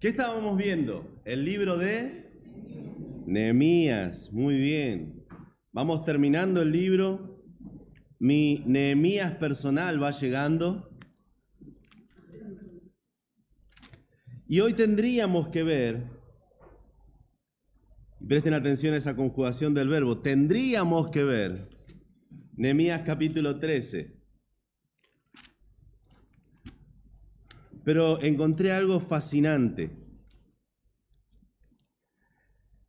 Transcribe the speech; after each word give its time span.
¿Qué 0.00 0.08
estábamos 0.08 0.56
viendo? 0.56 1.20
El 1.26 1.44
libro 1.44 1.76
de 1.76 2.32
Nehemías. 3.26 4.32
Muy 4.32 4.56
bien. 4.56 5.26
Vamos 5.72 6.06
terminando 6.06 6.62
el 6.62 6.72
libro. 6.72 7.44
Mi 8.18 8.64
Nehemías 8.66 9.32
personal 9.32 10.02
va 10.02 10.12
llegando. 10.12 10.88
Y 14.48 14.60
hoy 14.60 14.72
tendríamos 14.72 15.48
que 15.48 15.64
ver, 15.64 16.06
y 18.20 18.26
presten 18.26 18.54
atención 18.54 18.94
a 18.94 18.96
esa 18.96 19.14
conjugación 19.14 19.74
del 19.74 19.88
verbo, 19.88 20.22
tendríamos 20.22 21.10
que 21.10 21.24
ver 21.24 21.68
Nehemías 22.56 23.02
capítulo 23.02 23.58
13. 23.58 24.19
Pero 27.84 28.20
encontré 28.22 28.72
algo 28.72 29.00
fascinante. 29.00 29.90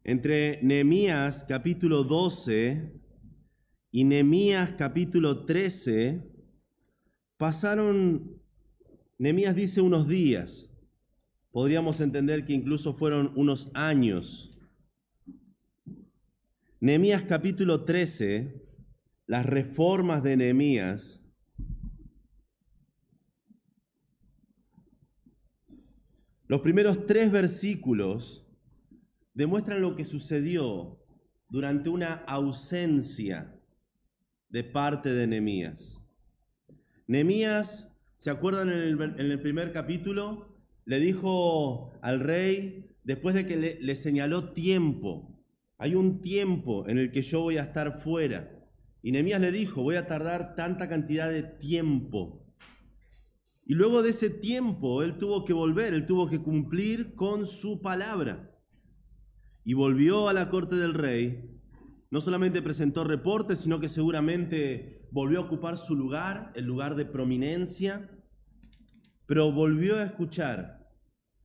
Entre 0.04 0.62
Nehemías 0.64 1.46
capítulo 1.48 2.04
12 2.04 3.00
y 3.92 4.04
Nehemías 4.04 4.74
capítulo 4.78 5.46
13 5.46 6.24
pasaron, 7.38 8.42
Nehemías 9.18 9.56
dice 9.56 9.82
unos 9.82 10.08
días, 10.08 10.70
podríamos 11.52 12.02
entender 12.02 12.46
que 12.46 12.54
incluso 12.54 12.94
fueron 12.94 13.32
unos 13.36 13.70
años. 13.74 14.58
Nehemías 16.80 17.24
capítulo 17.24 17.86
13, 17.86 18.60
las 19.28 19.46
reformas 19.46 20.24
de 20.24 20.36
Nehemías, 20.36 21.21
Los 26.52 26.60
primeros 26.60 27.06
tres 27.06 27.32
versículos 27.32 28.46
demuestran 29.34 29.82
lo 29.82 29.96
que 29.96 30.04
sucedió 30.04 31.00
durante 31.48 31.90
una 31.90 32.26
ausencia 32.28 33.58
de 34.50 34.66
parte 34.66 35.14
de 35.14 35.28
Nehemías. 35.28 36.02
Nehemías, 37.08 37.96
¿se 38.18 38.32
acuerdan 38.32 38.68
en 38.70 39.00
el, 39.18 39.40
primer 39.40 39.72
capítulo? 39.72 40.62
Le 40.84 41.00
dijo 41.00 41.94
al 42.02 42.20
rey, 42.20 42.86
después 43.06 43.34
de 43.34 43.46
que 43.46 43.56
le, 43.56 43.80
le 43.80 43.96
señaló 43.96 44.52
tiempo, 44.52 45.42
hay 45.78 45.96
un 45.96 46.22
tiempo 46.22 46.86
en 46.90 46.98
el 46.98 47.14
que 47.14 47.22
yo 47.22 47.44
voy 47.44 47.60
a 47.60 47.64
estar 47.64 48.02
fuera. 48.02 48.52
Y 49.02 49.14
Nehemías 49.14 49.40
le 49.40 49.54
dijo, 49.54 49.84
voy 49.84 49.96
a 49.96 50.06
tardar 50.06 50.56
tanta 50.56 50.90
cantidad 50.90 51.30
de 51.30 51.44
tiempo 51.44 52.41
y 53.72 53.74
luego 53.74 54.04
de 54.04 54.10
ese 54.10 54.30
tiempo, 54.30 55.02
él 55.02 55.18
tuvo 55.18 55.46
que 55.46 55.54
volver, 55.54 55.94
él 55.94 56.06
tuvo 56.06 56.28
que 56.28 56.42
cumplir 56.42 57.16
con 57.16 57.48
su 57.48 57.82
palabra. 57.82 58.54
Y 59.64 59.76
volvió 59.76 60.28
a 60.28 60.34
la 60.34 60.50
corte 60.50 60.76
del 60.76 60.94
rey. 60.94 61.58
No 62.10 62.20
solamente 62.20 62.62
presentó 62.62 63.06
reportes, 63.06 63.60
sino 63.60 63.80
que 63.80 63.88
seguramente 63.88 65.08
volvió 65.10 65.40
a 65.40 65.44
ocupar 65.44 65.78
su 65.78 65.96
lugar, 65.96 66.52
el 66.54 66.66
lugar 66.66 66.96
de 66.96 67.06
prominencia, 67.06 68.12
pero 69.26 69.54
volvió 69.54 69.96
a 69.96 70.04
escuchar 70.04 70.92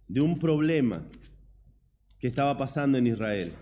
de 0.08 0.20
un 0.20 0.40
problema 0.40 1.08
que 2.18 2.26
estaba 2.26 2.58
pasando 2.58 2.98
en 2.98 3.06
Israel. 3.06 3.54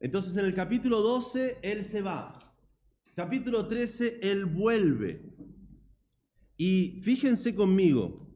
Entonces 0.00 0.38
en 0.38 0.46
el 0.46 0.54
capítulo 0.54 1.02
12 1.02 1.58
él 1.60 1.84
se 1.84 2.00
va. 2.00 2.32
Capítulo 3.14 3.66
13 3.68 4.20
él 4.22 4.46
vuelve. 4.46 5.35
Y 6.56 7.00
fíjense 7.02 7.54
conmigo 7.54 8.34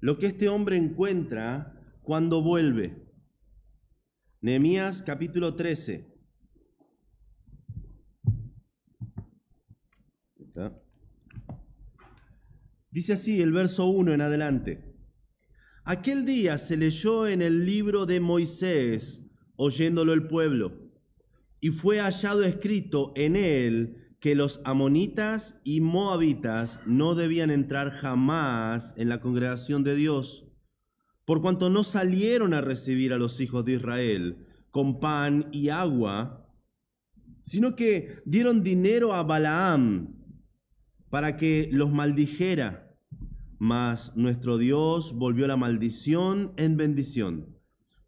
lo 0.00 0.18
que 0.18 0.26
este 0.26 0.48
hombre 0.48 0.76
encuentra 0.76 1.98
cuando 2.02 2.42
vuelve. 2.42 3.06
Nehemías 4.40 5.02
capítulo 5.02 5.54
13. 5.54 6.10
Dice 12.90 13.12
así 13.12 13.40
el 13.40 13.52
verso 13.52 13.86
1 13.86 14.14
en 14.14 14.20
adelante. 14.20 14.96
Aquel 15.84 16.24
día 16.24 16.58
se 16.58 16.76
leyó 16.76 17.28
en 17.28 17.40
el 17.40 17.64
libro 17.64 18.04
de 18.04 18.18
Moisés, 18.20 19.24
oyéndolo 19.56 20.12
el 20.12 20.26
pueblo, 20.26 20.90
y 21.60 21.70
fue 21.70 22.00
hallado 22.00 22.42
escrito 22.42 23.12
en 23.14 23.36
él 23.36 23.99
que 24.20 24.34
los 24.34 24.60
amonitas 24.64 25.58
y 25.64 25.80
moabitas 25.80 26.80
no 26.86 27.14
debían 27.14 27.50
entrar 27.50 27.90
jamás 27.90 28.94
en 28.98 29.08
la 29.08 29.20
congregación 29.20 29.82
de 29.82 29.96
Dios, 29.96 30.46
por 31.24 31.40
cuanto 31.40 31.70
no 31.70 31.84
salieron 31.84 32.52
a 32.52 32.60
recibir 32.60 33.12
a 33.12 33.18
los 33.18 33.40
hijos 33.40 33.64
de 33.64 33.74
Israel 33.74 34.46
con 34.70 35.00
pan 35.00 35.48
y 35.52 35.70
agua, 35.70 36.46
sino 37.42 37.74
que 37.74 38.20
dieron 38.24 38.62
dinero 38.62 39.14
a 39.14 39.22
Balaam 39.22 40.16
para 41.08 41.36
que 41.36 41.68
los 41.72 41.90
maldijera. 41.90 42.96
Mas 43.58 44.16
nuestro 44.16 44.58
Dios 44.58 45.14
volvió 45.14 45.46
la 45.46 45.56
maldición 45.56 46.52
en 46.56 46.76
bendición. 46.76 47.58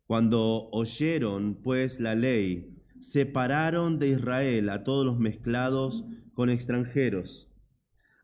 Cuando 0.06 0.68
oyeron 0.70 1.60
pues 1.62 2.00
la 2.00 2.14
ley, 2.14 2.71
separaron 3.02 3.98
de 3.98 4.10
Israel 4.10 4.68
a 4.68 4.84
todos 4.84 5.04
los 5.04 5.18
mezclados 5.18 6.04
con 6.34 6.50
extranjeros. 6.50 7.52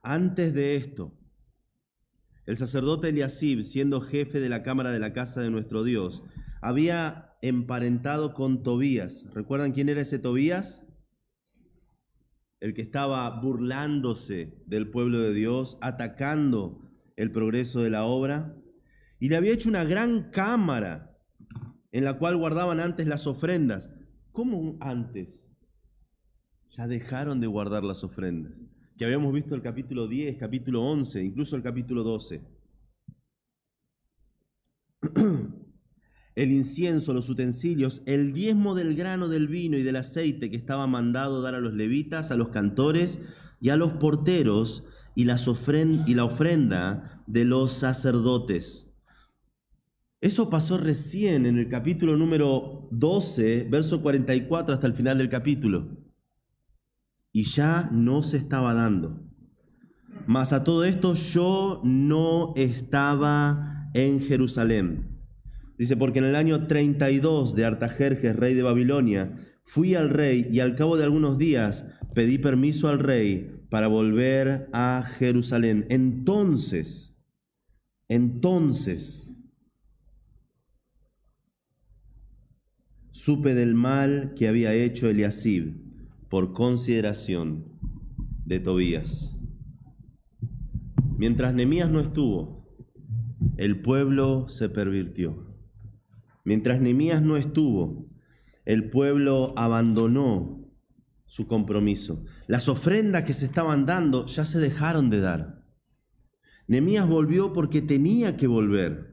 Antes 0.03 0.55
de 0.55 0.77
esto, 0.77 1.19
el 2.47 2.57
sacerdote 2.57 3.09
Eliasib, 3.09 3.65
siendo 3.65 4.01
jefe 4.01 4.39
de 4.39 4.49
la 4.49 4.63
cámara 4.63 4.93
de 4.93 5.01
la 5.01 5.13
casa 5.13 5.41
de 5.41 5.51
nuestro 5.51 5.83
Dios, 5.83 6.23
había 6.63 7.37
emparentado 7.43 8.35
con 8.35 8.63
Tobías. 8.63 9.27
¿Recuerdan 9.35 9.73
quién 9.73 9.89
era 9.89 10.01
ese 10.01 10.21
Tobías? 10.21 10.87
El 12.61 12.73
que 12.73 12.83
estaba 12.83 13.29
burlándose 13.41 14.63
del 14.67 14.91
pueblo 14.91 15.21
de 15.21 15.35
Dios, 15.35 15.77
atacando 15.81 16.89
el 17.17 17.33
progreso 17.33 17.83
de 17.83 17.91
la 17.91 18.05
obra. 18.05 18.57
Y 19.19 19.29
le 19.29 19.37
había 19.37 19.53
hecho 19.53 19.69
una 19.69 19.83
gran 19.83 20.31
cámara 20.31 21.19
en 21.91 22.05
la 22.05 22.15
cual 22.19 22.37
guardaban 22.37 22.79
antes 22.79 23.09
las 23.09 23.27
ofrendas. 23.27 23.91
¿Cómo 24.39 24.77
antes? 24.79 25.51
Ya 26.71 26.87
dejaron 26.87 27.41
de 27.41 27.49
guardar 27.49 27.83
las 27.83 28.05
ofrendas. 28.05 28.53
Que 28.97 29.05
habíamos 29.05 29.35
visto 29.35 29.57
el 29.57 29.63
capítulo 29.63 30.07
10, 30.07 30.39
capítulo 30.39 30.85
11, 30.85 31.25
incluso 31.25 31.57
el 31.57 31.63
capítulo 31.65 32.05
12. 32.05 32.41
El 36.37 36.53
incienso, 36.53 37.13
los 37.13 37.29
utensilios, 37.29 38.01
el 38.07 38.33
diezmo 38.33 38.77
del 38.77 38.95
grano, 38.95 39.27
del 39.27 39.49
vino 39.49 39.77
y 39.77 39.83
del 39.83 39.97
aceite 39.97 40.53
que 40.53 40.57
estaba 40.57 40.87
mandado 40.87 41.43
dar 41.43 41.57
a 41.57 41.61
los 41.61 41.75
levitas, 41.75 42.31
a 42.31 42.37
los 42.37 42.51
cantores 42.51 43.19
y 43.61 43.71
a 43.71 43.77
los 43.77 43.95
porteros 43.95 44.85
y, 45.17 45.23
y 45.23 46.15
la 46.15 46.25
ofrenda 46.25 47.25
de 47.27 47.45
los 47.45 47.73
sacerdotes 47.73 48.88
eso 50.21 50.51
pasó 50.51 50.79
recién 50.79 51.47
en 51.47 51.59
el 51.59 51.69
capítulo 51.69 52.17
número 52.17 52.89
12, 52.91 53.69
verso 53.71 54.03
44 54.03 54.75
hasta 54.75 54.87
el 54.87 54.95
final 54.95 55.19
del 55.19 55.29
capítulo. 55.29 55.97
Y 57.33 57.45
ya 57.45 57.89
no 57.93 58.25
se 58.25 58.39
estaba 58.39 58.75
dando. 58.75 59.23
Mas 60.27 60.53
a 60.53 60.65
todo 60.65 60.85
esto 60.85 61.15
yo 61.15 61.81
no 61.85 62.53
estaba 62.57 63.91
en 63.95 64.21
Jerusalén. 64.21 65.19
Dice, 65.79 65.97
porque 65.97 66.19
en 66.19 66.25
el 66.25 66.35
año 66.35 66.67
32 66.67 67.55
de 67.55 67.65
Artajerjes, 67.65 68.35
rey 68.35 68.55
de 68.55 68.63
Babilonia, 68.63 69.37
fui 69.65 69.95
al 69.95 70.11
rey 70.11 70.49
y 70.51 70.59
al 70.59 70.75
cabo 70.75 70.97
de 70.97 71.05
algunos 71.05 71.39
días 71.39 71.87
pedí 72.15 72.39
permiso 72.39 72.89
al 72.89 72.99
rey 72.99 73.65
para 73.71 73.87
volver 73.87 74.69
a 74.73 75.05
Jerusalén. 75.19 75.87
Entonces, 75.89 77.17
entonces, 78.09 79.28
supe 83.19 83.53
del 83.53 83.75
mal 83.75 84.35
que 84.37 84.47
había 84.47 84.73
hecho 84.75 85.09
Eliasib 85.09 85.75
por 86.29 86.53
consideración 86.53 87.65
de 88.45 88.61
Tobías. 88.61 89.35
Mientras 91.17 91.53
Nemías 91.53 91.91
no 91.91 91.99
estuvo, 91.99 92.65
el 93.57 93.83
pueblo 93.83 94.49
se 94.49 94.69
pervirtió. 94.69 95.53
Mientras 96.45 96.81
Nemías 96.81 97.21
no 97.21 97.37
estuvo, 97.37 98.09
el 98.65 98.89
pueblo 98.89 99.53
abandonó 99.57 100.71
su 101.27 101.49
compromiso. 101.49 102.25
Las 102.47 102.69
ofrendas 102.69 103.25
que 103.25 103.33
se 103.33 103.47
estaban 103.47 103.85
dando 103.85 104.27
ya 104.27 104.45
se 104.45 104.61
dejaron 104.61 105.11
de 105.11 105.19
dar. 105.19 105.65
Nemías 106.69 107.09
volvió 107.09 107.53
porque 107.53 107.83
tenía 107.83 108.37
que 108.37 108.47
volver. 108.47 109.08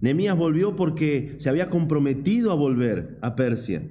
Nemías 0.00 0.36
volvió 0.36 0.76
porque 0.76 1.34
se 1.38 1.48
había 1.48 1.70
comprometido 1.70 2.52
a 2.52 2.54
volver 2.54 3.18
a 3.22 3.34
Persia. 3.36 3.88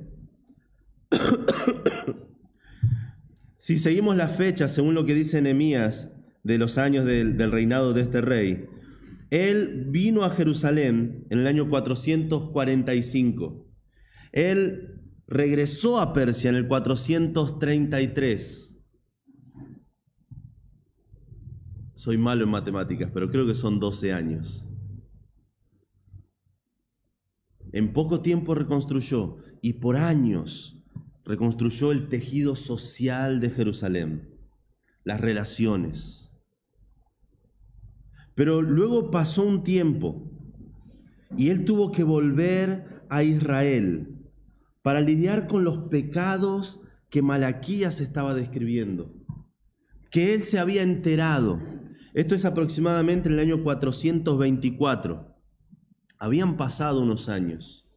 si 3.57 3.77
seguimos 3.77 4.15
la 4.15 4.29
fecha, 4.29 4.69
según 4.69 4.95
lo 4.95 5.05
que 5.05 5.13
dice 5.13 5.41
Nemías, 5.41 6.09
de 6.43 6.57
los 6.57 6.77
años 6.77 7.05
del, 7.05 7.37
del 7.37 7.51
reinado 7.51 7.93
de 7.93 8.01
este 8.01 8.21
rey, 8.21 8.67
Él 9.29 9.85
vino 9.89 10.23
a 10.23 10.31
Jerusalén 10.31 11.27
en 11.29 11.39
el 11.39 11.47
año 11.47 11.69
445. 11.69 13.67
Él 14.31 15.01
regresó 15.27 15.99
a 15.99 16.13
Persia 16.13 16.49
en 16.49 16.55
el 16.55 16.67
433. 16.67 18.65
Soy 21.93 22.17
malo 22.17 22.45
en 22.45 22.49
matemáticas, 22.49 23.11
pero 23.13 23.29
creo 23.29 23.45
que 23.45 23.53
son 23.53 23.79
12 23.79 24.13
años. 24.13 24.68
En 27.71 27.93
poco 27.93 28.21
tiempo 28.21 28.55
reconstruyó 28.55 29.37
y 29.61 29.73
por 29.73 29.97
años 29.97 30.83
reconstruyó 31.23 31.91
el 31.91 32.09
tejido 32.09 32.55
social 32.55 33.39
de 33.39 33.51
Jerusalén, 33.51 34.35
las 35.03 35.21
relaciones. 35.21 36.31
Pero 38.33 38.61
luego 38.61 39.11
pasó 39.11 39.43
un 39.43 39.63
tiempo 39.63 40.31
y 41.37 41.49
él 41.49 41.65
tuvo 41.65 41.91
que 41.91 42.03
volver 42.03 43.03
a 43.09 43.23
Israel 43.23 44.15
para 44.81 45.01
lidiar 45.01 45.45
con 45.45 45.63
los 45.63 45.89
pecados 45.89 46.79
que 47.09 47.21
Malaquías 47.21 48.01
estaba 48.01 48.33
describiendo, 48.33 49.13
que 50.09 50.33
él 50.33 50.43
se 50.43 50.57
había 50.57 50.83
enterado. 50.83 51.59
Esto 52.13 52.33
es 52.33 52.45
aproximadamente 52.45 53.29
en 53.29 53.35
el 53.35 53.39
año 53.39 53.63
424. 53.63 55.28
Habían 56.19 56.57
pasado 56.57 57.01
unos 57.01 57.29
años 57.29 57.89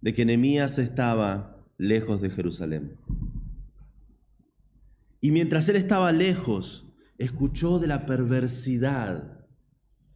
de 0.00 0.12
que 0.12 0.24
Nehemías 0.24 0.78
estaba 0.78 1.64
lejos 1.78 2.20
de 2.20 2.30
Jerusalén. 2.30 2.96
Y 5.20 5.30
mientras 5.30 5.68
él 5.68 5.76
estaba 5.76 6.10
lejos, 6.10 6.92
escuchó 7.16 7.78
de 7.78 7.86
la 7.86 8.06
perversidad. 8.06 9.46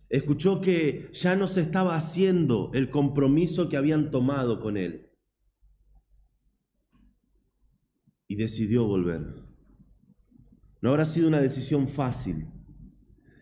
Escuchó 0.09 0.61
que 0.61 1.11
ya 1.13 1.37
no 1.37 1.47
se 1.47 1.61
estaba 1.63 1.95
haciendo 1.95 2.71
el 2.75 2.91
compromiso 2.91 3.69
que 3.69 3.77
habían 3.77 4.11
tomado 4.11 4.61
con 4.61 4.77
él. 4.77 5.11
Y 8.27 8.37
decidió 8.37 8.87
volver. 8.87 9.43
No 10.81 10.91
habrá 10.91 11.05
sido 11.05 11.29
una 11.29 11.41
decisión 11.41 11.89
fácil. 11.89 12.49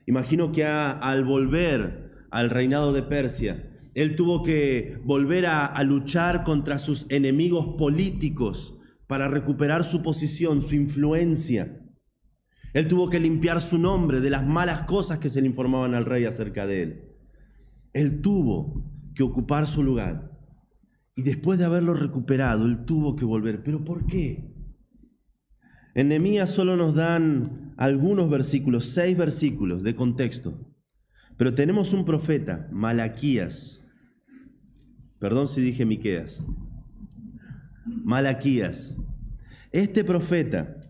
Imagino 0.06 0.52
que 0.52 0.66
al 0.66 1.24
volver 1.24 2.26
al 2.30 2.50
reinado 2.50 2.92
de 2.92 3.02
Persia, 3.02 3.69
él 3.94 4.16
tuvo 4.16 4.42
que 4.42 5.00
volver 5.04 5.46
a, 5.46 5.82
luchar 5.82 6.44
contra 6.44 6.78
sus 6.78 7.06
enemigos 7.08 7.74
políticos 7.76 8.78
para 9.06 9.28
recuperar 9.28 9.84
su 9.84 10.02
posición, 10.02 10.62
su 10.62 10.76
influencia. 10.76 11.80
Él 12.72 12.86
tuvo 12.86 13.10
que 13.10 13.18
limpiar 13.18 13.60
su 13.60 13.78
nombre 13.78 14.20
de 14.20 14.30
las 14.30 14.46
malas 14.46 14.82
cosas 14.82 15.18
que 15.18 15.28
se 15.28 15.40
le 15.40 15.48
informaban 15.48 15.94
al 15.94 16.06
rey 16.06 16.24
acerca 16.24 16.66
de 16.66 16.82
él. 16.82 17.04
Él 17.92 18.20
tuvo 18.20 18.84
que 19.14 19.24
ocupar 19.24 19.66
su 19.66 19.82
lugar. 19.82 20.30
Y 21.16 21.22
después 21.22 21.58
de 21.58 21.64
haberlo 21.64 21.94
recuperado, 21.94 22.66
él 22.66 22.84
tuvo 22.84 23.16
que 23.16 23.24
volver. 23.24 23.64
¿Pero 23.64 23.84
por 23.84 24.06
qué? 24.06 24.54
En 25.96 26.08
Nehemías 26.08 26.50
solo 26.50 26.76
nos 26.76 26.94
dan 26.94 27.74
algunos 27.76 28.30
versículos, 28.30 28.84
seis 28.84 29.16
versículos 29.16 29.82
de 29.82 29.96
contexto. 29.96 30.70
Pero 31.36 31.54
tenemos 31.54 31.92
un 31.92 32.04
profeta, 32.04 32.68
Malaquías, 32.70 33.79
Perdón 35.20 35.48
si 35.48 35.60
dije 35.60 35.84
Miqueas. 35.84 36.42
Malaquías. 37.84 38.98
Este 39.70 40.02
profeta 40.02 40.80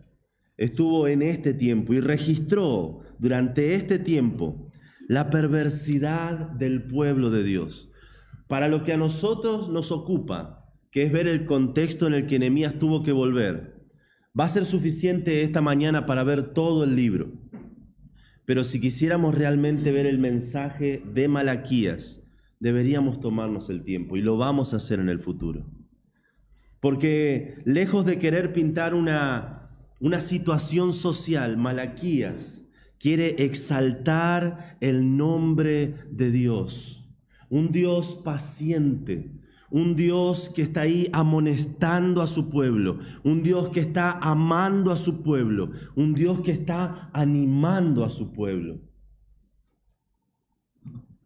estuvo 0.56 1.08
en 1.08 1.22
este 1.22 1.52
tiempo 1.52 1.92
y 1.94 2.00
registró 2.00 3.00
durante 3.18 3.74
este 3.74 3.98
tiempo 3.98 4.70
la 5.08 5.30
perversidad 5.30 6.48
del 6.48 6.84
pueblo 6.84 7.30
de 7.30 7.42
Dios. 7.42 7.90
Para 8.46 8.68
lo 8.68 8.84
que 8.84 8.92
a 8.92 8.96
nosotros 8.96 9.68
nos 9.68 9.90
ocupa, 9.90 10.72
que 10.92 11.02
es 11.02 11.12
ver 11.12 11.26
el 11.26 11.44
contexto 11.44 12.06
en 12.06 12.14
el 12.14 12.26
que 12.28 12.38
Nehemías 12.38 12.78
tuvo 12.78 13.02
que 13.02 13.12
volver, 13.12 13.84
va 14.38 14.44
a 14.44 14.48
ser 14.48 14.64
suficiente 14.64 15.42
esta 15.42 15.60
mañana 15.60 16.06
para 16.06 16.22
ver 16.22 16.54
todo 16.54 16.84
el 16.84 16.94
libro. 16.94 17.32
Pero 18.44 18.62
si 18.62 18.80
quisiéramos 18.80 19.34
realmente 19.34 19.90
ver 19.90 20.06
el 20.06 20.18
mensaje 20.18 21.02
de 21.12 21.26
Malaquías, 21.26 22.22
deberíamos 22.60 23.18
tomarnos 23.18 23.70
el 23.70 23.82
tiempo 23.82 24.16
y 24.16 24.22
lo 24.22 24.36
vamos 24.36 24.72
a 24.72 24.76
hacer 24.76 25.00
en 25.00 25.08
el 25.08 25.18
futuro. 25.18 25.66
Porque 26.78 27.60
lejos 27.64 28.04
de 28.06 28.18
querer 28.18 28.52
pintar 28.52 28.94
una, 28.94 29.70
una 29.98 30.20
situación 30.20 30.92
social, 30.92 31.56
Malaquías 31.56 32.64
quiere 32.98 33.44
exaltar 33.44 34.76
el 34.80 35.16
nombre 35.16 35.94
de 36.10 36.30
Dios, 36.30 37.10
un 37.48 37.72
Dios 37.72 38.14
paciente, 38.14 39.32
un 39.70 39.96
Dios 39.96 40.50
que 40.50 40.62
está 40.62 40.82
ahí 40.82 41.08
amonestando 41.12 42.22
a 42.22 42.26
su 42.26 42.50
pueblo, 42.50 42.98
un 43.24 43.42
Dios 43.42 43.70
que 43.70 43.80
está 43.80 44.12
amando 44.12 44.92
a 44.92 44.96
su 44.96 45.22
pueblo, 45.22 45.70
un 45.94 46.14
Dios 46.14 46.40
que 46.40 46.50
está 46.50 47.10
animando 47.12 48.04
a 48.04 48.10
su 48.10 48.32
pueblo. 48.32 48.80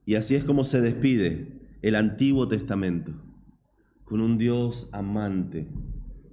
Y 0.07 0.17
así 0.17 0.35
es 0.35 0.45
como 0.45 0.65
se 0.65 0.81
despide 0.81 1.61
el 1.83 1.95
Antiguo 1.95 2.49
Testamento, 2.49 3.13
con 4.05 4.21
un 4.21 4.39
Dios 4.39 4.89
amante, 4.93 5.69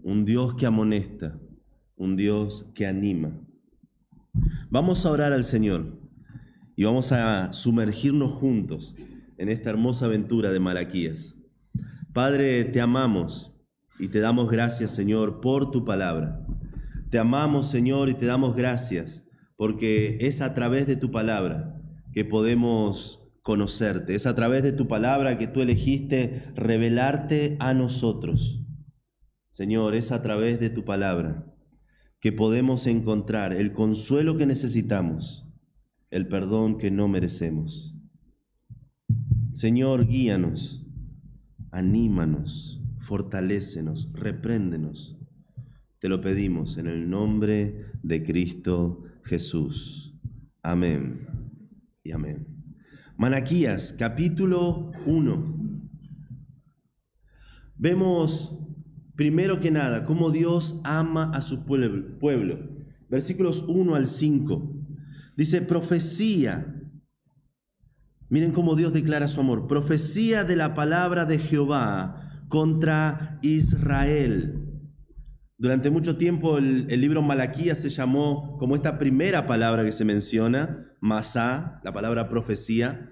un 0.04 0.26
Dios 0.26 0.56
que 0.56 0.66
amonesta, 0.66 1.40
un 1.96 2.16
Dios 2.16 2.66
que 2.76 2.88
anima. 2.88 3.40
Vamos 4.70 5.06
a 5.06 5.12
orar 5.12 5.34
al 5.34 5.44
Señor 5.44 6.00
y 6.76 6.84
vamos 6.84 7.12
a 7.12 7.54
sumergirnos 7.54 8.32
juntos 8.32 8.96
en 9.38 9.50
esta 9.50 9.70
hermosa 9.70 10.06
aventura 10.06 10.52
de 10.52 10.60
Malaquías. 10.60 11.36
Padre, 12.14 12.66
te 12.66 12.82
amamos 12.82 13.54
y 14.00 14.08
te 14.08 14.20
damos 14.20 14.50
gracias, 14.50 14.92
Señor, 14.92 15.42
por 15.42 15.72
tu 15.72 15.86
palabra. 15.86 16.46
Te 17.10 17.20
amamos, 17.20 17.70
Señor, 17.70 18.10
y 18.10 18.14
te 18.14 18.26
damos 18.26 18.56
gracias 18.56 19.26
porque 19.56 20.18
es 20.22 20.42
a 20.42 20.54
través 20.54 20.88
de 20.88 20.96
tu 20.96 21.12
palabra 21.12 21.80
que 22.14 22.26
podemos 22.26 23.21
conocerte. 23.42 24.16
Es 24.16 24.26
a 24.26 24.36
través 24.36 24.64
de 24.64 24.72
tu 24.72 24.88
palabra 24.88 25.38
que 25.38 25.48
tú 25.48 25.62
elegiste 25.62 26.52
revelarte 26.56 27.58
a 27.60 27.74
nosotros. 27.74 28.64
Señor, 29.52 29.96
es 29.96 30.12
a 30.12 30.22
través 30.22 30.60
de 30.60 30.70
tu 30.70 30.86
palabra 30.86 31.46
que 32.20 32.32
podemos 32.32 32.86
encontrar 32.86 33.52
el 33.54 33.74
consuelo 33.74 34.38
que 34.38 34.46
necesitamos, 34.46 35.48
el 36.12 36.28
perdón 36.28 36.78
que 36.78 36.92
no 36.92 37.08
merecemos. 37.08 37.96
Señor, 39.54 40.08
guíanos, 40.08 40.86
anímanos, 41.72 42.82
fortalécenos, 43.00 44.10
repréndenos. 44.14 45.18
Te 46.00 46.10
lo 46.10 46.22
pedimos 46.22 46.78
en 46.78 46.88
el 46.88 47.10
nombre 47.10 47.86
de 48.04 48.24
Cristo 48.24 49.04
Jesús. 49.24 50.16
Amén 50.64 51.28
y 52.04 52.12
amén. 52.12 52.51
Manaquías, 53.22 53.94
capítulo 54.00 54.94
1. 55.06 55.56
Vemos 57.76 58.58
primero 59.16 59.60
que 59.60 59.70
nada 59.70 60.06
cómo 60.06 60.32
Dios 60.32 60.82
ama 60.84 61.30
a 61.32 61.44
su 61.44 61.64
pueblo. 61.64 62.58
Versículos 63.10 63.64
1 63.68 63.94
al 63.94 64.08
5. 64.08 64.74
Dice, 65.38 65.62
profecía. 65.62 66.82
Miren 68.28 68.54
cómo 68.54 68.76
Dios 68.76 68.92
declara 68.92 69.28
su 69.28 69.40
amor. 69.40 69.68
Profecía 69.68 70.44
de 70.44 70.56
la 70.56 70.74
palabra 70.74 71.26
de 71.26 71.38
Jehová 71.38 72.44
contra 72.48 73.38
Israel. 73.44 74.62
Durante 75.62 75.92
mucho 75.92 76.18
tiempo 76.18 76.58
el, 76.58 76.88
libro 76.88 77.22
Malaquías 77.22 77.78
se 77.78 77.92
llamó 77.92 78.58
como 78.58 78.74
esta 78.74 78.98
primera 78.98 79.46
palabra 79.46 79.84
que 79.84 79.92
se 79.92 80.04
menciona, 80.04 80.88
Masá, 81.02 81.80
la 81.84 81.94
palabra 81.94 82.30
profecía. 82.30 83.11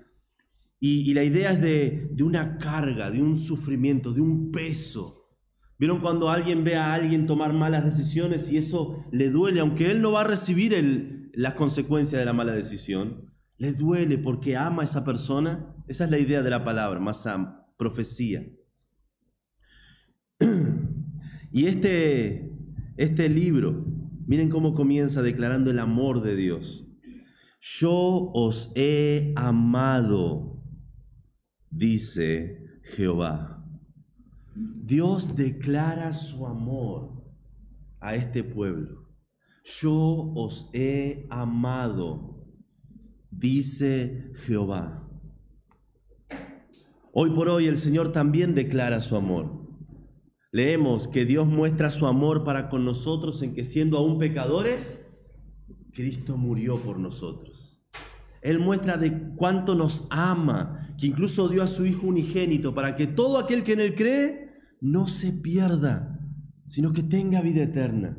Y, 0.79 1.13
la 1.13 1.23
idea 1.23 1.51
es 1.51 1.61
de, 1.61 2.23
una 2.23 2.57
carga, 2.57 3.11
de 3.11 3.21
un 3.21 3.35
sufrimiento, 3.37 4.13
de 4.13 4.21
un 4.21 4.51
peso. 4.51 5.27
¿Vieron 5.77 5.99
cuando 5.99 6.29
alguien 6.29 6.63
ve 6.63 6.75
a 6.75 6.93
alguien 6.93 7.25
tomar 7.27 7.53
malas 7.53 7.85
decisiones 7.85 8.51
y 8.51 8.57
eso 8.57 9.05
le 9.11 9.29
duele, 9.29 9.59
aunque 9.59 9.91
él 9.91 10.01
no 10.01 10.13
va 10.13 10.21
a 10.21 10.25
recibir 10.25 11.31
las 11.33 11.53
consecuencias 11.53 12.19
de 12.19 12.25
la 12.25 12.33
mala 12.33 12.53
decisión? 12.53 13.33
Le 13.57 13.73
duele 13.73 14.17
porque 14.17 14.55
ama 14.55 14.83
a 14.83 14.85
esa 14.85 15.03
persona. 15.03 15.75
Esa 15.87 16.05
es 16.05 16.11
la 16.11 16.19
idea 16.19 16.41
de 16.43 16.49
la 16.49 16.63
palabra, 16.63 16.99
Masá, 16.99 17.65
profecía. 17.77 18.45
Y 21.51 21.65
este, 21.65 22.55
este 22.97 23.27
libro, 23.27 23.85
miren 24.27 24.49
cómo 24.49 24.75
comienza 24.75 25.23
declarando 25.23 25.71
el 25.71 25.79
amor 25.79 26.21
de 26.21 26.35
Dios. 26.35 26.85
Yo 27.59 28.31
os 28.33 28.71
he 28.75 29.33
amado, 29.35 30.58
dice 31.69 32.81
Jehová. 32.83 33.65
Dios 34.55 35.35
declara 35.35 36.13
su 36.13 36.45
amor 36.45 37.23
a 37.99 38.15
este 38.15 38.43
pueblo. 38.43 39.07
Yo 39.63 40.31
os 40.35 40.69
he 40.73 41.27
amado, 41.29 42.45
dice 43.29 44.31
Jehová. 44.45 45.07
Hoy 47.13 47.31
por 47.31 47.49
hoy 47.49 47.67
el 47.67 47.77
Señor 47.77 48.11
también 48.11 48.55
declara 48.55 49.01
su 49.01 49.15
amor. 49.15 49.67
Leemos 50.51 51.07
que 51.07 51.25
Dios 51.25 51.47
muestra 51.47 51.91
su 51.91 52.07
amor 52.07 52.43
para 52.43 52.69
con 52.69 52.85
nosotros 52.85 53.41
en 53.43 53.53
que 53.53 53.63
siendo 53.63 53.97
aún 53.97 54.17
pecadores, 54.17 55.05
Cristo 55.93 56.37
murió 56.37 56.81
por 56.81 56.97
nosotros. 56.97 57.79
Él 58.41 58.59
muestra 58.59 58.97
de 58.97 59.35
cuánto 59.35 59.75
nos 59.75 60.07
ama, 60.09 60.88
que 60.99 61.07
incluso 61.07 61.47
dio 61.47 61.63
a 61.63 61.67
su 61.67 61.85
Hijo 61.85 62.07
unigénito 62.07 62.73
para 62.73 62.95
que 62.95 63.07
todo 63.07 63.39
aquel 63.39 63.63
que 63.63 63.73
en 63.73 63.79
Él 63.79 63.95
cree 63.95 64.49
no 64.81 65.07
se 65.07 65.31
pierda, 65.31 66.19
sino 66.65 66.93
que 66.93 67.03
tenga 67.03 67.41
vida 67.41 67.63
eterna. 67.63 68.17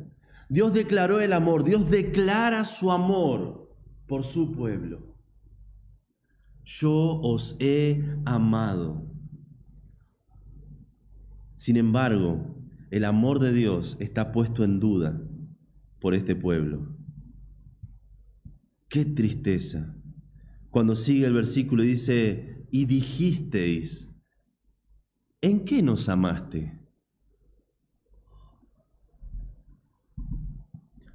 Dios 0.49 0.73
declaró 0.73 1.21
el 1.21 1.33
amor, 1.33 1.63
Dios 1.63 1.89
declara 1.89 2.65
su 2.65 2.91
amor 2.91 3.69
por 4.07 4.23
su 4.23 4.51
pueblo. 4.51 5.15
Yo 6.65 6.91
os 7.21 7.55
he 7.59 8.03
amado. 8.25 9.07
Sin 11.55 11.77
embargo, 11.77 12.57
el 12.89 13.05
amor 13.05 13.39
de 13.39 13.53
Dios 13.53 13.95
está 13.99 14.31
puesto 14.31 14.63
en 14.63 14.79
duda 14.79 15.21
por 15.99 16.13
este 16.15 16.35
pueblo. 16.35 16.97
Qué 18.89 19.05
tristeza. 19.05 19.95
Cuando 20.69 20.95
sigue 20.95 21.25
el 21.25 21.33
versículo 21.33 21.83
y 21.83 21.87
dice, 21.87 22.50
y 22.71 22.85
dijisteis, 22.85 24.09
¿en 25.41 25.65
qué 25.65 25.83
nos 25.83 26.07
amaste? 26.07 26.79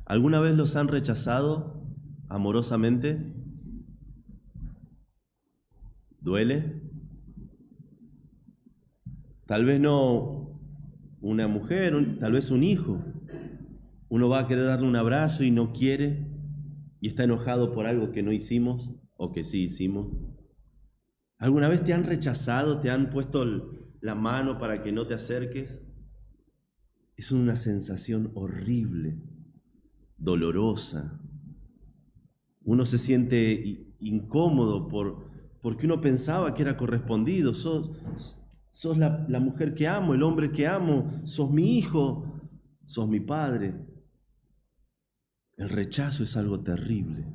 ¿Alguna 0.05 0.39
vez 0.39 0.55
los 0.55 0.77
han 0.77 0.89
rechazado 0.89 1.83
amorosamente? 2.29 3.33
¿Duele? 6.21 6.83
Tal 9.47 9.65
vez 9.65 9.81
no 9.81 10.61
una 11.23 11.49
mujer, 11.49 12.19
tal 12.19 12.33
vez 12.33 12.51
un 12.51 12.63
hijo. 12.63 13.03
Uno 14.09 14.29
va 14.29 14.41
a 14.41 14.47
querer 14.47 14.65
darle 14.65 14.87
un 14.87 14.97
abrazo 14.97 15.43
y 15.43 15.51
no 15.51 15.73
quiere 15.73 16.27
y 17.01 17.09
está 17.09 17.25
enojado 17.25 17.73
por 17.73 17.87
algo 17.87 18.13
que 18.13 18.23
no 18.23 18.33
hicimos 18.33 18.93
o 19.17 19.33
que 19.33 19.43
sí 19.43 19.63
hicimos. 19.63 20.09
¿Alguna 21.39 21.69
vez 21.69 21.85
te 21.85 21.93
han 21.93 22.05
rechazado, 22.05 22.81
te 22.81 22.91
han 22.91 23.11
puesto 23.11 23.45
la 24.01 24.15
mano 24.15 24.59
para 24.59 24.83
que 24.83 24.93
no 24.93 25.07
te 25.07 25.15
acerques? 25.15 25.83
Es 27.17 27.31
una 27.31 27.57
sensación 27.57 28.33
horrible, 28.35 29.19
dolorosa. 30.17 31.21
Uno 32.63 32.85
se 32.85 32.99
siente 32.99 33.95
incómodo 34.01 34.89
por, 34.89 35.31
porque 35.61 35.87
uno 35.87 36.01
pensaba 36.01 36.55
que 36.55 36.63
era 36.63 36.77
correspondido. 36.77 37.53
Sos, 37.53 37.91
la, 38.97 39.27
la 39.29 39.41
mujer 39.41 39.75
que 39.75 39.89
amo, 39.89 40.15
el 40.15 40.23
hombre 40.23 40.53
que 40.53 40.67
amo, 40.67 41.21
sos 41.25 41.51
mi 41.51 41.79
hijo, 41.79 42.41
sos 42.85 43.09
mi 43.09 43.21
padre. 43.21 43.75
El 45.57 45.69
rechazo 45.69 46.23
es 46.23 46.37
algo 46.37 46.61
terrible. 46.61 47.27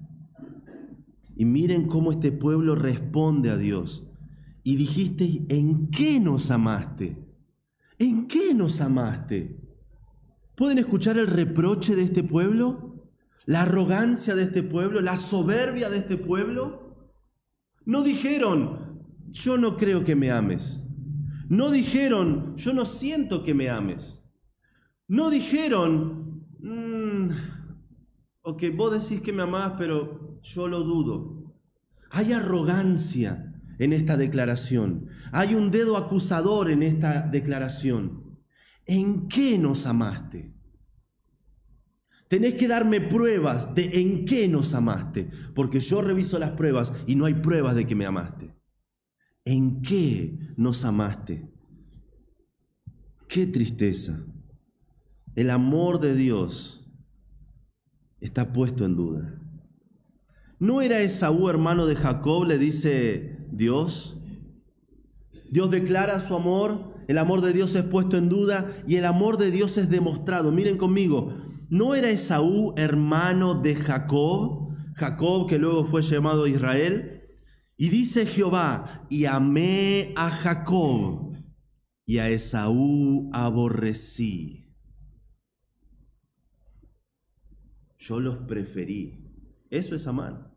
Y 1.42 1.46
miren 1.46 1.88
cómo 1.88 2.12
este 2.12 2.32
pueblo 2.32 2.76
responde 2.76 3.50
a 3.50 3.58
Dios. 3.58 4.06
Y 4.62 4.76
dijiste, 4.76 5.44
¿en 5.50 5.90
qué 5.90 6.20
nos 6.20 6.52
amaste? 6.52 7.18
¿En 7.98 8.28
qué 8.28 8.54
nos 8.54 8.80
amaste? 8.80 9.60
¿Pueden 10.56 10.78
escuchar 10.78 11.18
el 11.18 11.26
reproche 11.26 11.96
de 11.96 12.04
este 12.04 12.24
pueblo? 12.24 13.10
¿La 13.48 13.64
arrogancia 13.64 14.36
de 14.36 14.44
este 14.44 14.62
pueblo? 14.62 15.02
¿La 15.02 15.18
soberbia 15.18 15.90
de 15.90 15.98
este 15.98 16.16
pueblo? 16.16 17.10
No 17.86 18.04
dijeron, 18.04 19.02
yo 19.30 19.58
no 19.58 19.78
creo 19.78 20.04
que 20.04 20.16
me 20.16 20.30
ames. 20.30 20.84
No 21.50 21.72
dijeron, 21.72 22.56
yo 22.56 22.72
no 22.72 22.86
siento 22.86 23.44
que 23.44 23.56
me 23.56 23.68
ames. 23.68 24.24
No 25.08 25.32
dijeron, 25.32 26.46
mmm, 26.60 27.32
ok, 28.44 28.64
vos 28.76 28.92
decís 28.92 29.22
que 29.22 29.34
me 29.34 29.44
amás, 29.44 29.74
pero 29.78 30.40
yo 30.42 30.68
lo 30.68 30.84
dudo. 30.84 31.54
Hay 32.10 32.34
arrogancia 32.34 33.54
en 33.80 33.94
esta 33.94 34.18
declaración. 34.18 35.08
Hay 35.32 35.56
un 35.56 35.72
dedo 35.72 35.98
acusador 35.98 36.70
en 36.70 36.84
esta 36.84 37.22
declaración. 37.22 38.38
¿En 38.86 39.28
qué 39.28 39.58
nos 39.58 39.86
amaste? 39.86 40.54
Tenés 42.28 42.54
que 42.54 42.68
darme 42.68 43.02
pruebas 43.02 43.76
de 43.76 44.00
en 44.00 44.26
qué 44.26 44.48
nos 44.48 44.74
amaste, 44.74 45.30
porque 45.54 45.80
yo 45.80 46.02
reviso 46.02 46.40
las 46.40 46.52
pruebas 46.52 46.94
y 47.06 47.16
no 47.16 47.26
hay 47.26 47.34
pruebas 47.34 47.76
de 47.76 47.86
que 47.86 47.96
me 47.96 48.06
amaste. 48.06 48.54
¿En 49.44 49.82
qué 49.82 50.38
nos 50.56 50.86
amaste? 50.86 51.50
Qué 53.28 53.48
tristeza. 53.48 54.24
El 55.36 55.50
amor 55.50 56.00
de 56.00 56.16
Dios 56.16 56.81
está 58.22 58.54
puesto 58.54 58.86
en 58.86 58.96
duda. 58.96 59.42
¿No 60.60 60.82
era 60.82 61.02
Esaú 61.02 61.50
hermano 61.50 61.86
de 61.86 61.96
Jacob? 61.96 62.46
Le 62.46 62.58
dice 62.58 63.38
Dios. 63.52 64.18
Dios 65.50 65.70
declara 65.70 66.22
su 66.22 66.34
amor, 66.36 66.94
el 67.10 67.18
amor 67.18 67.42
de 67.42 67.52
Dios 67.52 67.76
es 67.76 67.84
puesto 67.84 68.16
en 68.16 68.30
duda 68.30 68.78
y 68.88 68.96
el 68.96 69.06
amor 69.06 69.38
de 69.38 69.52
Dios 69.52 69.78
es 69.78 69.90
demostrado. 69.90 70.52
Miren 70.52 70.78
conmigo, 70.78 71.34
¿No 71.72 71.96
era 71.96 72.10
Esaú 72.10 72.74
hermano 72.76 73.56
de 73.56 73.76
Jacob? 73.76 74.76
Jacob 74.94 75.48
que 75.48 75.58
luego 75.58 75.86
fue 75.86 76.02
llamado 76.02 76.46
Israel. 76.46 77.22
Y 77.78 77.88
dice 77.88 78.26
Jehová, 78.26 79.08
y 79.10 79.24
amé 79.24 80.12
a 80.18 80.30
Jacob 80.30 81.32
y 82.06 82.18
a 82.18 82.28
Esaú 82.28 83.30
aborrecí. 83.32 84.71
Yo 88.02 88.20
los 88.20 88.38
preferí. 88.48 89.24
Eso 89.70 89.96
es 89.96 90.08
amar. 90.08 90.52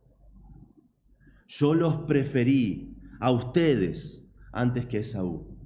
Yo 1.47 1.75
los 1.75 1.99
preferí 2.07 2.97
a 3.21 3.31
ustedes 3.31 4.27
antes 4.53 4.87
que 4.87 4.99
Esaú. 4.99 5.57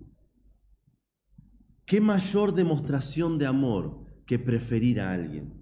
¿Qué 1.87 2.01
mayor 2.01 2.53
demostración 2.53 3.39
de 3.39 3.47
amor 3.47 4.09
que 4.29 4.39
preferir 4.39 5.01
a 5.01 5.13
alguien. 5.13 5.55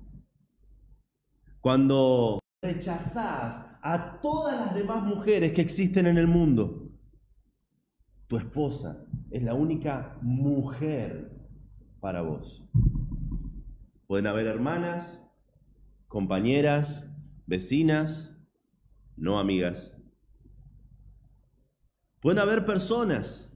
Cuando 1.61 2.41
rechazás 2.61 3.79
a 3.81 4.21
todas 4.21 4.59
las 4.59 4.75
demás 4.75 5.05
mujeres 5.05 5.53
que 5.53 5.61
existen 5.61 6.09
en 6.09 6.19
el 6.19 6.27
mundo, 6.27 6.91
tu 8.27 8.37
esposa 8.37 9.07
es 9.31 9.45
la 9.45 9.55
única 9.55 10.19
mujer 10.21 11.31
para 12.01 12.23
vos. 12.23 12.69
Pueden 14.09 14.27
haber 14.27 14.47
hermanas, 14.47 15.26
compañeras, 16.09 17.11
vecinas, 17.47 18.37
no 19.17 19.39
amigas. 19.39 19.93
Pueden 22.21 22.39
haber 22.39 22.67
personas 22.67 23.53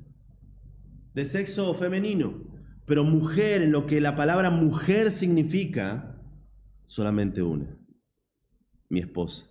de 1.15 1.25
sexo 1.25 1.75
femenino 1.75 2.51
pero 2.91 3.05
mujer, 3.05 3.63
en 3.63 3.71
lo 3.71 3.87
que 3.87 4.01
la 4.01 4.17
palabra 4.17 4.51
mujer 4.51 5.13
significa, 5.13 6.21
solamente 6.89 7.41
una, 7.41 7.79
mi 8.89 8.99
esposa, 8.99 9.47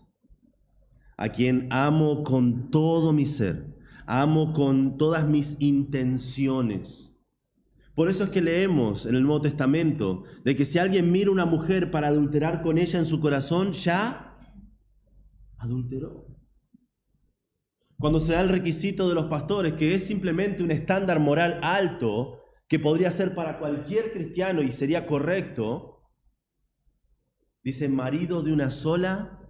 a 1.15 1.29
quien 1.29 1.70
amo 1.72 2.25
con 2.25 2.70
todo 2.70 3.13
mi 3.13 3.25
ser, 3.25 3.77
amo 4.06 4.51
con 4.51 4.98
todas 4.98 5.25
mis 5.25 5.56
intenciones. 5.62 7.09
Por 8.00 8.08
eso 8.08 8.24
es 8.24 8.29
que 8.29 8.41
leemos 8.41 9.06
en 9.06 9.15
el 9.15 9.24
Nuevo 9.24 9.41
Testamento 9.41 10.24
de 10.46 10.56
que 10.56 10.63
si 10.63 10.79
alguien 10.79 11.12
mira 11.12 11.27
a 11.27 11.34
una 11.34 11.46
mujer 11.46 11.91
para 11.91 12.08
adulterar 12.08 12.62
con 12.62 12.77
ella 12.77 12.98
en 12.98 13.06
su 13.06 13.20
corazón, 13.20 13.74
ya 13.74 14.39
adulteró. 15.58 16.25
Cuando 17.98 18.22
se 18.22 18.32
da 18.32 18.39
el 18.39 18.48
requisito 18.48 19.10
de 19.10 19.15
los 19.15 19.25
pastores, 19.25 19.74
que 19.74 19.94
es 19.94 20.08
simplemente 20.08 20.63
un 20.63 20.72
estándar 20.72 21.20
moral 21.20 21.60
alto, 21.62 22.39
que 22.70 22.79
podría 22.79 23.12
ser 23.12 23.36
para 23.36 23.60
cualquier 23.60 24.13
cristiano 24.13 24.62
y 24.62 24.72
sería 24.72 25.06
correcto, 25.06 26.10
dice 27.65 27.89
marido 27.89 28.44
de 28.44 28.53
una 28.53 28.70
sola 28.70 29.41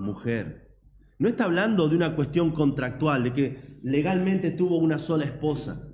mujer. 0.00 0.76
No 1.20 1.28
está 1.28 1.44
hablando 1.44 1.88
de 1.88 1.94
una 1.94 2.16
cuestión 2.16 2.50
contractual, 2.50 3.22
de 3.22 3.34
que 3.34 3.78
legalmente 3.84 4.50
tuvo 4.50 4.78
una 4.78 4.98
sola 4.98 5.26
esposa. 5.26 5.88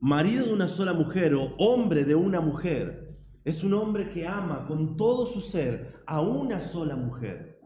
Marido 0.00 0.46
de 0.46 0.52
una 0.54 0.68
sola 0.68 0.92
mujer 0.92 1.34
o 1.34 1.54
hombre 1.58 2.04
de 2.04 2.14
una 2.14 2.40
mujer 2.40 3.18
es 3.44 3.62
un 3.62 3.74
hombre 3.74 4.10
que 4.10 4.26
ama 4.26 4.66
con 4.66 4.96
todo 4.96 5.26
su 5.26 5.40
ser 5.40 6.02
a 6.06 6.20
una 6.20 6.60
sola 6.60 6.96
mujer. 6.96 7.60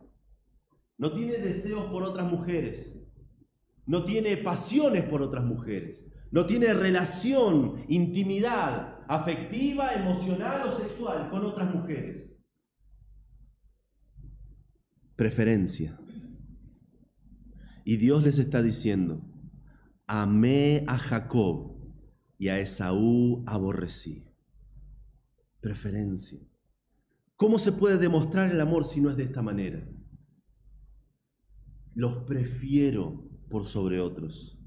No 0.99 1.13
tiene 1.13 1.39
deseos 1.39 1.85
por 1.87 2.03
otras 2.03 2.31
mujeres. 2.31 3.01
No 3.87 4.05
tiene 4.05 4.37
pasiones 4.37 5.05
por 5.05 5.23
otras 5.23 5.45
mujeres 5.45 6.05
no 6.35 6.47
tiene 6.47 6.75
relación, 6.75 7.85
intimidad 7.87 8.99
afectiva, 9.07 9.95
emocional 9.95 10.63
o 10.67 10.77
sexual 10.77 11.31
con 11.31 11.45
otras 11.45 11.73
mujeres. 11.73 12.37
Preferencia. 15.15 15.97
Y 17.85 17.99
Dios 17.99 18.25
les 18.25 18.41
está 18.41 18.63
diciendo, 18.63 19.23
amé 20.09 20.83
a 20.89 20.99
Jacob 20.99 21.74
y 22.45 22.51
a 22.51 22.61
Esaú 22.61 23.43
aborrecí. 23.47 24.23
Preferencia. 25.63 26.39
¿Cómo 27.37 27.59
se 27.59 27.73
puede 27.73 27.97
demostrar 27.97 28.51
el 28.51 28.61
amor 28.61 28.85
si 28.85 29.01
no 29.01 29.09
es 29.09 29.17
de 29.17 29.23
esta 29.23 29.41
manera? 29.41 29.89
Los 31.95 32.25
prefiero 32.25 33.27
por 33.49 33.67
sobre 33.67 33.99
otros. 33.99 34.59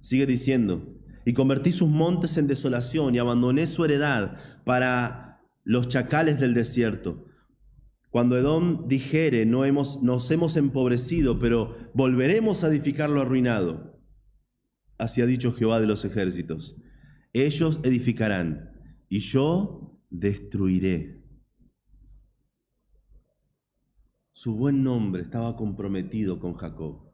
Sigue 0.00 0.26
diciendo, 0.26 0.98
y 1.24 1.32
convertí 1.32 1.70
sus 1.70 1.88
montes 1.88 2.36
en 2.38 2.48
desolación 2.48 3.14
y 3.14 3.18
abandoné 3.18 3.68
su 3.68 3.84
heredad 3.84 4.36
para 4.64 5.44
los 5.62 5.86
chacales 5.86 6.40
del 6.40 6.54
desierto. 6.54 7.26
Cuando 8.10 8.36
Edom 8.36 8.88
dijere, 8.88 9.46
no 9.46 9.64
hemos, 9.64 10.02
nos 10.02 10.28
hemos 10.32 10.56
empobrecido, 10.56 11.38
pero 11.38 11.76
volveremos 11.94 12.64
a 12.64 12.66
edificar 12.66 13.10
lo 13.10 13.20
arruinado. 13.20 13.95
Así 14.98 15.20
ha 15.20 15.26
dicho 15.26 15.52
Jehová 15.52 15.80
de 15.80 15.86
los 15.86 16.04
ejércitos. 16.04 16.76
Ellos 17.32 17.80
edificarán 17.82 18.70
y 19.08 19.18
yo 19.20 20.00
destruiré. 20.10 21.22
Su 24.32 24.54
buen 24.54 24.82
nombre 24.82 25.22
estaba 25.22 25.56
comprometido 25.56 26.38
con 26.38 26.54
Jacob, 26.54 27.10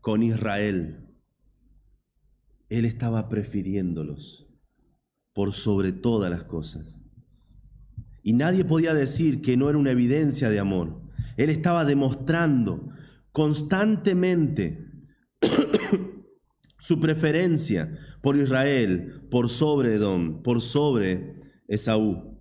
con 0.00 0.22
Israel. 0.22 1.06
Él 2.68 2.84
estaba 2.84 3.28
prefiriéndolos 3.28 4.46
por 5.32 5.52
sobre 5.52 5.92
todas 5.92 6.30
las 6.30 6.44
cosas. 6.44 6.98
Y 8.22 8.34
nadie 8.34 8.64
podía 8.64 8.92
decir 8.92 9.40
que 9.40 9.56
no 9.56 9.70
era 9.70 9.78
una 9.78 9.92
evidencia 9.92 10.50
de 10.50 10.58
amor. 10.58 11.00
Él 11.36 11.50
estaba 11.50 11.84
demostrando 11.84 12.90
constantemente 13.32 14.92
su 16.88 17.00
preferencia 17.00 17.98
por 18.22 18.38
Israel, 18.38 19.20
por 19.30 19.50
sobre 19.50 19.96
Edom, 19.96 20.42
por 20.42 20.62
sobre 20.62 21.34
Esaú. 21.68 22.40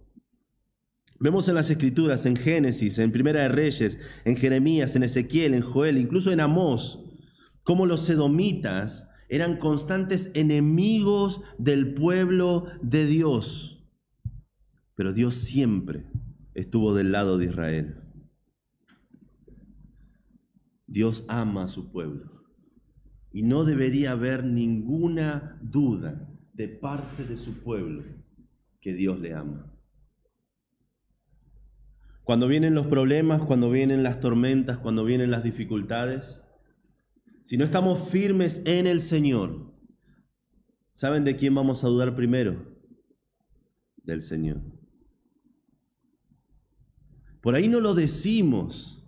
Vemos 1.20 1.50
en 1.50 1.56
las 1.56 1.70
escrituras, 1.70 2.26
en 2.26 2.38
Génesis, 2.38 2.98
en 2.98 3.12
Primera 3.12 3.42
de 3.42 3.50
Reyes, 3.50 4.00
en 4.24 4.38
Jeremías, 4.38 4.96
en 4.96 5.04
Ezequiel, 5.04 5.54
en 5.54 5.64
Joel, 5.64 5.98
incluso 5.98 6.32
en 6.32 6.40
Amós, 6.40 6.98
cómo 7.64 7.86
los 7.86 8.10
edomitas 8.10 9.10
eran 9.28 9.58
constantes 9.58 10.32
enemigos 10.34 11.42
del 11.58 11.94
pueblo 11.94 12.68
de 12.82 13.06
Dios. 13.06 13.86
Pero 14.96 15.12
Dios 15.12 15.36
siempre 15.36 16.06
estuvo 16.54 16.94
del 16.94 17.12
lado 17.12 17.38
de 17.38 17.48
Israel. 17.48 17.98
Dios 20.86 21.26
ama 21.28 21.66
a 21.66 21.68
su 21.68 21.92
pueblo. 21.92 22.37
Y 23.38 23.44
no 23.44 23.66
debería 23.66 24.14
haber 24.14 24.44
ninguna 24.44 25.60
duda 25.62 26.28
de 26.54 26.70
parte 26.70 27.24
de 27.24 27.38
su 27.38 27.62
pueblo 27.62 28.04
que 28.82 28.96
Dios 28.96 29.20
le 29.20 29.36
ama. 29.36 29.72
Cuando 32.24 32.48
vienen 32.48 32.74
los 32.74 32.88
problemas, 32.88 33.44
cuando 33.44 33.70
vienen 33.70 34.02
las 34.02 34.20
tormentas, 34.20 34.80
cuando 34.80 35.06
vienen 35.06 35.30
las 35.30 35.44
dificultades, 35.44 36.44
si 37.44 37.58
no 37.58 37.64
estamos 37.64 38.10
firmes 38.10 38.64
en 38.66 38.88
el 38.88 39.02
Señor, 39.02 39.72
¿saben 40.94 41.24
de 41.24 41.36
quién 41.36 41.54
vamos 41.54 41.84
a 41.84 41.90
dudar 41.90 42.16
primero? 42.16 42.76
Del 43.98 44.22
Señor. 44.22 44.64
Por 47.42 47.54
ahí 47.54 47.68
no 47.68 47.82
lo 47.82 47.94
decimos 47.94 49.08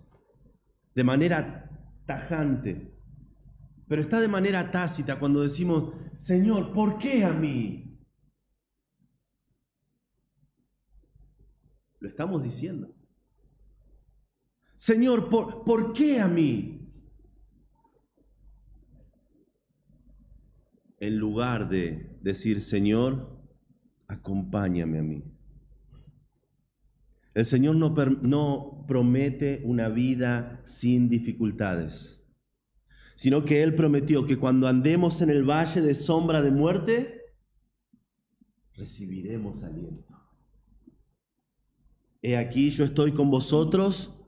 de 0.94 1.02
manera 1.02 1.68
tajante, 2.06 2.99
pero 3.90 4.02
está 4.02 4.20
de 4.20 4.28
manera 4.28 4.70
tácita 4.70 5.18
cuando 5.18 5.42
decimos, 5.42 5.92
Señor, 6.16 6.72
¿por 6.72 6.96
qué 6.96 7.24
a 7.24 7.32
mí? 7.32 7.98
Lo 11.98 12.08
estamos 12.08 12.40
diciendo. 12.40 12.94
Señor, 14.76 15.28
¿por, 15.28 15.64
¿por 15.64 15.92
qué 15.92 16.20
a 16.20 16.28
mí? 16.28 16.76
en 21.00 21.18
lugar 21.18 21.68
de 21.68 22.16
decir, 22.20 22.60
Señor, 22.60 23.42
acompáñame 24.06 24.98
a 24.98 25.02
mí. 25.02 25.24
El 27.32 27.44
Señor 27.44 27.74
no, 27.74 27.94
no, 28.22 28.84
promete 28.86 29.62
una 29.64 29.88
vida 29.88 30.60
sin 30.62 31.08
dificultades, 31.08 32.19
sino 33.20 33.44
que 33.44 33.62
Él 33.62 33.74
prometió 33.74 34.24
que 34.24 34.38
cuando 34.38 34.66
andemos 34.66 35.20
en 35.20 35.28
el 35.28 35.44
valle 35.44 35.82
de 35.82 35.92
sombra 35.92 36.40
de 36.40 36.50
muerte, 36.50 37.20
recibiremos 38.72 39.62
aliento. 39.62 40.18
He 42.22 42.38
aquí 42.38 42.70
yo 42.70 42.82
estoy 42.86 43.12
con 43.12 43.30
vosotros 43.30 44.18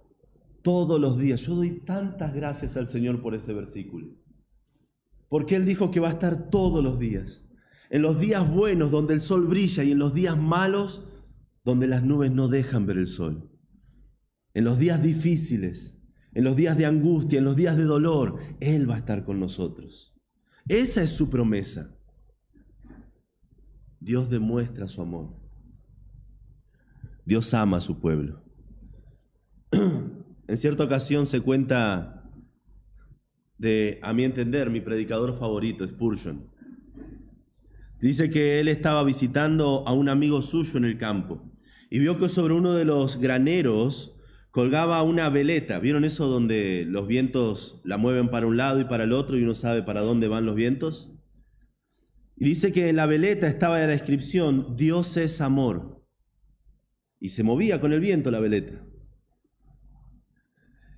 todos 0.60 1.00
los 1.00 1.18
días. 1.18 1.40
Yo 1.40 1.54
doy 1.54 1.80
tantas 1.86 2.34
gracias 2.34 2.76
al 2.76 2.86
Señor 2.86 3.22
por 3.22 3.34
ese 3.34 3.54
versículo. 3.54 4.08
Porque 5.30 5.54
Él 5.54 5.64
dijo 5.64 5.90
que 5.90 5.98
va 6.00 6.10
a 6.10 6.12
estar 6.12 6.50
todos 6.50 6.84
los 6.84 6.98
días. 6.98 7.48
En 7.88 8.02
los 8.02 8.20
días 8.20 8.46
buenos 8.46 8.90
donde 8.90 9.14
el 9.14 9.20
sol 9.20 9.46
brilla 9.46 9.82
y 9.84 9.92
en 9.92 10.00
los 10.00 10.12
días 10.12 10.36
malos 10.36 11.08
donde 11.64 11.86
las 11.86 12.02
nubes 12.02 12.30
no 12.30 12.48
dejan 12.48 12.84
ver 12.84 12.98
el 12.98 13.06
sol. 13.06 13.50
En 14.52 14.64
los 14.64 14.78
días 14.78 15.02
difíciles, 15.02 15.96
en 16.34 16.44
los 16.44 16.56
días 16.56 16.76
de 16.76 16.86
angustia, 16.86 17.38
en 17.38 17.44
los 17.44 17.56
días 17.56 17.76
de 17.76 17.84
dolor, 17.84 18.38
Él 18.60 18.88
va 18.88 18.96
a 18.96 18.98
estar 18.98 19.24
con 19.24 19.38
nosotros. 19.38 20.14
Esa 20.68 21.02
es 21.02 21.10
su 21.10 21.28
promesa. 21.28 21.94
Dios 24.00 24.30
demuestra 24.30 24.88
su 24.88 25.02
amor. 25.02 25.36
Dios 27.24 27.52
ama 27.54 27.78
a 27.78 27.80
su 27.80 28.00
pueblo. 28.00 28.42
En 30.48 30.58
cierta 30.58 30.84
ocasión 30.84 31.24
se 31.24 31.40
cuenta 31.40 32.30
de, 33.56 34.00
a 34.02 34.12
mi 34.12 34.24
entender, 34.24 34.68
mi 34.68 34.82
predicador 34.82 35.38
favorito, 35.38 35.86
Spurgeon. 35.86 36.50
Dice 38.00 38.28
que 38.28 38.60
él 38.60 38.68
estaba 38.68 39.02
visitando 39.04 39.84
a 39.86 39.92
un 39.92 40.10
amigo 40.10 40.42
suyo 40.42 40.76
en 40.76 40.84
el 40.84 40.98
campo 40.98 41.50
y 41.88 42.00
vio 42.00 42.18
que 42.18 42.28
sobre 42.28 42.52
uno 42.52 42.74
de 42.74 42.84
los 42.84 43.18
graneros 43.18 44.14
colgaba 44.52 45.02
una 45.02 45.30
veleta. 45.30 45.80
¿Vieron 45.80 46.04
eso 46.04 46.28
donde 46.28 46.84
los 46.86 47.08
vientos 47.08 47.80
la 47.84 47.96
mueven 47.96 48.28
para 48.28 48.46
un 48.46 48.56
lado 48.56 48.80
y 48.80 48.84
para 48.84 49.04
el 49.04 49.12
otro 49.12 49.36
y 49.36 49.42
uno 49.42 49.54
sabe 49.54 49.82
para 49.82 50.02
dónde 50.02 50.28
van 50.28 50.46
los 50.46 50.54
vientos? 50.54 51.10
Y 52.36 52.44
dice 52.44 52.70
que 52.70 52.88
en 52.88 52.96
la 52.96 53.06
veleta 53.06 53.48
estaba 53.48 53.84
la 53.84 53.94
inscripción, 53.94 54.76
Dios 54.76 55.16
es 55.16 55.40
amor. 55.40 56.06
Y 57.18 57.30
se 57.30 57.42
movía 57.42 57.80
con 57.80 57.92
el 57.92 58.00
viento 58.00 58.30
la 58.30 58.40
veleta. 58.40 58.84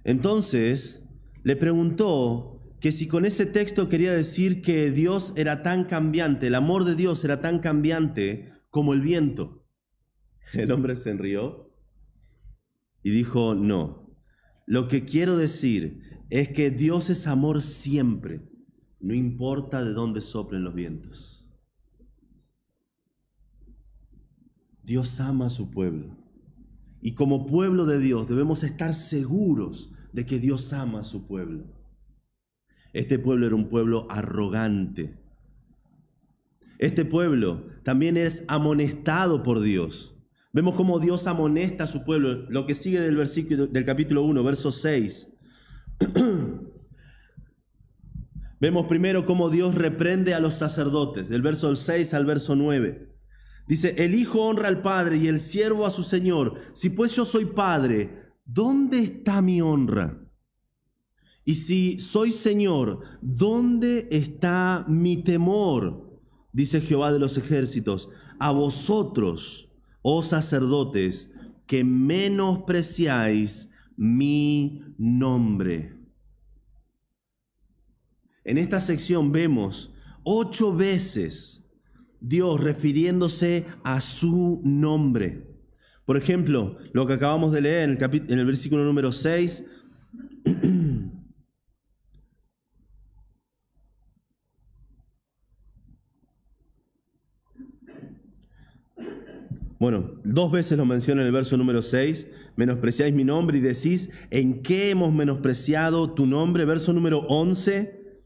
Entonces 0.02 1.02
le 1.44 1.54
preguntó 1.54 2.60
que 2.80 2.92
si 2.92 3.06
con 3.06 3.24
ese 3.24 3.46
texto 3.46 3.88
quería 3.88 4.12
decir 4.12 4.62
que 4.62 4.90
Dios 4.90 5.32
era 5.36 5.62
tan 5.62 5.84
cambiante, 5.84 6.48
el 6.48 6.54
amor 6.56 6.84
de 6.84 6.96
Dios 6.96 7.24
era 7.24 7.40
tan 7.40 7.60
cambiante 7.60 8.52
como 8.68 8.94
el 8.94 9.00
viento. 9.00 9.64
El 10.52 10.72
hombre 10.72 10.96
se 10.96 11.10
enrió 11.10 11.63
y 13.04 13.10
dijo, 13.10 13.54
no, 13.54 14.16
lo 14.66 14.88
que 14.88 15.04
quiero 15.04 15.36
decir 15.36 16.24
es 16.30 16.48
que 16.48 16.70
Dios 16.70 17.10
es 17.10 17.26
amor 17.26 17.60
siempre, 17.60 18.40
no 18.98 19.14
importa 19.14 19.84
de 19.84 19.92
dónde 19.92 20.22
soplen 20.22 20.64
los 20.64 20.74
vientos. 20.74 21.46
Dios 24.82 25.20
ama 25.20 25.46
a 25.46 25.50
su 25.50 25.70
pueblo. 25.70 26.16
Y 27.02 27.14
como 27.14 27.44
pueblo 27.44 27.84
de 27.84 28.00
Dios 28.00 28.26
debemos 28.26 28.62
estar 28.62 28.94
seguros 28.94 29.92
de 30.14 30.24
que 30.24 30.38
Dios 30.38 30.72
ama 30.72 31.00
a 31.00 31.04
su 31.04 31.26
pueblo. 31.26 31.64
Este 32.94 33.18
pueblo 33.18 33.46
era 33.46 33.54
un 33.54 33.68
pueblo 33.68 34.06
arrogante. 34.10 35.18
Este 36.78 37.04
pueblo 37.04 37.66
también 37.82 38.16
es 38.16 38.44
amonestado 38.48 39.42
por 39.42 39.60
Dios. 39.60 40.13
Vemos 40.54 40.74
cómo 40.76 41.00
Dios 41.00 41.26
amonesta 41.26 41.82
a 41.84 41.88
su 41.88 42.04
pueblo. 42.04 42.46
Lo 42.48 42.64
que 42.64 42.76
sigue 42.76 43.00
del 43.00 43.16
versículo 43.16 43.66
del 43.66 43.84
capítulo 43.84 44.22
1, 44.22 44.44
verso 44.44 44.70
6. 44.70 45.28
Vemos 48.60 48.86
primero 48.86 49.26
cómo 49.26 49.50
Dios 49.50 49.74
reprende 49.74 50.32
a 50.32 50.38
los 50.38 50.54
sacerdotes, 50.54 51.28
del 51.28 51.42
verso 51.42 51.74
6 51.74 52.14
al 52.14 52.24
verso 52.24 52.54
9. 52.54 53.12
Dice, 53.66 53.96
el 53.98 54.14
Hijo 54.14 54.42
honra 54.42 54.68
al 54.68 54.80
Padre 54.80 55.16
y 55.16 55.26
el 55.26 55.40
siervo 55.40 55.86
a 55.86 55.90
su 55.90 56.04
Señor. 56.04 56.60
Si 56.72 56.88
pues 56.88 57.16
yo 57.16 57.24
soy 57.24 57.46
Padre, 57.46 58.30
¿dónde 58.44 59.00
está 59.00 59.42
mi 59.42 59.60
honra? 59.60 60.24
Y 61.44 61.54
si 61.54 61.98
soy 61.98 62.30
Señor, 62.30 63.00
¿dónde 63.20 64.06
está 64.12 64.84
mi 64.86 65.16
temor? 65.24 66.20
Dice 66.52 66.80
Jehová 66.80 67.12
de 67.12 67.18
los 67.18 67.36
ejércitos, 67.36 68.08
a 68.38 68.52
vosotros, 68.52 69.73
oh 70.06 70.22
sacerdotes, 70.22 71.32
que 71.66 71.82
menospreciáis 71.82 73.70
mi 73.96 74.82
nombre. 74.98 75.96
En 78.44 78.58
esta 78.58 78.82
sección 78.82 79.32
vemos 79.32 79.94
ocho 80.24 80.76
veces 80.76 81.64
Dios 82.20 82.60
refiriéndose 82.60 83.66
a 83.82 84.02
su 84.02 84.60
nombre. 84.62 85.48
Por 86.04 86.18
ejemplo, 86.18 86.76
lo 86.92 87.06
que 87.06 87.14
acabamos 87.14 87.50
de 87.52 87.62
leer 87.62 87.88
en 87.88 87.96
el, 87.96 88.30
en 88.30 88.38
el 88.38 88.46
versículo 88.46 88.84
número 88.84 89.10
6. 89.10 89.64
Bueno, 99.84 100.18
dos 100.24 100.50
veces 100.50 100.78
lo 100.78 100.86
menciona 100.86 101.20
en 101.20 101.26
el 101.26 101.32
verso 101.34 101.58
número 101.58 101.82
6, 101.82 102.26
menospreciáis 102.56 103.12
mi 103.12 103.22
nombre 103.22 103.58
y 103.58 103.60
decís, 103.60 104.08
¿en 104.30 104.62
qué 104.62 104.88
hemos 104.88 105.12
menospreciado 105.12 106.14
tu 106.14 106.24
nombre? 106.24 106.64
Verso 106.64 106.94
número 106.94 107.18
11, 107.28 108.22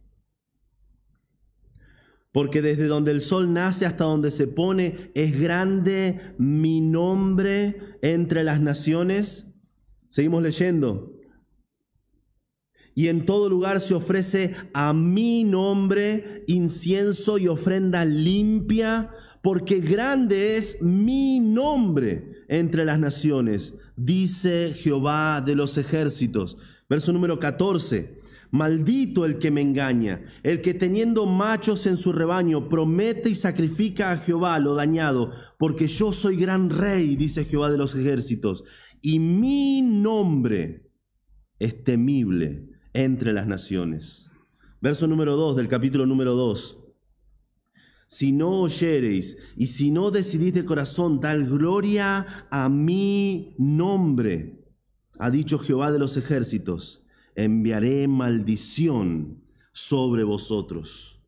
porque 2.31 2.63
desde 2.63 2.87
donde 2.87 3.11
el 3.11 3.21
sol 3.21 3.53
nace 3.53 3.87
hasta 3.87 4.05
donde 4.05 4.31
se 4.31 4.47
pone 4.47 5.11
es 5.17 5.41
grande 5.41 6.21
mi 6.39 6.81
nombre 6.81 7.81
entre 8.03 8.45
las 8.45 8.61
naciones. 8.61 9.53
Seguimos 10.11 10.45
leyendo. 10.45 11.19
Y 12.95 13.09
en 13.09 13.27
todo 13.27 13.49
lugar 13.49 13.81
se 13.81 13.95
ofrece 13.95 14.55
a 14.75 14.93
mi 14.93 15.43
nombre 15.43 16.45
incienso 16.47 17.37
y 17.39 17.49
ofrenda 17.49 18.05
limpia, 18.05 19.11
porque 19.43 19.81
grande 19.81 20.57
es 20.57 20.83
mi 20.83 21.41
nombre 21.41 22.45
entre 22.49 22.85
las 22.85 22.99
naciones, 22.99 23.75
dice 23.97 24.75
Jehová 24.75 25.41
de 25.41 25.55
los 25.55 25.79
ejércitos. 25.79 26.57
Verso 26.89 27.13
número 27.13 27.39
14. 27.39 28.19
Maldito 28.51 29.27
el 29.27 29.39
que 29.39 29.51
me 29.51 29.61
engaña, 29.61 30.25
el 30.43 30.63
que 30.63 30.73
teniendo 30.73 31.27
machos 31.27 31.85
en 31.85 31.99
su 31.99 32.13
rebaño 32.13 32.71
promete 32.71 33.29
y 33.29 33.35
sacrifica 33.35 34.11
a 34.11 34.17
Jehová 34.17 34.59
lo 34.59 34.75
dañado, 34.75 35.33
porque 35.59 35.87
yo 35.87 36.15
soy 36.15 36.37
gran 36.37 36.71
rey, 36.71 37.15
dice 37.15 37.45
Jehová 37.45 37.71
de 37.71 37.77
los 37.77 37.95
ejércitos, 37.95 38.65
y 39.03 39.19
mi 39.19 39.83
nombre 39.83 40.91
es 41.59 41.85
temible 41.85 42.71
entre 42.95 43.35
las 43.35 43.47
naciones. 43.47 44.31
Verso 44.81 45.07
número 45.07 45.37
2 45.37 45.57
del 45.57 45.69
capítulo 45.69 46.07
número 46.07 46.35
2. 46.35 46.88
Si 48.09 48.33
no 48.33 48.63
oyereis 48.63 49.37
y 49.55 49.67
si 49.67 49.91
no 49.91 50.11
decidís 50.11 50.55
de 50.55 50.65
corazón 50.65 51.21
tal 51.21 51.45
gloria 51.45 52.47
a 52.51 52.71
mi 52.71 53.55
nombre, 53.59 54.65
ha 55.19 55.31
dicho 55.31 55.59
Jehová 55.59 55.93
de 55.93 55.99
los 55.99 56.17
ejércitos, 56.17 57.05
enviaré 57.35 58.09
maldición 58.09 59.45
sobre 59.73 60.25
vosotros. 60.25 61.23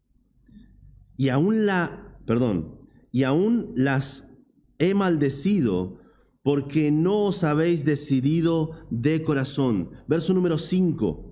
Y 1.19 1.29
aún 1.29 1.67
la, 1.67 2.19
perdón, 2.27 2.81
y 3.13 3.25
aún 3.25 3.75
las 3.77 4.31
he 4.79 4.95
maldecido 4.95 5.99
porque 6.43 6.91
no 6.91 7.27
os 7.27 7.45
habéis 7.45 7.85
decidido 7.85 8.87
de 8.89 9.23
corazón. 9.23 9.91
Verso 10.09 10.33
número 10.33 10.57
5. 10.57 11.30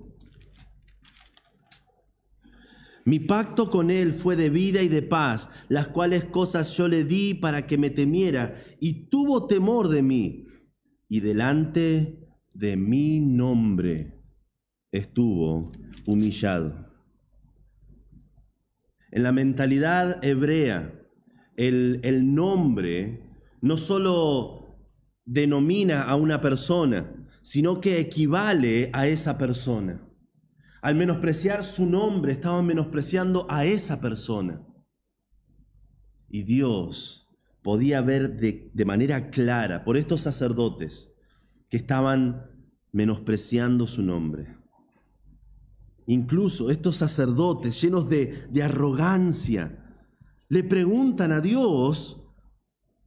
Mi 3.08 3.20
pacto 3.20 3.70
con 3.70 3.90
él 3.90 4.12
fue 4.12 4.36
de 4.36 4.50
vida 4.50 4.82
y 4.82 4.88
de 4.88 5.00
paz, 5.00 5.48
las 5.70 5.88
cuales 5.88 6.26
cosas 6.26 6.76
yo 6.76 6.88
le 6.88 7.04
di 7.04 7.32
para 7.32 7.66
que 7.66 7.78
me 7.78 7.88
temiera, 7.88 8.62
y 8.80 9.08
tuvo 9.08 9.46
temor 9.46 9.88
de 9.88 10.02
mí, 10.02 10.46
y 11.08 11.20
delante 11.20 12.28
de 12.52 12.76
mi 12.76 13.18
nombre 13.20 14.20
estuvo 14.92 15.72
humillado. 16.04 16.86
En 19.10 19.22
la 19.22 19.32
mentalidad 19.32 20.22
hebrea, 20.22 20.92
el, 21.56 22.00
el, 22.02 22.34
nombre 22.34 23.22
no 23.62 23.78
solo 23.78 24.76
denomina 25.24 26.02
a 26.02 26.14
una 26.14 26.42
persona, 26.42 27.26
sino 27.40 27.80
que 27.80 28.00
equivale 28.00 28.90
a 28.92 29.06
esa 29.06 29.38
persona. 29.38 30.07
Al 30.80 30.94
menospreciar 30.94 31.64
su 31.64 31.86
nombre, 31.86 32.32
estaban 32.32 32.66
menospreciando 32.66 33.46
a 33.48 33.64
esa 33.64 34.00
persona. 34.00 34.64
Y 36.28 36.42
Dios 36.42 37.28
podía 37.62 38.00
ver 38.00 38.38
de, 38.38 38.84
manera 38.84 39.30
clara 39.30 39.84
por 39.84 39.96
estos 39.96 40.20
sacerdotes 40.20 41.12
que 41.68 41.76
estaban 41.76 42.46
menospreciando 42.92 43.86
su 43.86 44.02
nombre. 44.02 44.56
Incluso 46.06 46.70
estos 46.70 46.96
sacerdotes 46.96 47.80
llenos 47.80 48.08
de, 48.08 48.48
arrogancia 48.62 49.84
le 50.48 50.64
preguntan 50.64 51.32
a 51.32 51.40
Dios, 51.40 52.22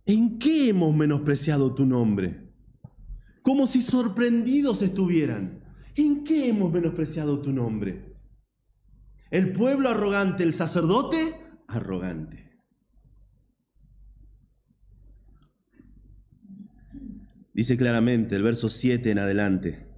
¿en 0.05 0.37
qué 0.37 0.69
hemos 0.69 0.95
menospreciado 0.95 1.73
tu 1.73 1.85
nombre? 1.85 2.53
Como 3.41 3.65
si 3.65 3.81
sorprendidos 3.81 4.83
estuvieran. 4.83 5.60
¿En 5.95 6.23
qué 6.23 6.49
hemos 6.49 6.71
menospreciado 6.71 7.41
tu 7.41 7.51
nombre? 7.51 8.15
El 9.29 9.53
pueblo 9.53 9.89
arrogante, 9.89 10.43
el 10.43 10.53
sacerdote 10.53 11.35
arrogante. 11.67 12.51
Dice 17.53 17.77
claramente 17.77 18.35
el 18.35 18.43
verso 18.43 18.69
7 18.69 19.11
en 19.11 19.19
adelante 19.19 19.91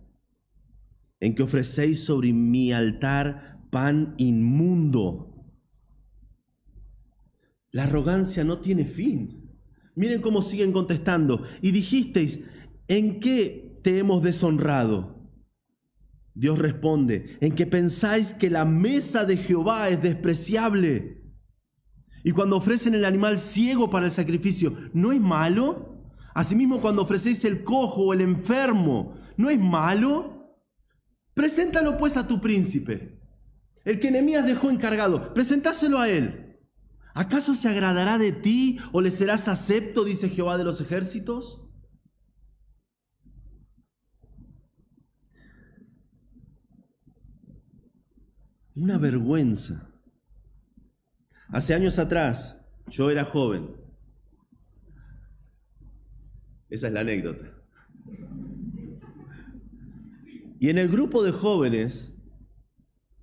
en 1.23 1.35
que 1.35 1.43
ofrecéis 1.43 2.03
sobre 2.03 2.33
mi 2.33 2.73
altar 2.73 3.61
pan 3.71 4.13
inmundo. 4.17 5.33
La 7.71 7.85
arrogancia 7.85 8.43
no 8.43 8.59
tiene 8.59 8.83
fin. 8.83 9.49
Miren 9.95 10.21
cómo 10.21 10.41
siguen 10.41 10.73
contestando. 10.73 11.43
Y 11.61 11.71
dijisteis, 11.71 12.41
¿en 12.89 13.21
qué 13.21 13.79
te 13.83 13.99
hemos 13.99 14.21
deshonrado? 14.21 15.12
Dios 16.35 16.57
responde, 16.57 17.37
en 17.41 17.53
que 17.53 17.65
pensáis 17.65 18.33
que 18.33 18.49
la 18.49 18.65
mesa 18.65 19.25
de 19.25 19.37
Jehová 19.37 19.89
es 19.89 20.01
despreciable. 20.01 21.21
Y 22.23 22.31
cuando 22.31 22.57
ofrecen 22.57 22.95
el 22.95 23.05
animal 23.05 23.37
ciego 23.37 23.89
para 23.89 24.05
el 24.07 24.11
sacrificio, 24.11 24.75
¿no 24.93 25.11
es 25.11 25.19
malo? 25.19 26.01
Asimismo, 26.33 26.81
cuando 26.81 27.03
ofrecéis 27.03 27.45
el 27.45 27.63
cojo 27.63 28.03
o 28.03 28.13
el 28.13 28.21
enfermo, 28.21 29.15
¿no 29.37 29.49
es 29.49 29.59
malo? 29.59 30.57
Preséntalo 31.33 31.97
pues 31.97 32.17
a 32.17 32.27
tu 32.27 32.41
príncipe, 32.41 33.19
el 33.83 33.99
que 33.99 34.11
Nehemías 34.11 34.45
dejó 34.45 34.69
encargado, 34.69 35.33
presentáselo 35.33 35.99
a 35.99 36.09
él. 36.09 36.59
¿Acaso 37.13 37.53
se 37.53 37.69
agradará 37.69 38.17
de 38.17 38.31
ti 38.31 38.79
o 38.91 39.01
le 39.01 39.11
serás 39.11 39.47
acepto, 39.47 40.03
dice 40.03 40.29
Jehová 40.29 40.57
de 40.57 40.63
los 40.63 40.81
ejércitos? 40.81 41.62
Una 48.75 48.97
vergüenza. 48.97 49.89
Hace 51.49 51.73
años 51.73 51.99
atrás, 51.99 52.59
yo 52.87 53.11
era 53.11 53.25
joven. 53.25 53.75
Esa 56.69 56.87
es 56.87 56.93
la 56.93 57.01
anécdota. 57.01 57.45
Y 60.59 60.69
en 60.69 60.77
el 60.77 60.87
grupo 60.87 61.23
de 61.23 61.31
jóvenes 61.31 62.13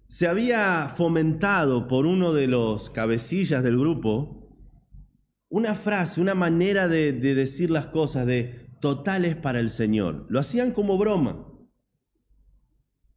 se 0.07 0.29
había 0.29 0.93
fomentado 0.97 1.89
por 1.89 2.07
uno 2.07 2.33
de 2.33 2.47
los 2.47 2.91
cabecillas 2.91 3.63
del 3.63 3.79
grupo 3.79 4.41
una 5.51 5.75
frase, 5.75 6.21
una 6.21 6.37
manera 6.37 6.87
de, 6.87 7.13
decir 7.13 7.71
las 7.71 7.87
cosas 7.87 8.25
de 8.25 8.71
totales 8.81 9.35
para 9.35 9.59
el 9.59 9.69
Señor. 9.69 10.27
Lo 10.29 10.39
hacían 10.39 10.71
como 10.73 10.97
broma. 10.97 11.47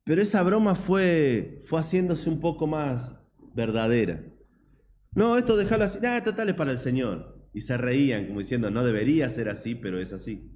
Pero 0.03 0.21
esa 0.21 0.43
broma 0.43 0.75
fue, 0.75 1.61
fue 1.65 1.79
haciéndose 1.79 2.29
un 2.29 2.39
poco 2.39 2.67
más 2.67 3.15
verdadera. 3.55 4.23
No, 5.15 5.37
esto 5.37 5.55
dejarlo 5.55 5.85
así, 5.85 5.99
nada, 6.01 6.23
totales 6.23 6.55
para 6.55 6.71
el 6.71 6.77
Señor. 6.77 7.47
Y 7.53 7.61
se 7.61 7.77
reían 7.77 8.27
como 8.27 8.39
diciendo, 8.39 8.71
no 8.71 8.83
debería 8.83 9.29
ser 9.29 9.47
así, 9.47 9.75
pero 9.75 9.99
es 9.99 10.11
así. 10.11 10.51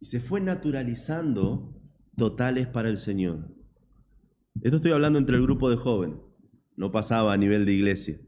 Y 0.00 0.06
se 0.06 0.20
fue 0.20 0.40
naturalizando 0.40 1.74
totales 2.16 2.66
para 2.66 2.90
el 2.90 2.98
Señor. 2.98 3.54
Esto 4.60 4.76
estoy 4.76 4.92
hablando 4.92 5.18
entre 5.18 5.36
el 5.36 5.42
grupo 5.42 5.70
de 5.70 5.76
jóvenes, 5.76 6.18
no 6.76 6.90
pasaba 6.90 7.32
a 7.32 7.36
nivel 7.36 7.64
de 7.64 7.72
iglesia. 7.72 8.20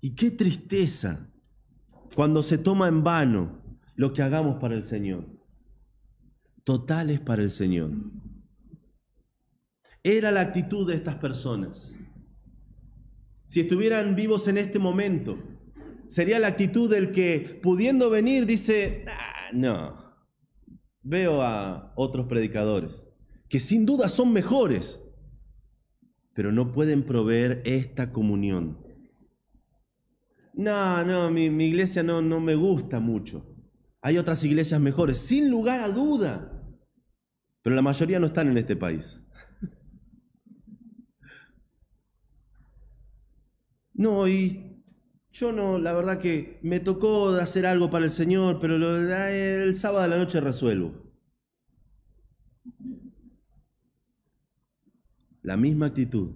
Y 0.00 0.14
qué 0.14 0.30
tristeza 0.30 1.30
cuando 2.14 2.42
se 2.42 2.58
toma 2.58 2.88
en 2.88 3.02
vano 3.02 3.62
lo 3.94 4.12
que 4.12 4.22
hagamos 4.22 4.60
para 4.60 4.74
el 4.74 4.82
Señor. 4.82 5.26
Totales 6.64 7.20
para 7.20 7.42
el 7.42 7.50
Señor. 7.50 7.92
Era 10.02 10.30
la 10.30 10.40
actitud 10.40 10.88
de 10.88 10.94
estas 10.94 11.16
personas. 11.16 11.96
Si 13.46 13.60
estuvieran 13.60 14.16
vivos 14.16 14.48
en 14.48 14.58
este 14.58 14.78
momento, 14.78 15.38
sería 16.08 16.38
la 16.38 16.48
actitud 16.48 16.90
del 16.90 17.12
que 17.12 17.60
pudiendo 17.62 18.10
venir 18.10 18.46
dice, 18.46 19.04
ah, 19.08 19.50
no, 19.52 20.14
veo 21.02 21.42
a 21.42 21.92
otros 21.96 22.26
predicadores 22.26 23.04
que 23.50 23.60
sin 23.60 23.84
duda 23.84 24.08
son 24.08 24.32
mejores. 24.32 25.02
pero 26.32 26.52
no 26.52 26.72
pueden 26.72 27.02
proveer 27.02 27.60
esta 27.66 28.12
comunión. 28.12 28.78
No, 30.54 31.04
no, 31.04 31.30
mi, 31.30 31.50
mi 31.50 31.66
iglesia 31.66 32.02
no, 32.02 32.22
no 32.22 32.40
me 32.40 32.54
gusta 32.54 32.98
mucho. 33.00 33.44
Hay 34.00 34.16
otras 34.16 34.42
iglesias 34.44 34.80
mejores, 34.80 35.18
sin 35.18 35.50
lugar 35.50 35.80
a 35.80 35.88
duda. 35.88 36.64
Pero 37.62 37.76
la 37.76 37.82
mayoría 37.82 38.18
no 38.20 38.26
están 38.26 38.48
en 38.48 38.56
este 38.56 38.76
país. 38.76 39.20
No, 44.00 44.26
y 44.26 44.82
yo 45.30 45.52
no, 45.52 45.78
la 45.78 45.92
verdad 45.92 46.18
que 46.18 46.58
me 46.62 46.80
tocó 46.80 47.28
hacer 47.34 47.66
algo 47.66 47.90
para 47.90 48.06
el 48.06 48.10
Señor, 48.10 48.58
pero 48.58 48.78
lo, 48.78 48.96
el 48.96 49.74
sábado 49.74 50.04
de 50.04 50.08
la 50.08 50.16
noche 50.16 50.40
resuelvo. 50.40 50.94
La 55.42 55.58
misma 55.58 55.84
actitud. 55.88 56.30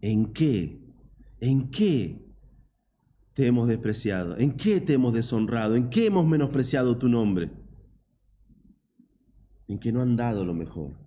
¿En 0.00 0.32
qué? 0.32 0.80
¿En 1.40 1.70
qué 1.70 2.34
te 3.34 3.46
hemos 3.46 3.68
despreciado? 3.68 4.38
¿En 4.38 4.56
qué 4.56 4.80
te 4.80 4.94
hemos 4.94 5.12
deshonrado? 5.12 5.76
¿En 5.76 5.90
qué 5.90 6.06
hemos 6.06 6.26
menospreciado 6.26 6.96
tu 6.96 7.10
nombre? 7.10 7.50
En 9.68 9.78
que 9.78 9.92
no 9.92 10.00
han 10.00 10.16
dado 10.16 10.46
lo 10.46 10.54
mejor. 10.54 11.05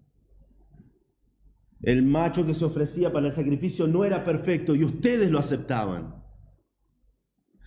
El 1.82 2.04
macho 2.04 2.46
que 2.46 2.54
se 2.54 2.66
ofrecía 2.66 3.12
para 3.12 3.28
el 3.28 3.32
sacrificio 3.32 3.88
no 3.88 4.04
era 4.04 4.24
perfecto 4.24 4.76
y 4.76 4.84
ustedes 4.84 5.30
lo 5.30 5.40
aceptaban. 5.40 6.20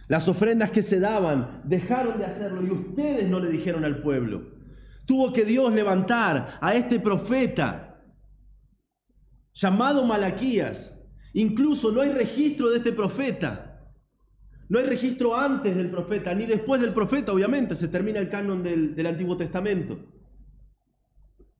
Las 0.08 0.28
ofrendas 0.28 0.70
que 0.70 0.82
se 0.82 1.00
daban 1.00 1.62
dejaron 1.64 2.18
de 2.18 2.26
hacerlo 2.26 2.62
y 2.62 2.70
ustedes 2.70 3.30
no 3.30 3.40
le 3.40 3.50
dijeron 3.50 3.84
al 3.84 4.02
pueblo. 4.02 4.52
Tuvo 5.06 5.32
que 5.32 5.44
Dios 5.44 5.72
levantar 5.72 6.58
a 6.60 6.74
este 6.74 7.00
profeta 7.00 8.02
llamado 9.54 10.04
Malaquías. 10.04 10.98
Incluso 11.32 11.90
no 11.92 12.02
hay 12.02 12.10
registro 12.10 12.70
de 12.70 12.78
este 12.78 12.92
profeta. 12.92 13.90
No 14.68 14.78
hay 14.78 14.86
registro 14.86 15.36
antes 15.36 15.76
del 15.76 15.90
profeta, 15.90 16.34
ni 16.34 16.46
después 16.46 16.80
del 16.80 16.94
profeta, 16.94 17.32
obviamente, 17.32 17.74
se 17.74 17.88
termina 17.88 18.20
el 18.20 18.28
canon 18.28 18.62
del, 18.62 18.94
del 18.94 19.06
Antiguo 19.06 19.36
Testamento. 19.36 20.11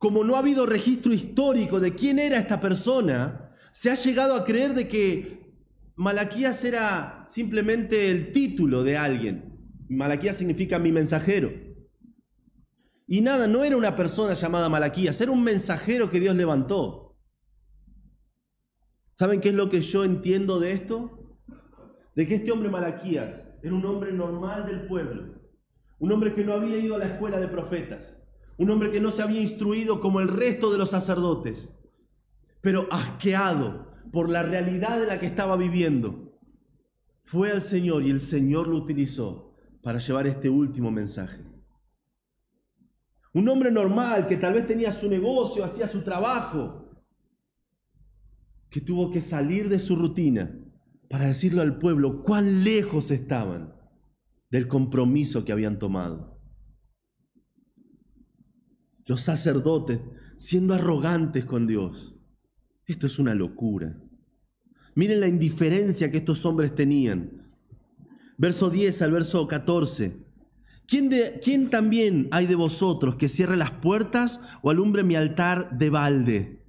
Como 0.02 0.24
no 0.24 0.34
ha 0.34 0.40
habido 0.40 0.66
registro 0.66 1.14
histórico 1.14 1.78
de 1.78 1.94
quién 1.94 2.18
era 2.18 2.36
esta 2.36 2.60
persona, 2.60 3.54
se 3.70 3.88
ha 3.88 3.94
llegado 3.94 4.34
a 4.34 4.44
creer 4.44 4.74
de 4.74 4.88
que 4.88 5.54
Malaquías 5.94 6.64
era 6.64 7.22
simplemente 7.28 8.10
el 8.10 8.32
título 8.32 8.82
de 8.82 8.96
alguien. 8.96 9.76
Malaquías 9.88 10.36
significa 10.36 10.80
mi 10.80 10.90
mensajero. 10.90 11.52
Y 13.06 13.20
nada, 13.20 13.46
no 13.46 13.62
era 13.62 13.76
una 13.76 13.94
persona 13.94 14.34
llamada 14.34 14.68
Malaquías, 14.68 15.20
era 15.20 15.30
un 15.30 15.44
mensajero 15.44 16.10
que 16.10 16.18
Dios 16.18 16.34
levantó. 16.34 17.16
¿Saben 19.14 19.40
qué 19.40 19.50
es 19.50 19.54
lo 19.54 19.70
que 19.70 19.82
yo 19.82 20.02
entiendo 20.02 20.58
de 20.58 20.72
esto? 20.72 21.38
De 22.16 22.26
que 22.26 22.34
este 22.34 22.50
hombre 22.50 22.70
Malaquías 22.70 23.40
era 23.62 23.72
un 23.72 23.86
hombre 23.86 24.12
normal 24.12 24.66
del 24.66 24.88
pueblo, 24.88 25.40
un 26.00 26.10
hombre 26.10 26.34
que 26.34 26.42
no 26.42 26.54
había 26.54 26.78
ido 26.78 26.96
a 26.96 26.98
la 26.98 27.06
escuela 27.06 27.38
de 27.38 27.46
profetas, 27.46 28.18
un 28.62 28.70
hombre 28.70 28.90
que 28.90 29.00
no 29.00 29.10
se 29.10 29.22
había 29.22 29.40
instruido 29.40 30.00
como 30.00 30.20
el 30.20 30.28
resto 30.28 30.70
de 30.70 30.78
los 30.78 30.90
sacerdotes, 30.90 31.74
pero 32.60 32.86
asqueado 32.90 33.92
por 34.12 34.28
la 34.28 34.42
realidad 34.42 35.00
de 35.00 35.06
la 35.06 35.18
que 35.18 35.26
estaba 35.26 35.56
viviendo, 35.56 36.38
fue 37.24 37.50
al 37.50 37.60
Señor 37.60 38.02
y 38.02 38.10
el 38.10 38.20
Señor 38.20 38.68
lo 38.68 38.76
utilizó 38.76 39.54
para 39.82 39.98
llevar 39.98 40.26
este 40.26 40.48
último 40.48 40.90
mensaje. 40.90 41.44
Un 43.34 43.48
hombre 43.48 43.70
normal 43.70 44.26
que 44.26 44.36
tal 44.36 44.54
vez 44.54 44.66
tenía 44.66 44.92
su 44.92 45.08
negocio, 45.08 45.64
hacía 45.64 45.88
su 45.88 46.02
trabajo, 46.02 46.90
que 48.70 48.80
tuvo 48.80 49.10
que 49.10 49.20
salir 49.20 49.68
de 49.68 49.78
su 49.78 49.96
rutina 49.96 50.54
para 51.08 51.26
decirle 51.26 51.62
al 51.62 51.78
pueblo 51.78 52.22
cuán 52.22 52.64
lejos 52.64 53.10
estaban 53.10 53.74
del 54.50 54.68
compromiso 54.68 55.44
que 55.44 55.52
habían 55.52 55.78
tomado. 55.78 56.31
Los 59.12 59.20
sacerdotes 59.20 60.00
siendo 60.38 60.72
arrogantes 60.72 61.44
con 61.44 61.66
Dios. 61.66 62.16
Esto 62.86 63.06
es 63.06 63.18
una 63.18 63.34
locura. 63.34 63.94
Miren 64.94 65.20
la 65.20 65.28
indiferencia 65.28 66.10
que 66.10 66.16
estos 66.16 66.46
hombres 66.46 66.74
tenían. 66.74 67.52
Verso 68.38 68.70
10 68.70 69.02
al 69.02 69.12
verso 69.12 69.46
14. 69.46 70.16
¿Quién, 70.86 71.10
de, 71.10 71.40
¿Quién, 71.44 71.68
también 71.68 72.28
hay 72.30 72.46
de 72.46 72.54
vosotros 72.54 73.16
que 73.16 73.28
cierre 73.28 73.58
las 73.58 73.72
puertas 73.72 74.40
o 74.62 74.70
alumbre 74.70 75.02
mi 75.02 75.14
altar 75.14 75.76
de 75.76 75.90
balde? 75.90 76.64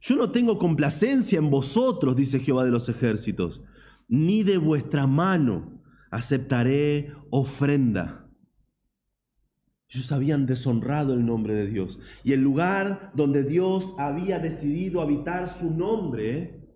Yo 0.00 0.16
no 0.16 0.30
tengo 0.30 0.56
complacencia 0.56 1.36
en 1.36 1.50
vosotros, 1.50 2.16
dice 2.16 2.40
Jehová 2.40 2.64
de 2.64 2.70
los 2.70 2.88
ejércitos, 2.88 3.60
ni 4.08 4.44
de 4.44 4.56
vuestra 4.56 5.06
mano 5.06 5.82
aceptaré 6.10 7.12
ofrenda. 7.28 8.21
Ellos 9.94 10.10
habían 10.10 10.46
deshonrado 10.46 11.12
el 11.12 11.26
nombre 11.26 11.54
de 11.54 11.66
Dios. 11.66 12.00
Y 12.24 12.32
el 12.32 12.40
lugar 12.40 13.12
donde 13.14 13.44
Dios 13.44 13.94
había 13.98 14.38
decidido 14.38 15.02
habitar 15.02 15.50
su 15.50 15.70
nombre, 15.70 16.66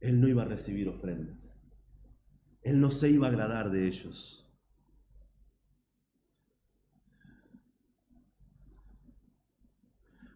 Él 0.00 0.20
no 0.20 0.26
iba 0.26 0.42
a 0.42 0.46
recibir 0.46 0.88
ofrendas. 0.88 1.36
Él 2.62 2.80
no 2.80 2.90
se 2.90 3.10
iba 3.10 3.26
a 3.26 3.30
agradar 3.30 3.70
de 3.70 3.86
ellos. 3.86 4.50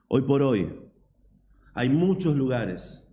Hoy 0.06 0.22
por 0.22 0.42
hoy 0.42 0.70
hay 1.72 1.88
muchos 1.88 2.36
lugares. 2.36 3.08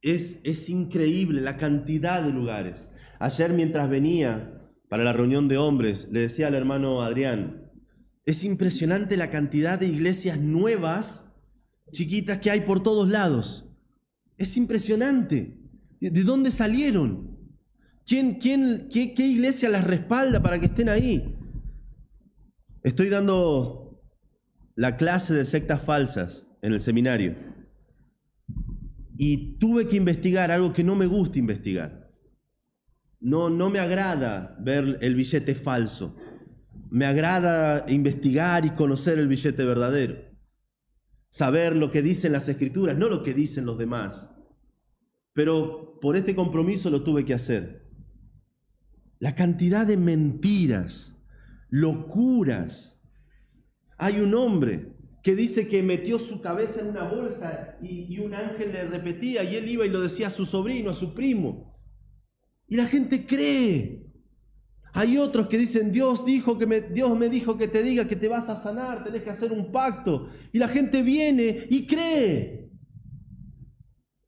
Es, 0.00 0.40
es 0.44 0.70
increíble 0.70 1.42
la 1.42 1.58
cantidad 1.58 2.22
de 2.22 2.32
lugares. 2.32 2.88
Ayer 3.18 3.52
mientras 3.52 3.90
venía 3.90 4.72
para 4.88 5.04
la 5.04 5.12
reunión 5.12 5.46
de 5.46 5.58
hombres, 5.58 6.08
le 6.10 6.20
decía 6.20 6.46
al 6.46 6.54
hermano 6.54 7.02
Adrián, 7.02 7.61
es 8.24 8.44
impresionante 8.44 9.16
la 9.16 9.30
cantidad 9.30 9.78
de 9.78 9.86
iglesias 9.86 10.38
nuevas, 10.38 11.24
chiquitas 11.90 12.38
que 12.38 12.50
hay 12.50 12.60
por 12.60 12.82
todos 12.82 13.08
lados. 13.08 13.66
Es 14.38 14.56
impresionante. 14.56 15.58
¿De 16.00 16.24
dónde 16.24 16.50
salieron? 16.50 17.38
¿Quién, 18.06 18.34
quién, 18.34 18.88
qué, 18.92 19.14
qué 19.14 19.26
iglesia 19.26 19.68
las 19.68 19.84
respalda 19.84 20.42
para 20.42 20.58
que 20.58 20.66
estén 20.66 20.88
ahí? 20.88 21.36
Estoy 22.82 23.08
dando 23.08 24.02
la 24.74 24.96
clase 24.96 25.34
de 25.34 25.44
sectas 25.44 25.82
falsas 25.82 26.46
en 26.62 26.72
el 26.72 26.80
seminario. 26.80 27.36
Y 29.16 29.58
tuve 29.58 29.86
que 29.86 29.96
investigar 29.96 30.50
algo 30.50 30.72
que 30.72 30.82
no 30.82 30.96
me 30.96 31.06
gusta 31.06 31.38
investigar. 31.38 32.10
No, 33.20 33.50
no 33.50 33.70
me 33.70 33.78
agrada 33.78 34.56
ver 34.60 34.98
el 35.00 35.14
billete 35.14 35.54
falso. 35.54 36.16
Me 36.92 37.06
agrada 37.06 37.86
investigar 37.88 38.66
y 38.66 38.74
conocer 38.74 39.18
el 39.18 39.26
billete 39.26 39.64
verdadero. 39.64 40.30
Saber 41.30 41.74
lo 41.74 41.90
que 41.90 42.02
dicen 42.02 42.32
las 42.32 42.50
escrituras, 42.50 42.98
no 42.98 43.08
lo 43.08 43.22
que 43.22 43.32
dicen 43.32 43.64
los 43.64 43.78
demás. 43.78 44.30
Pero 45.32 45.98
por 46.02 46.16
este 46.16 46.34
compromiso 46.34 46.90
lo 46.90 47.02
tuve 47.02 47.24
que 47.24 47.32
hacer. 47.32 47.88
La 49.20 49.34
cantidad 49.34 49.86
de 49.86 49.96
mentiras, 49.96 51.16
locuras. 51.70 53.02
Hay 53.96 54.20
un 54.20 54.34
hombre 54.34 54.92
que 55.22 55.34
dice 55.34 55.68
que 55.68 55.82
metió 55.82 56.18
su 56.18 56.42
cabeza 56.42 56.80
en 56.80 56.88
una 56.88 57.04
bolsa 57.04 57.78
y, 57.80 58.18
un 58.18 58.34
ángel 58.34 58.70
le 58.70 58.84
repetía 58.84 59.44
y 59.44 59.56
él 59.56 59.66
iba 59.66 59.86
y 59.86 59.88
lo 59.88 60.02
decía 60.02 60.26
a 60.26 60.30
su 60.30 60.44
sobrino, 60.44 60.90
a 60.90 60.94
su 60.94 61.14
primo. 61.14 61.74
Y 62.68 62.76
la 62.76 62.86
gente 62.86 63.24
cree. 63.24 64.01
Hay 64.94 65.16
otros 65.16 65.48
que 65.48 65.56
dicen, 65.56 65.90
Dios, 65.90 66.24
dijo 66.24 66.58
que 66.58 66.66
me, 66.66 66.80
Dios 66.80 67.18
me 67.18 67.30
dijo 67.30 67.56
que 67.56 67.66
te 67.66 67.82
diga 67.82 68.06
que 68.06 68.16
te 68.16 68.28
vas 68.28 68.50
a 68.50 68.56
sanar, 68.56 69.04
tenés 69.04 69.22
que 69.22 69.30
hacer 69.30 69.50
un 69.50 69.72
pacto. 69.72 70.28
Y 70.52 70.58
la 70.58 70.68
gente 70.68 71.02
viene 71.02 71.66
y 71.70 71.86
cree. 71.86 72.70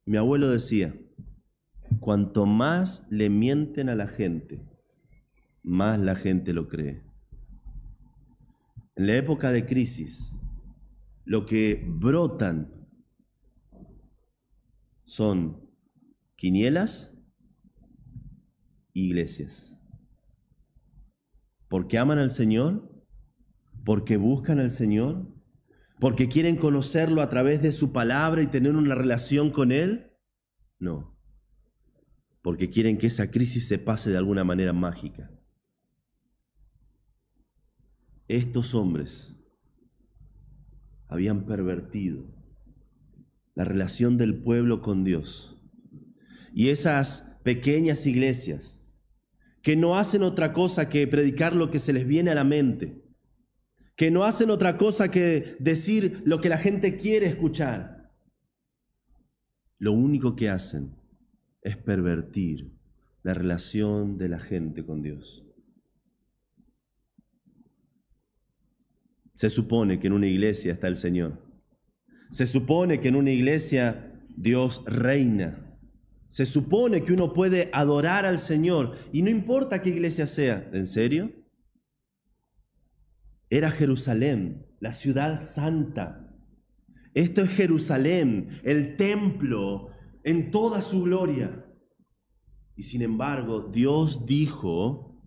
Mi 0.05 0.17
abuelo 0.17 0.49
decía, 0.49 0.95
cuanto 1.99 2.45
más 2.45 3.05
le 3.09 3.29
mienten 3.29 3.89
a 3.89 3.95
la 3.95 4.07
gente, 4.07 4.65
más 5.61 5.99
la 5.99 6.15
gente 6.15 6.53
lo 6.53 6.67
cree. 6.67 7.03
En 8.95 9.07
la 9.07 9.15
época 9.15 9.51
de 9.51 9.65
crisis, 9.65 10.35
lo 11.25 11.45
que 11.45 11.83
brotan 11.87 12.71
son 15.05 15.69
quinielas, 16.35 17.13
iglesias. 18.93 19.74
Porque 21.67 21.97
aman 21.97 22.19
al 22.19 22.31
Señor, 22.31 22.91
porque 23.83 24.17
buscan 24.17 24.59
al 24.59 24.69
Señor, 24.69 25.27
porque 25.99 26.29
quieren 26.29 26.57
conocerlo 26.57 27.21
a 27.21 27.29
través 27.29 27.61
de 27.61 27.71
su 27.71 27.91
palabra 27.91 28.41
y 28.41 28.47
tener 28.47 28.75
una 28.75 28.95
relación 28.95 29.51
con 29.51 29.71
Él. 29.71 30.11
No, 30.79 31.15
porque 32.45 32.69
quieren 32.69 32.99
que 32.99 33.07
esa 33.07 33.31
crisis 33.31 33.67
se 33.67 33.79
pase 33.79 34.11
de 34.11 34.17
alguna 34.17 34.43
manera 34.43 34.71
mágica. 34.71 35.31
Estos 38.27 38.75
hombres 38.75 39.35
habían 41.07 41.47
pervertido 41.47 42.31
la 43.55 43.65
relación 43.65 44.19
del 44.19 44.43
pueblo 44.43 44.83
con 44.83 45.03
Dios. 45.03 45.59
Y 46.53 46.69
esas 46.69 47.35
pequeñas 47.41 48.05
iglesias 48.05 48.74
que 49.65 49.75
no 49.75 49.97
hacen 49.97 50.21
otra 50.21 50.53
cosa 50.53 50.89
que 50.89 51.07
predicar 51.07 51.55
lo 51.55 51.71
que 51.71 51.79
se 51.79 51.91
les 51.91 52.05
viene 52.05 52.29
a 52.29 52.35
la 52.35 52.43
mente, 52.43 53.01
que 53.95 54.11
no 54.11 54.23
hacen 54.23 54.51
otra 54.51 54.77
cosa 54.77 55.09
que 55.09 55.55
decir 55.59 56.21
lo 56.23 56.39
que 56.39 56.49
la 56.49 56.59
gente 56.59 56.97
quiere 56.97 57.25
escuchar. 57.25 58.11
Lo 59.79 59.91
único 59.91 60.35
que 60.35 60.49
hacen 60.49 60.93
es 61.63 61.77
pervertir 61.77 62.73
la 63.23 63.33
relación 63.33 64.19
de 64.19 64.29
la 64.29 64.39
gente 64.39 64.85
con 64.85 65.01
Dios. 65.01 65.43
Se 69.33 69.49
supone 69.49 69.99
que 69.99 70.05
en 70.05 70.13
una 70.13 70.27
iglesia 70.27 70.73
está 70.73 70.87
el 70.89 70.95
Señor. 70.95 71.41
Se 72.29 72.45
supone 72.45 72.99
que 72.99 73.07
en 73.07 73.15
una 73.15 73.31
iglesia 73.31 74.13
Dios 74.37 74.83
reina. 74.85 75.64
Se 76.35 76.45
supone 76.45 77.05
que 77.05 77.13
uno 77.13 77.31
puede 77.31 77.69
adorar 77.71 78.25
al 78.25 78.39
Señor 78.39 78.97
y 79.13 79.21
no 79.21 79.29
importa 79.29 79.81
qué 79.81 79.91
iglesia 79.91 80.27
sea. 80.27 80.69
¿En 80.73 80.85
serio? 80.85 81.31
Era 83.49 83.71
Jerusalén, 83.71 84.67
la 84.81 84.91
ciudad 84.91 85.41
santa. 85.41 86.29
Esto 87.13 87.41
es 87.41 87.51
Jerusalén, 87.51 88.59
el 88.65 88.97
templo 88.97 89.91
en 90.25 90.51
toda 90.51 90.81
su 90.81 91.03
gloria. 91.03 91.65
Y 92.75 92.83
sin 92.83 93.01
embargo, 93.01 93.69
Dios 93.71 94.25
dijo 94.25 95.23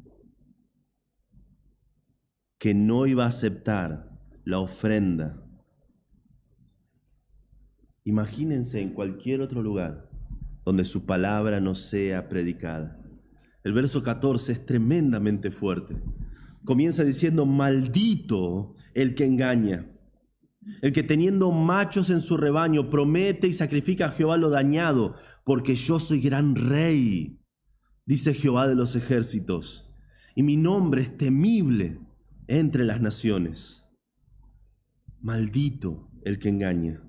que 2.59 2.75
no 2.75 3.07
iba 3.07 3.25
a 3.25 3.29
aceptar 3.29 4.11
la 4.45 4.61
ofrenda. 4.61 5.43
Imagínense 8.05 8.83
en 8.83 8.93
cualquier 8.93 9.41
otro 9.41 9.63
lugar 9.63 10.08
donde 10.69 10.85
su 10.85 11.07
palabra 11.07 11.61
no 11.61 11.75
sea 11.75 12.29
predicada. 12.29 13.01
El 13.65 13.73
verso 13.73 14.03
14 14.03 14.53
es 14.53 14.67
tremendamente 14.67 15.51
fuerte. 15.51 15.97
Comienza 16.63 17.05
diciendo, 17.05 17.47
maldito 17.47 18.77
el 18.93 19.15
que 19.15 19.25
engaña, 19.25 19.91
el 20.83 20.93
que 20.93 21.03
teniendo 21.03 21.51
machos 21.53 22.11
en 22.11 22.21
su 22.21 22.37
rebaño 22.37 22.91
promete 22.91 23.49
y 23.49 23.55
sacrifica 23.55 24.09
a 24.09 24.11
Jehová 24.11 24.37
lo 24.37 24.51
dañado, 24.51 25.15
porque 25.43 25.75
yo 25.75 25.99
soy 25.99 26.21
gran 26.21 26.55
rey, 26.55 27.41
dice 28.05 28.35
Jehová 28.35 28.69
de 28.69 28.75
los 28.75 28.95
ejércitos, 28.95 29.91
y 30.35 30.43
mi 30.43 30.59
nombre 30.59 31.01
es 31.01 31.17
temible 31.17 31.99
entre 32.47 32.85
las 32.85 33.01
naciones. 33.01 33.87
Maldito 35.23 36.11
el 36.27 36.39
que 36.39 36.51
engaña. 36.51 37.08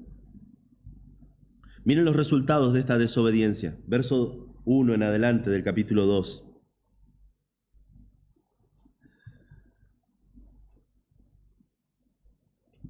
Miren 1.89 2.05
los 2.05 2.15
resultados 2.15 2.71
de 2.71 2.81
esta 2.81 2.99
desobediencia. 2.99 3.75
Verso 3.87 4.47
1 4.65 4.93
en 4.93 5.01
adelante 5.01 5.49
del 5.49 5.63
capítulo 5.63 6.05
2. 6.05 6.43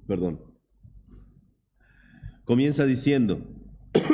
Perdón. 0.06 0.42
Comienza 2.44 2.84
diciendo, 2.84 3.40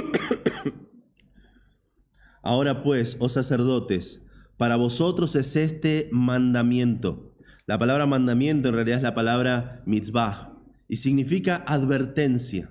Ahora 2.42 2.84
pues, 2.84 3.16
oh 3.18 3.28
sacerdotes, 3.28 4.22
para 4.56 4.76
vosotros 4.76 5.34
es 5.34 5.56
este 5.56 6.08
mandamiento 6.12 7.34
la 7.66 7.80
palabra 7.80 8.06
mandamiento 8.06 8.68
en 8.68 8.76
realidad 8.76 8.98
es 8.98 9.02
la 9.02 9.16
palabra 9.16 9.82
mitzvah 9.86 10.56
y 10.86 10.98
significa 10.98 11.64
advertencia. 11.66 12.70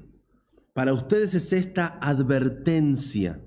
Para 0.76 0.92
ustedes 0.92 1.34
es 1.34 1.54
esta 1.54 1.88
advertencia. 2.02 3.42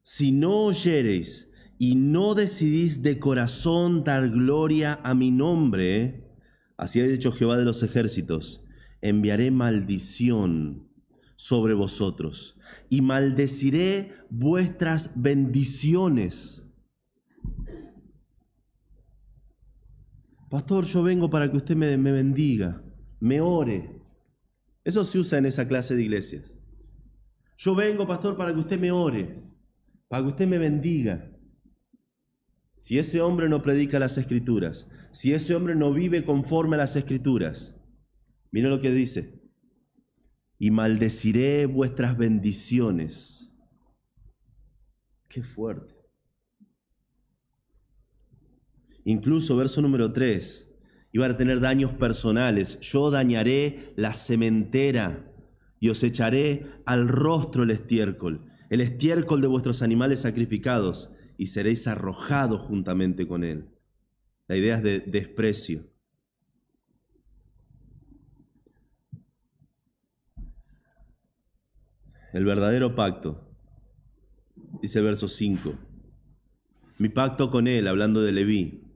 Si 0.00 0.32
no 0.32 0.64
oyereis 0.64 1.50
y 1.78 1.96
no 1.96 2.34
decidís 2.34 3.02
de 3.02 3.18
corazón 3.18 4.02
dar 4.02 4.30
gloria 4.30 4.98
a 5.04 5.14
mi 5.14 5.30
nombre, 5.30 6.34
así 6.78 6.98
ha 6.98 7.06
dicho 7.06 7.30
Jehová 7.30 7.58
de 7.58 7.66
los 7.66 7.82
ejércitos, 7.82 8.64
enviaré 9.02 9.50
maldición 9.50 10.88
sobre 11.36 11.74
vosotros 11.74 12.58
y 12.88 13.02
maldeciré 13.02 14.14
vuestras 14.30 15.10
bendiciones 15.14 16.70
Pastor, 20.50 20.84
yo 20.84 21.04
vengo 21.04 21.30
para 21.30 21.48
que 21.48 21.56
usted 21.56 21.76
me, 21.76 21.96
bendiga, 21.96 22.82
me 23.20 23.40
ore. 23.40 24.02
Eso 24.82 25.04
se 25.04 25.18
usa 25.18 25.38
en 25.38 25.46
esa 25.46 25.68
clase 25.68 25.94
de 25.94 26.02
iglesias. 26.02 26.56
Yo 27.58 27.74
vengo, 27.74 28.06
pastor, 28.06 28.36
para 28.36 28.52
que 28.54 28.60
usted 28.60 28.80
me 28.80 28.90
ore, 28.90 29.42
para 30.08 30.22
que 30.22 30.28
usted 30.30 30.48
me 30.48 30.58
bendiga. 30.58 31.30
Si 32.74 32.98
ese 32.98 33.20
hombre 33.20 33.50
no 33.50 33.62
predica 33.62 33.98
las 33.98 34.16
escrituras, 34.16 34.88
si 35.10 35.34
ese 35.34 35.54
hombre 35.54 35.74
no 35.74 35.92
vive 35.92 36.24
conforme 36.24 36.76
a 36.76 36.78
las 36.78 36.96
escrituras, 36.96 37.78
mire 38.50 38.70
lo 38.70 38.80
que 38.80 38.90
dice, 38.90 39.38
y 40.58 40.70
maldeciré 40.70 41.66
vuestras 41.66 42.16
bendiciones. 42.16 43.54
Qué 45.28 45.42
fuerte. 45.42 45.94
Incluso 49.04 49.56
verso 49.56 49.82
número 49.82 50.12
3, 50.12 50.69
iban 51.12 51.30
a 51.30 51.36
tener 51.36 51.60
daños 51.60 51.92
personales. 51.92 52.78
Yo 52.80 53.10
dañaré 53.10 53.92
la 53.96 54.14
cementera 54.14 55.26
y 55.78 55.88
os 55.88 56.02
echaré 56.02 56.66
al 56.84 57.08
rostro 57.08 57.62
el 57.62 57.70
estiércol, 57.70 58.46
el 58.68 58.80
estiércol 58.80 59.40
de 59.40 59.48
vuestros 59.48 59.82
animales 59.82 60.20
sacrificados, 60.20 61.10
y 61.36 61.46
seréis 61.46 61.86
arrojados 61.88 62.60
juntamente 62.60 63.26
con 63.26 63.44
él. 63.44 63.70
La 64.46 64.56
idea 64.56 64.76
es 64.76 64.82
de 64.82 65.00
desprecio. 65.00 65.86
El 72.34 72.44
verdadero 72.44 72.94
pacto, 72.94 73.48
dice 74.82 74.98
el 74.98 75.06
verso 75.06 75.28
5. 75.28 75.78
Mi 76.98 77.08
pacto 77.08 77.50
con 77.50 77.66
él, 77.66 77.88
hablando 77.88 78.20
de 78.20 78.32
Leví, 78.32 78.89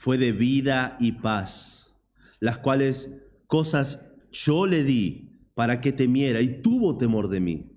fue 0.00 0.16
de 0.16 0.32
vida 0.32 0.96
y 0.98 1.12
paz, 1.12 1.94
las 2.40 2.56
cuales 2.56 3.10
cosas 3.46 4.00
yo 4.32 4.64
le 4.64 4.82
di 4.82 5.28
para 5.54 5.82
que 5.82 5.92
temiera 5.92 6.40
y 6.40 6.62
tuvo 6.62 6.96
temor 6.96 7.28
de 7.28 7.40
mí. 7.40 7.70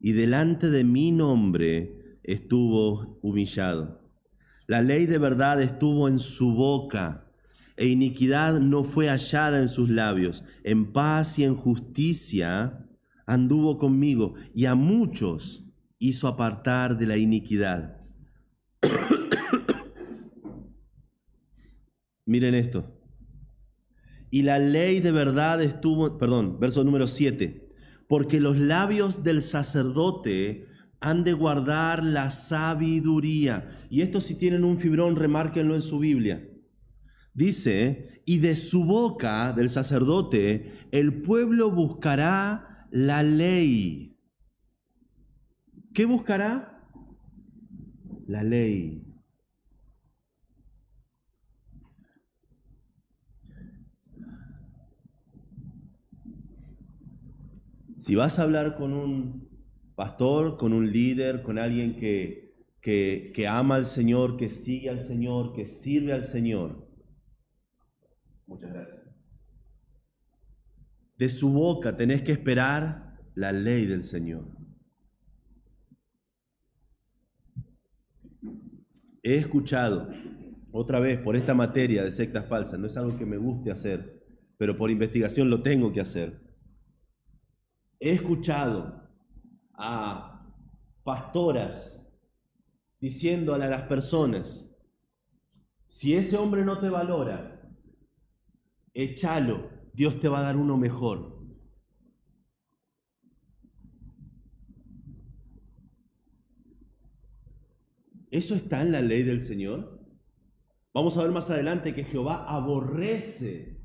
Y 0.00 0.10
delante 0.10 0.70
de 0.70 0.82
mi 0.82 1.12
nombre 1.12 2.18
estuvo 2.24 3.20
humillado. 3.22 4.00
La 4.66 4.82
ley 4.82 5.06
de 5.06 5.18
verdad 5.18 5.62
estuvo 5.62 6.08
en 6.08 6.18
su 6.18 6.52
boca 6.52 7.30
e 7.76 7.86
iniquidad 7.86 8.58
no 8.58 8.82
fue 8.82 9.08
hallada 9.08 9.60
en 9.60 9.68
sus 9.68 9.88
labios. 9.88 10.42
En 10.64 10.92
paz 10.92 11.38
y 11.38 11.44
en 11.44 11.54
justicia 11.54 12.88
anduvo 13.24 13.78
conmigo 13.78 14.34
y 14.52 14.64
a 14.64 14.74
muchos 14.74 15.64
hizo 16.00 16.26
apartar 16.26 16.98
de 16.98 17.06
la 17.06 17.18
iniquidad. 17.18 17.98
Miren 22.24 22.54
esto. 22.54 22.98
Y 24.30 24.42
la 24.42 24.58
ley 24.58 25.00
de 25.00 25.12
verdad 25.12 25.60
estuvo, 25.62 26.16
perdón, 26.18 26.58
verso 26.58 26.84
número 26.84 27.06
7, 27.06 27.68
porque 28.08 28.40
los 28.40 28.58
labios 28.58 29.22
del 29.22 29.42
sacerdote 29.42 30.66
han 31.00 31.24
de 31.24 31.32
guardar 31.32 32.02
la 32.04 32.30
sabiduría. 32.30 33.70
Y 33.90 34.02
esto 34.02 34.20
si 34.20 34.36
tienen 34.36 34.64
un 34.64 34.78
fibrón, 34.78 35.16
remárquenlo 35.16 35.74
en 35.74 35.82
su 35.82 35.98
Biblia. 35.98 36.48
Dice, 37.34 38.22
y 38.24 38.38
de 38.38 38.56
su 38.56 38.84
boca 38.84 39.52
del 39.52 39.68
sacerdote 39.68 40.86
el 40.92 41.22
pueblo 41.22 41.70
buscará 41.70 42.86
la 42.90 43.22
ley. 43.22 44.16
¿Qué 45.92 46.04
buscará? 46.04 46.86
La 48.26 48.42
ley. 48.42 49.11
Si 58.02 58.16
vas 58.16 58.40
a 58.40 58.42
hablar 58.42 58.74
con 58.74 58.94
un 58.94 59.48
pastor, 59.94 60.56
con 60.56 60.72
un 60.72 60.90
líder, 60.90 61.40
con 61.40 61.56
alguien 61.56 61.94
que, 61.94 62.52
que, 62.80 63.46
ama 63.46 63.76
al 63.76 63.86
Señor, 63.86 64.36
que 64.36 64.48
sigue 64.48 64.90
al 64.90 65.04
Señor, 65.04 65.52
que 65.52 65.66
sirve 65.66 66.12
al 66.12 66.24
Señor, 66.24 66.84
muchas 68.44 68.72
gracias. 68.72 69.02
De 71.16 71.28
su 71.28 71.52
boca 71.52 71.96
tenés 71.96 72.22
que 72.22 72.32
esperar 72.32 73.20
la 73.36 73.52
ley 73.52 73.86
del 73.86 74.02
Señor. 74.02 74.48
He 79.22 79.36
escuchado 79.36 80.10
otra 80.72 80.98
vez 80.98 81.18
por 81.18 81.36
esta 81.36 81.54
materia 81.54 82.02
de 82.02 82.10
sectas 82.10 82.48
falsas, 82.48 82.80
no 82.80 82.88
es 82.88 82.96
algo 82.96 83.16
que 83.16 83.26
me 83.26 83.36
guste 83.36 83.70
hacer, 83.70 84.24
pero 84.58 84.76
por 84.76 84.90
investigación 84.90 85.50
lo 85.50 85.62
tengo 85.62 85.92
que 85.92 86.00
hacer 86.00 86.41
He 88.04 88.10
escuchado 88.10 89.08
a 89.74 90.52
pastoras 91.04 92.04
diciéndole 92.98 93.66
a 93.66 93.68
las 93.68 93.82
personas, 93.82 94.68
si 95.86 96.16
ese 96.16 96.36
hombre 96.36 96.64
no 96.64 96.80
te 96.80 96.88
valora, 96.88 97.62
échalo, 98.92 99.70
Dios 99.92 100.18
te 100.18 100.28
va 100.28 100.40
a 100.40 100.42
dar 100.42 100.56
uno 100.56 100.76
mejor. 100.76 101.46
¿Eso 108.32 108.56
está 108.56 108.82
en 108.82 108.90
la 108.90 109.00
ley 109.00 109.22
del 109.22 109.40
Señor? 109.40 110.00
Vamos 110.92 111.16
a 111.16 111.22
ver 111.22 111.30
más 111.30 111.50
adelante 111.50 111.94
que 111.94 112.02
Jehová 112.02 112.46
aborrece, 112.48 113.80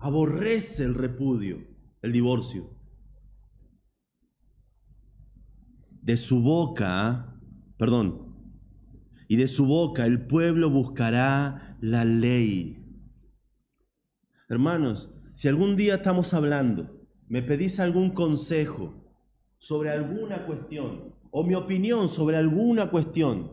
aborrece 0.00 0.84
el 0.84 0.94
repudio, 0.94 1.66
el 2.02 2.12
divorcio. 2.12 2.83
De 6.04 6.18
su 6.18 6.42
boca, 6.42 7.34
perdón, 7.78 8.36
y 9.26 9.36
de 9.36 9.48
su 9.48 9.64
boca 9.64 10.04
el 10.04 10.26
pueblo 10.26 10.68
buscará 10.68 11.78
la 11.80 12.04
ley. 12.04 12.84
Hermanos, 14.50 15.10
si 15.32 15.48
algún 15.48 15.76
día 15.76 15.94
estamos 15.94 16.34
hablando, 16.34 17.08
me 17.26 17.42
pedís 17.42 17.80
algún 17.80 18.10
consejo 18.10 18.92
sobre 19.56 19.92
alguna 19.92 20.44
cuestión 20.44 21.14
o 21.30 21.42
mi 21.42 21.54
opinión 21.54 22.10
sobre 22.10 22.36
alguna 22.36 22.90
cuestión, 22.90 23.52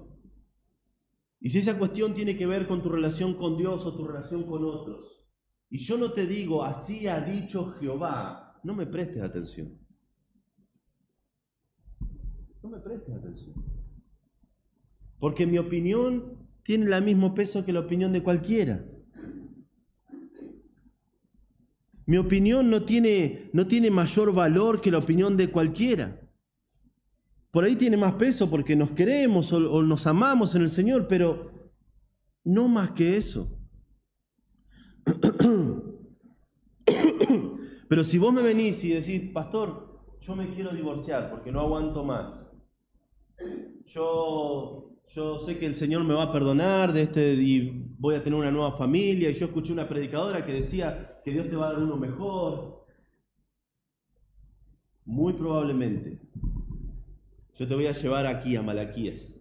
y 1.40 1.52
si 1.52 1.60
esa 1.60 1.80
cuestión 1.80 2.14
tiene 2.14 2.36
que 2.36 2.48
ver 2.48 2.68
con 2.68 2.84
tu 2.84 2.90
relación 2.90 3.34
con 3.34 3.56
Dios 3.56 3.86
o 3.86 3.96
tu 3.96 4.06
relación 4.06 4.44
con 4.44 4.66
otros, 4.66 5.26
y 5.70 5.78
yo 5.78 5.98
no 5.98 6.12
te 6.12 6.28
digo, 6.28 6.66
así 6.66 7.08
ha 7.08 7.22
dicho 7.22 7.76
Jehová, 7.80 8.60
no 8.62 8.76
me 8.76 8.88
prestes 8.88 9.24
atención. 9.24 9.81
No 12.64 12.70
me 12.70 12.80
prestes 12.80 13.16
atención. 13.16 13.54
Porque 15.20 15.46
mi 15.46 15.58
opinión 15.58 16.48
tiene 16.64 16.96
el 16.96 17.04
mismo 17.04 17.34
peso 17.34 17.66
que 17.66 17.74
la 17.74 17.80
opinión 17.82 18.14
de 18.14 18.24
cualquiera. 18.24 18.86
Mi 22.06 22.18
opinión 22.18 22.70
no 22.70 22.84
tiene, 22.84 23.50
no 23.54 23.68
tiene 23.68 23.90
mayor 23.90 24.34
valor 24.34 24.82
que 24.82 24.92
la 24.92 24.98
opinión 24.98 25.38
de 25.38 25.50
cualquiera. 25.50 26.20
Por 27.52 27.64
ahí 27.64 27.76
tiene 27.76 27.98
más 27.98 28.14
peso 28.14 28.50
porque 28.50 28.76
nos 28.76 28.92
queremos 28.92 29.52
o, 29.54 29.82
nos 29.82 30.08
amamos 30.08 30.56
en 30.56 30.64
el 30.64 30.70
Señor, 30.70 31.08
pero 31.08 31.72
no 32.44 32.68
más 32.68 32.92
que 32.92 33.18
eso. 33.18 33.58
Pero 37.88 38.04
si 38.06 38.18
vos 38.18 38.34
me 38.34 38.42
venís 38.42 38.84
y 38.86 38.94
decís, 38.94 39.32
pastor, 39.34 40.02
yo 40.22 40.34
me 40.34 40.54
quiero 40.54 40.74
divorciar 40.74 41.30
porque 41.30 41.52
no 41.52 41.60
aguanto 41.60 42.06
más. 42.06 42.51
Yo, 43.88 44.92
yo 45.14 45.40
sé 45.40 45.58
que 45.58 45.66
el 45.66 45.76
Señor 45.76 46.04
me 46.04 46.14
va 46.14 46.24
a 46.24 46.34
perdonar 46.34 46.94
de 46.94 47.04
este 47.04 47.34
y 47.34 47.86
voy 47.98 48.16
a 48.16 48.24
tener 48.24 48.40
una 48.40 48.52
nueva 48.52 48.78
familia. 48.78 49.30
Y 49.30 49.34
yo 49.34 49.48
escuché 49.48 49.74
una 49.74 49.88
predicadora 49.88 50.46
que 50.46 50.54
decía 50.54 51.22
que 51.24 51.32
Dios 51.32 51.50
te 51.50 51.56
va 51.56 51.68
a 51.68 51.74
dar 51.74 51.82
uno 51.84 51.98
mejor. 51.98 52.86
Muy 55.06 55.34
probablemente 55.34 56.20
yo 57.62 57.68
te 57.68 57.76
voy 57.76 57.86
a 57.86 57.92
llevar 57.92 58.26
aquí 58.26 58.56
a 58.56 58.64
Malaquías. 58.64 59.38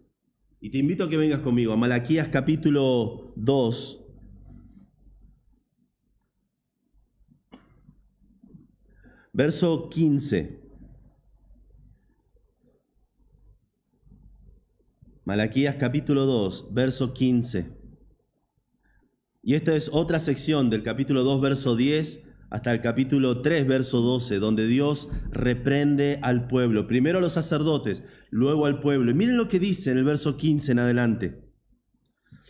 Y 0.61 0.69
te 0.69 0.77
invito 0.77 1.05
a 1.05 1.09
que 1.09 1.17
vengas 1.17 1.41
conmigo 1.41 1.73
a 1.73 1.77
Malaquías 1.77 2.29
capítulo 2.29 3.33
2. 3.37 4.05
Verso 9.33 9.89
15. 9.89 10.60
Malaquías 15.31 15.77
capítulo 15.77 16.27
2, 16.27 16.71
verso 16.73 17.15
15. 17.15 17.71
Y 19.45 19.55
esta 19.55 19.77
es 19.77 19.89
otra 19.93 20.19
sección 20.19 20.71
del 20.71 20.83
capítulo 20.83 21.23
2, 21.23 21.41
verso 21.41 21.77
10 21.77 22.25
hasta 22.51 22.73
el 22.73 22.81
capítulo 22.81 23.41
3, 23.41 23.65
verso 23.65 24.01
12, 24.01 24.41
donde 24.41 24.67
Dios 24.67 25.09
reprende 25.31 26.19
al 26.23 26.49
pueblo. 26.49 26.89
Primero 26.89 27.19
a 27.19 27.21
los 27.21 27.35
sacerdotes, 27.35 28.03
luego 28.31 28.67
al 28.67 28.81
pueblo. 28.81 29.13
Y 29.13 29.15
miren 29.15 29.37
lo 29.37 29.49
que 29.49 29.61
dice 29.61 29.93
en 29.93 29.99
el 29.99 30.05
verso 30.05 30.37
15 30.37 30.73
en 30.73 30.79
adelante. 30.81 31.45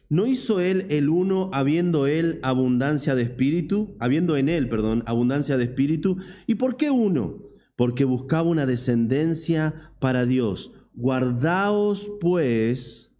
¿No 0.08 0.26
hizo 0.26 0.60
él 0.60 0.86
el 0.88 1.10
uno 1.10 1.50
habiendo 1.52 2.06
él 2.06 2.40
abundancia 2.42 3.14
de 3.14 3.24
espíritu? 3.24 3.94
Habiendo 4.00 4.38
en 4.38 4.48
él, 4.48 4.70
perdón, 4.70 5.02
abundancia 5.04 5.58
de 5.58 5.64
espíritu. 5.64 6.16
¿Y 6.46 6.54
por 6.54 6.78
qué 6.78 6.90
uno? 6.90 7.42
Porque 7.76 8.06
buscaba 8.06 8.48
una 8.48 8.64
descendencia 8.64 9.92
para 10.00 10.24
Dios. 10.24 10.72
Guardaos 10.92 12.10
pues 12.20 13.16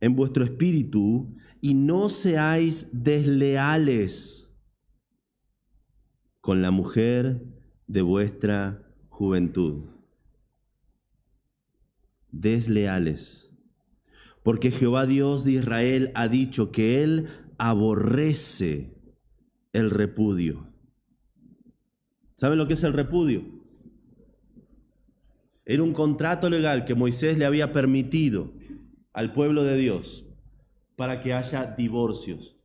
en 0.00 0.14
vuestro 0.14 0.44
espíritu 0.44 1.36
y 1.60 1.74
no 1.74 2.08
seáis 2.08 2.88
desleales 2.92 4.48
con 6.40 6.62
la 6.62 6.70
mujer 6.70 7.44
de 7.86 8.02
vuestra 8.02 8.94
juventud. 9.08 9.84
Desleales. 12.30 13.50
Porque 14.42 14.70
Jehová 14.70 15.06
Dios 15.06 15.44
de 15.44 15.52
Israel 15.52 16.12
ha 16.14 16.28
dicho 16.28 16.70
que 16.70 17.02
Él 17.02 17.28
aborrece 17.58 18.94
el 19.72 19.90
repudio. 19.90 20.72
¿Saben 22.34 22.58
lo 22.58 22.68
que 22.68 22.74
es 22.74 22.84
el 22.84 22.92
repudio? 22.92 23.57
Era 25.68 25.82
un 25.82 25.92
contrato 25.92 26.48
legal 26.48 26.86
que 26.86 26.94
Moisés 26.94 27.36
le 27.36 27.44
había 27.44 27.72
permitido 27.72 28.54
al 29.12 29.34
pueblo 29.34 29.64
de 29.64 29.76
Dios 29.76 30.26
para 30.96 31.20
que 31.20 31.34
haya 31.34 31.74
divorcios. 31.76 32.56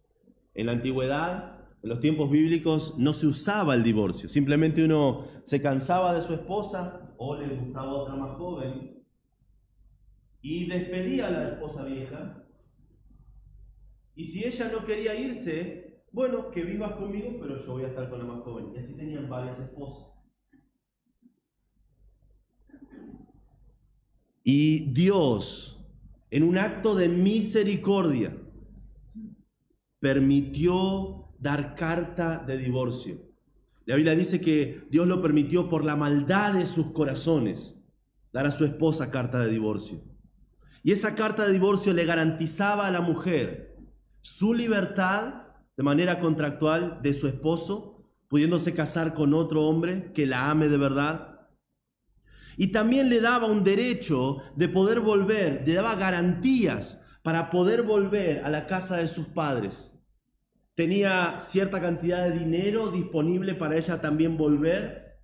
En 0.53 0.67
la 0.67 0.71
antigüedad 0.71 1.67
en 1.83 1.89
los 1.89 1.99
tiempos 1.99 2.31
bíblicos 2.31 2.97
no 2.97 3.11
se 3.11 3.27
usaba 3.27 3.75
el 3.75 3.83
divorcio, 3.83 4.29
simplemente 4.29 4.85
uno 4.85 5.27
se 5.43 5.61
cansaba 5.61 6.13
de 6.13 6.21
su 6.21 6.33
esposa 6.33 7.13
o 7.17 7.35
le 7.35 7.53
gustaba 7.53 7.91
otra 7.91 8.15
más 8.15 8.37
joven 8.37 9.03
y 10.41 10.69
despedía 10.69 11.27
a 11.27 11.31
la 11.31 11.49
esposa 11.49 11.83
vieja. 11.83 12.45
Y 14.15 14.23
si 14.23 14.45
ella 14.45 14.71
no 14.71 14.85
quería 14.85 15.13
irse, 15.19 16.05
bueno, 16.13 16.51
que 16.51 16.63
vivas 16.63 16.93
conmigo, 16.93 17.35
pero 17.41 17.65
yo 17.65 17.73
voy 17.73 17.83
a 17.83 17.87
estar 17.87 18.09
con 18.09 18.19
la 18.19 18.25
más 18.33 18.43
joven. 18.43 18.71
Y 18.73 18.77
así 18.79 18.95
tenían 18.95 19.27
varias 19.29 19.59
esposas. 19.59 20.12
Y 24.43 24.91
Dios, 24.91 25.83
en 26.31 26.43
un 26.43 26.57
acto 26.57 26.95
de 26.95 27.07
misericordia, 27.09 28.37
permitió 29.99 31.29
dar 31.39 31.75
carta 31.75 32.43
de 32.45 32.57
divorcio. 32.57 33.21
La 33.85 33.95
Biblia 33.95 34.15
dice 34.15 34.39
que 34.39 34.85
Dios 34.89 35.07
lo 35.07 35.21
permitió 35.21 35.69
por 35.69 35.83
la 35.83 35.95
maldad 35.95 36.53
de 36.53 36.65
sus 36.65 36.91
corazones, 36.91 37.79
dar 38.31 38.47
a 38.47 38.51
su 38.51 38.65
esposa 38.65 39.11
carta 39.11 39.39
de 39.39 39.49
divorcio. 39.49 40.01
Y 40.83 40.91
esa 40.91 41.15
carta 41.15 41.45
de 41.45 41.53
divorcio 41.53 41.93
le 41.93 42.05
garantizaba 42.05 42.87
a 42.87 42.91
la 42.91 43.01
mujer 43.01 43.77
su 44.21 44.53
libertad 44.53 45.43
de 45.75 45.83
manera 45.83 46.19
contractual 46.19 46.99
de 47.01 47.13
su 47.13 47.27
esposo, 47.27 48.05
pudiéndose 48.27 48.73
casar 48.73 49.13
con 49.13 49.33
otro 49.33 49.63
hombre 49.67 50.11
que 50.13 50.25
la 50.25 50.49
ame 50.49 50.69
de 50.69 50.77
verdad. 50.77 51.32
Y 52.57 52.67
también 52.67 53.09
le 53.09 53.19
daba 53.19 53.47
un 53.47 53.63
derecho 53.63 54.37
de 54.55 54.69
poder 54.69 54.99
volver, 54.99 55.63
le 55.65 55.73
daba 55.73 55.95
garantías 55.95 57.03
para 57.23 57.49
poder 57.49 57.83
volver 57.83 58.43
a 58.43 58.49
la 58.49 58.65
casa 58.65 58.97
de 58.97 59.07
sus 59.07 59.27
padres 59.27 59.93
tenía 60.75 61.39
cierta 61.39 61.81
cantidad 61.81 62.27
de 62.27 62.39
dinero 62.39 62.89
disponible 62.91 63.55
para 63.55 63.77
ella 63.77 64.01
también 64.01 64.37
volver 64.37 65.19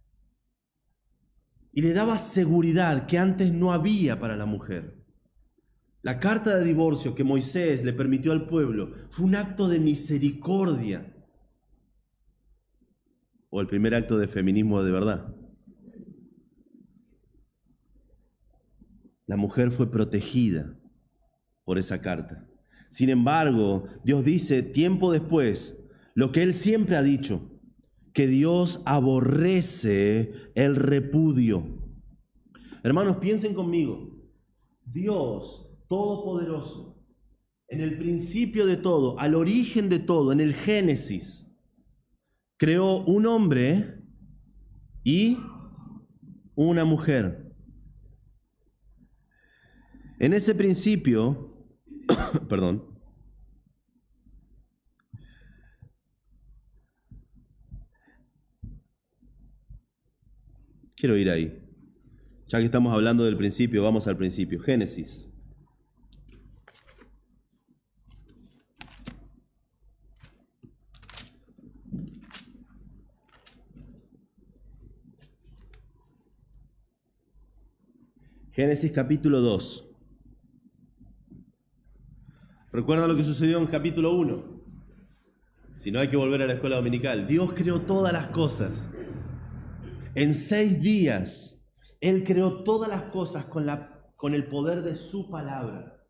y 1.72 1.82
le 1.82 1.94
daba 1.94 2.18
seguridad 2.18 3.08
que 3.08 3.18
antes 3.18 3.52
no 3.52 3.72
había 3.72 4.20
para 4.20 4.36
la 4.36 4.46
mujer. 4.46 5.04
La 6.02 6.20
carta 6.20 6.58
de 6.58 6.64
divorcio 6.64 7.14
que 7.14 7.24
Moisés 7.24 7.84
le 7.84 7.94
permitió 7.94 8.32
al 8.32 8.48
pueblo 8.48 8.94
fue 9.10 9.26
un 9.26 9.36
acto 9.36 9.68
de 9.68 9.80
misericordia 9.80 11.16
o 13.50 13.62
el 13.62 13.68
primer 13.68 13.96
acto 13.96 14.18
de 14.18 14.28
feminismo 14.28 14.84
de 14.84 14.92
verdad. 14.92 15.36
La 19.30 19.38
mujer 19.38 19.70
fue 19.70 19.92
protegida 19.92 20.76
por 21.64 21.78
esa 21.78 22.02
carta. 22.02 22.50
Sin 22.90 23.12
embargo, 23.12 23.84
Dios 24.04 24.26
dice 24.26 24.64
tiempo 24.64 25.12
después 25.12 25.78
lo 26.16 26.32
que 26.32 26.42
Él 26.42 26.52
siempre 26.52 26.96
ha 26.96 27.04
dicho, 27.04 27.48
que 28.12 28.26
Dios 28.26 28.82
aborrece 28.86 30.34
el 30.56 30.76
repudio. 30.76 31.64
Hermanos, 32.82 33.18
piensen 33.18 33.54
conmigo, 33.54 34.18
Dios 34.84 35.68
Todopoderoso, 35.88 37.00
en 37.68 37.82
el 37.82 38.00
principio 38.00 38.66
de 38.66 38.78
todo, 38.78 39.20
al 39.20 39.36
origen 39.36 39.90
de 39.90 40.00
todo, 40.00 40.32
en 40.32 40.40
el 40.40 40.56
Génesis, 40.56 41.48
creó 42.58 43.06
un 43.06 43.28
hombre 43.28 44.02
y 45.04 45.38
una 46.56 46.84
mujer. 46.84 47.49
En 50.20 50.34
ese 50.34 50.53
principio, 50.53 51.49
perdón, 52.49 52.84
quiero 60.97 61.15
ir 61.15 61.30
ahí. 61.30 61.65
Ya 62.49 62.59
que 62.59 62.65
estamos 62.65 62.93
hablando 62.93 63.24
del 63.24 63.38
principio, 63.38 63.82
vamos 63.82 64.07
al 64.07 64.17
principio. 64.17 64.59
Génesis. 64.59 65.26
Génesis 78.51 78.91
capítulo 78.91 79.39
2. 79.39 79.89
Recuerda 82.72 83.07
lo 83.07 83.15
que 83.15 83.24
sucedió 83.24 83.57
en 83.57 83.65
capítulo 83.65 84.15
1. 84.15 84.59
Si 85.74 85.91
no 85.91 85.99
hay 85.99 86.09
que 86.09 86.17
volver 86.17 86.43
a 86.43 86.45
la 86.47 86.53
escuela 86.53 86.76
dominical. 86.76 87.26
Dios 87.26 87.53
creó 87.53 87.82
todas 87.82 88.13
las 88.13 88.28
cosas. 88.28 88.88
En 90.13 90.36
seis 90.36 90.80
días, 90.80 91.65
Él 91.99 92.24
creó 92.24 92.63
todas 92.63 92.89
las 92.89 93.03
cosas 93.03 93.45
con, 93.45 93.65
la, 93.65 94.11
con 94.15 94.36
el 94.36 94.47
poder 94.47 94.84
de 94.84 94.93
su 94.93 95.32
palabra. 95.32 96.05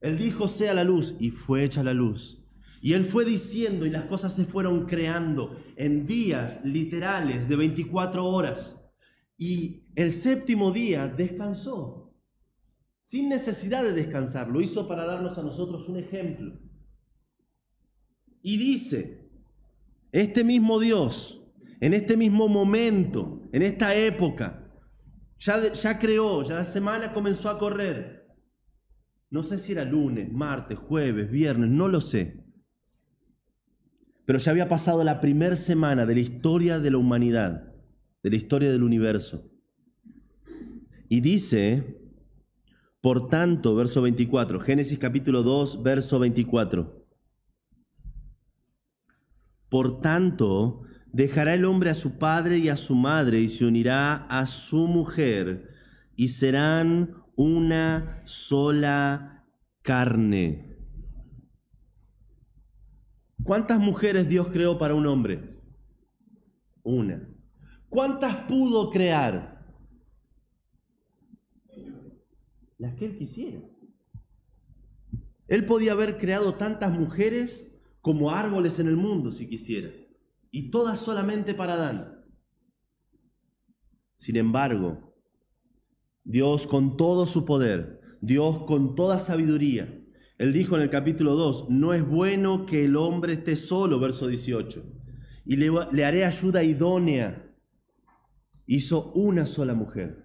Él 0.00 0.18
dijo, 0.18 0.48
sea 0.48 0.74
la 0.74 0.84
luz, 0.84 1.14
y 1.18 1.30
fue 1.30 1.64
hecha 1.64 1.82
la 1.82 1.94
luz. 1.94 2.44
Y 2.82 2.92
Él 2.92 3.04
fue 3.04 3.24
diciendo, 3.24 3.86
y 3.86 3.90
las 3.90 4.04
cosas 4.04 4.34
se 4.34 4.44
fueron 4.44 4.84
creando 4.84 5.58
en 5.76 6.06
días 6.06 6.62
literales 6.62 7.48
de 7.48 7.56
24 7.56 8.22
horas. 8.22 8.84
Y 9.38 9.86
el 9.94 10.12
séptimo 10.12 10.72
día 10.72 11.08
descansó, 11.08 12.03
sin 13.14 13.28
necesidad 13.28 13.84
de 13.84 13.92
descansar. 13.92 14.48
Lo 14.48 14.60
hizo 14.60 14.88
para 14.88 15.04
darnos 15.04 15.38
a 15.38 15.42
nosotros 15.44 15.88
un 15.88 15.98
ejemplo. 15.98 16.58
Y 18.42 18.56
dice, 18.56 19.30
este 20.10 20.42
mismo 20.42 20.80
Dios, 20.80 21.40
en 21.80 21.94
este 21.94 22.16
mismo 22.16 22.48
momento, 22.48 23.40
en 23.52 23.62
esta 23.62 23.94
época, 23.94 24.68
ya, 25.38 25.72
ya 25.72 25.96
creó, 26.00 26.42
ya 26.42 26.54
la 26.54 26.64
semana 26.64 27.12
comenzó 27.14 27.50
a 27.50 27.56
correr. 27.56 28.36
No 29.30 29.44
sé 29.44 29.60
si 29.60 29.70
era 29.70 29.84
lunes, 29.84 30.32
martes, 30.32 30.76
jueves, 30.76 31.30
viernes, 31.30 31.70
no 31.70 31.86
lo 31.86 32.00
sé. 32.00 32.44
Pero 34.24 34.40
ya 34.40 34.50
había 34.50 34.68
pasado 34.68 35.04
la 35.04 35.20
primera 35.20 35.56
semana 35.56 36.04
de 36.04 36.14
la 36.16 36.20
historia 36.20 36.80
de 36.80 36.90
la 36.90 36.98
humanidad 36.98 37.72
de 38.24 38.30
la 38.30 38.36
historia 38.36 38.72
del 38.72 38.82
universo. 38.82 39.52
Y 41.08 41.20
dice, 41.20 42.00
por 43.04 43.28
tanto, 43.28 43.74
verso 43.74 44.00
24, 44.00 44.60
Génesis 44.60 44.98
capítulo 44.98 45.42
2, 45.42 45.82
verso 45.82 46.18
24. 46.18 47.06
Por 49.68 50.00
tanto, 50.00 50.80
dejará 51.12 51.52
el 51.52 51.66
hombre 51.66 51.90
a 51.90 51.94
su 51.94 52.16
padre 52.16 52.56
y 52.56 52.70
a 52.70 52.76
su 52.76 52.94
madre 52.94 53.40
y 53.40 53.48
se 53.48 53.66
unirá 53.66 54.14
a 54.14 54.46
su 54.46 54.88
mujer 54.88 55.68
y 56.16 56.28
serán 56.28 57.22
una 57.36 58.22
sola 58.24 59.44
carne. 59.82 60.78
¿Cuántas 63.42 63.80
mujeres 63.80 64.30
Dios 64.30 64.48
creó 64.48 64.78
para 64.78 64.94
un 64.94 65.06
hombre? 65.06 65.60
Una. 66.82 67.28
¿Cuántas 67.90 68.34
pudo 68.48 68.88
crear? 68.90 69.53
Las 72.78 72.94
que 72.94 73.06
él 73.06 73.16
quisiera. 73.16 73.60
Él 75.48 75.66
podía 75.66 75.92
haber 75.92 76.18
creado 76.18 76.54
tantas 76.54 76.92
mujeres 76.92 77.74
como 78.00 78.30
árboles 78.30 78.78
en 78.78 78.88
el 78.88 78.96
mundo 78.96 79.32
si 79.32 79.48
quisiera, 79.48 79.90
y 80.50 80.70
todas 80.70 80.98
solamente 80.98 81.54
para 81.54 81.74
Adán. 81.74 82.24
Sin 84.16 84.36
embargo, 84.36 85.14
Dios 86.24 86.66
con 86.66 86.96
todo 86.96 87.26
su 87.26 87.44
poder, 87.44 88.00
Dios 88.20 88.64
con 88.64 88.94
toda 88.94 89.18
sabiduría, 89.18 90.02
Él 90.38 90.52
dijo 90.52 90.76
en 90.76 90.82
el 90.82 90.90
capítulo 90.90 91.34
2, 91.34 91.70
no 91.70 91.92
es 91.92 92.06
bueno 92.06 92.66
que 92.66 92.84
el 92.84 92.96
hombre 92.96 93.34
esté 93.34 93.56
solo, 93.56 94.00
verso 94.00 94.26
18, 94.26 94.82
y 95.44 95.56
le, 95.56 95.70
le 95.92 96.04
haré 96.04 96.24
ayuda 96.24 96.64
idónea 96.64 97.44
hizo 98.66 99.12
una 99.12 99.46
sola 99.46 99.74
mujer. 99.74 100.23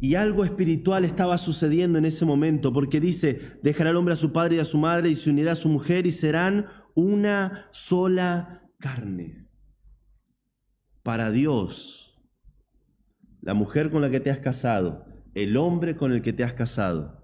Y 0.00 0.14
algo 0.14 0.44
espiritual 0.44 1.04
estaba 1.04 1.38
sucediendo 1.38 1.98
en 1.98 2.04
ese 2.04 2.24
momento, 2.24 2.72
porque 2.72 3.00
dice, 3.00 3.58
dejará 3.62 3.90
el 3.90 3.96
hombre 3.96 4.14
a 4.14 4.16
su 4.16 4.32
padre 4.32 4.56
y 4.56 4.58
a 4.58 4.64
su 4.64 4.78
madre 4.78 5.10
y 5.10 5.14
se 5.14 5.30
unirá 5.30 5.52
a 5.52 5.56
su 5.56 5.68
mujer 5.68 6.06
y 6.06 6.12
serán 6.12 6.66
una 6.94 7.66
sola 7.70 8.70
carne. 8.78 9.46
Para 11.02 11.30
Dios, 11.30 12.18
la 13.40 13.54
mujer 13.54 13.90
con 13.90 14.02
la 14.02 14.10
que 14.10 14.20
te 14.20 14.30
has 14.30 14.38
casado, 14.38 15.06
el 15.34 15.56
hombre 15.56 15.96
con 15.96 16.12
el 16.12 16.22
que 16.22 16.32
te 16.32 16.44
has 16.44 16.54
casado, 16.54 17.16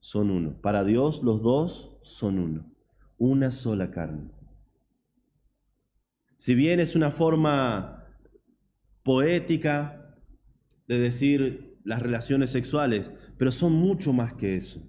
son 0.00 0.30
uno. 0.30 0.60
Para 0.60 0.84
Dios 0.84 1.22
los 1.22 1.42
dos 1.42 1.98
son 2.02 2.38
uno. 2.38 2.72
Una 3.18 3.50
sola 3.50 3.90
carne. 3.90 4.30
Si 6.36 6.54
bien 6.54 6.78
es 6.78 6.94
una 6.94 7.10
forma 7.10 8.04
poética 9.02 9.97
de 10.88 10.98
decir 10.98 11.78
las 11.84 12.02
relaciones 12.02 12.50
sexuales, 12.50 13.10
pero 13.36 13.52
son 13.52 13.72
mucho 13.74 14.12
más 14.12 14.34
que 14.34 14.56
eso. 14.56 14.82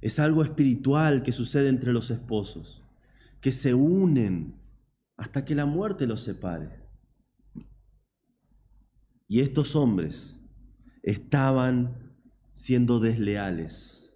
Es 0.00 0.18
algo 0.18 0.42
espiritual 0.42 1.22
que 1.22 1.32
sucede 1.32 1.68
entre 1.68 1.92
los 1.92 2.10
esposos, 2.10 2.82
que 3.40 3.52
se 3.52 3.74
unen 3.74 4.58
hasta 5.16 5.44
que 5.44 5.54
la 5.54 5.66
muerte 5.66 6.06
los 6.06 6.22
separe. 6.22 6.80
Y 9.28 9.40
estos 9.42 9.76
hombres 9.76 10.40
estaban 11.02 12.16
siendo 12.54 12.98
desleales 12.98 14.12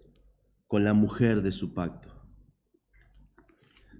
con 0.67 0.83
la 0.83 0.93
mujer 0.93 1.43
de 1.43 1.51
su 1.51 1.73
pacto. 1.73 2.13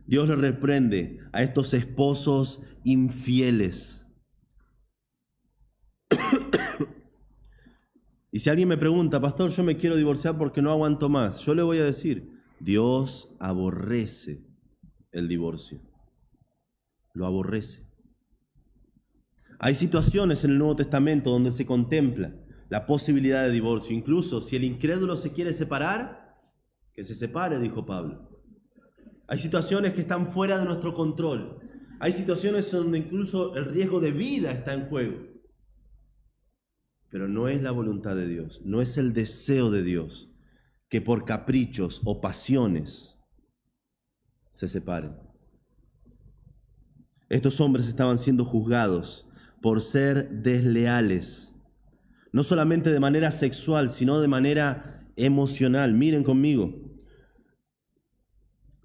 Dios 0.07 0.27
le 0.27 0.35
reprende 0.35 1.19
a 1.31 1.41
estos 1.41 1.73
esposos 1.73 2.61
infieles 2.83 4.04
y 8.31 8.39
si 8.39 8.49
alguien 8.49 8.69
me 8.69 8.77
pregunta, 8.77 9.19
pastor, 9.19 9.51
yo 9.51 9.63
me 9.63 9.77
quiero 9.77 9.95
divorciar 9.95 10.37
porque 10.37 10.61
no 10.61 10.71
aguanto 10.71 11.09
más, 11.09 11.41
yo 11.41 11.55
le 11.55 11.63
voy 11.63 11.79
a 11.79 11.85
decir, 11.85 12.29
Dios 12.59 13.35
aborrece 13.39 14.45
el 15.11 15.27
divorcio. 15.27 15.79
Lo 17.13 17.25
aborrece. 17.25 17.85
Hay 19.59 19.73
situaciones 19.73 20.43
en 20.43 20.51
el 20.51 20.57
Nuevo 20.57 20.75
Testamento 20.75 21.31
donde 21.31 21.51
se 21.51 21.65
contempla 21.65 22.33
la 22.69 22.85
posibilidad 22.85 23.43
de 23.43 23.51
divorcio. 23.51 23.95
Incluso 23.95 24.41
si 24.41 24.55
el 24.55 24.63
incrédulo 24.63 25.17
se 25.17 25.31
quiere 25.31 25.53
separar, 25.53 26.35
que 26.93 27.03
se 27.03 27.15
separe, 27.15 27.59
dijo 27.59 27.85
Pablo. 27.85 28.29
Hay 29.27 29.39
situaciones 29.39 29.93
que 29.93 30.01
están 30.01 30.31
fuera 30.31 30.57
de 30.57 30.65
nuestro 30.65 30.93
control. 30.93 31.59
Hay 31.99 32.11
situaciones 32.11 32.69
donde 32.71 32.99
incluso 32.99 33.55
el 33.55 33.65
riesgo 33.65 33.99
de 33.99 34.11
vida 34.11 34.51
está 34.51 34.73
en 34.73 34.87
juego. 34.87 35.34
Pero 37.15 37.29
no 37.29 37.47
es 37.47 37.61
la 37.61 37.71
voluntad 37.71 38.13
de 38.17 38.27
Dios, 38.27 38.61
no 38.65 38.81
es 38.81 38.97
el 38.97 39.13
deseo 39.13 39.71
de 39.71 39.83
Dios 39.83 40.29
que 40.89 40.99
por 40.99 41.23
caprichos 41.23 42.01
o 42.03 42.19
pasiones 42.19 43.17
se 44.51 44.67
separen. 44.67 45.15
Estos 47.29 47.61
hombres 47.61 47.87
estaban 47.87 48.17
siendo 48.17 48.43
juzgados 48.43 49.25
por 49.61 49.79
ser 49.79 50.29
desleales, 50.29 51.55
no 52.33 52.43
solamente 52.43 52.91
de 52.91 52.99
manera 52.99 53.31
sexual, 53.31 53.91
sino 53.91 54.19
de 54.19 54.27
manera 54.27 55.07
emocional. 55.15 55.93
Miren 55.93 56.25
conmigo. 56.25 56.99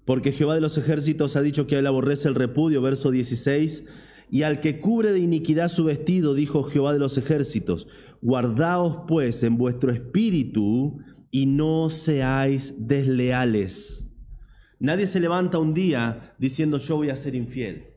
Porque 0.05 0.31
Jehová 0.31 0.55
de 0.55 0.61
los 0.61 0.77
ejércitos 0.77 1.35
ha 1.35 1.41
dicho 1.41 1.67
que 1.67 1.79
él 1.79 1.85
aborrece 1.85 2.29
el 2.29 2.35
repudio, 2.35 2.81
verso 2.81 3.11
16, 3.11 3.83
y 4.31 4.43
al 4.43 4.61
que 4.61 4.79
cubre 4.79 5.11
de 5.11 5.19
iniquidad 5.19 5.67
su 5.67 5.83
vestido, 5.83 6.33
dijo 6.33 6.63
Jehová 6.63 6.93
de 6.93 6.99
los 6.99 7.17
ejércitos, 7.17 7.89
guardaos 8.21 9.03
pues 9.05 9.43
en 9.43 9.57
vuestro 9.57 9.91
espíritu 9.91 10.99
y 11.31 11.47
no 11.47 11.89
seáis 11.89 12.73
desleales. 12.77 14.09
Nadie 14.79 15.07
se 15.07 15.19
levanta 15.19 15.59
un 15.59 15.73
día 15.73 16.33
diciendo 16.39 16.77
yo 16.77 16.95
voy 16.95 17.09
a 17.09 17.17
ser 17.17 17.35
infiel. 17.35 17.93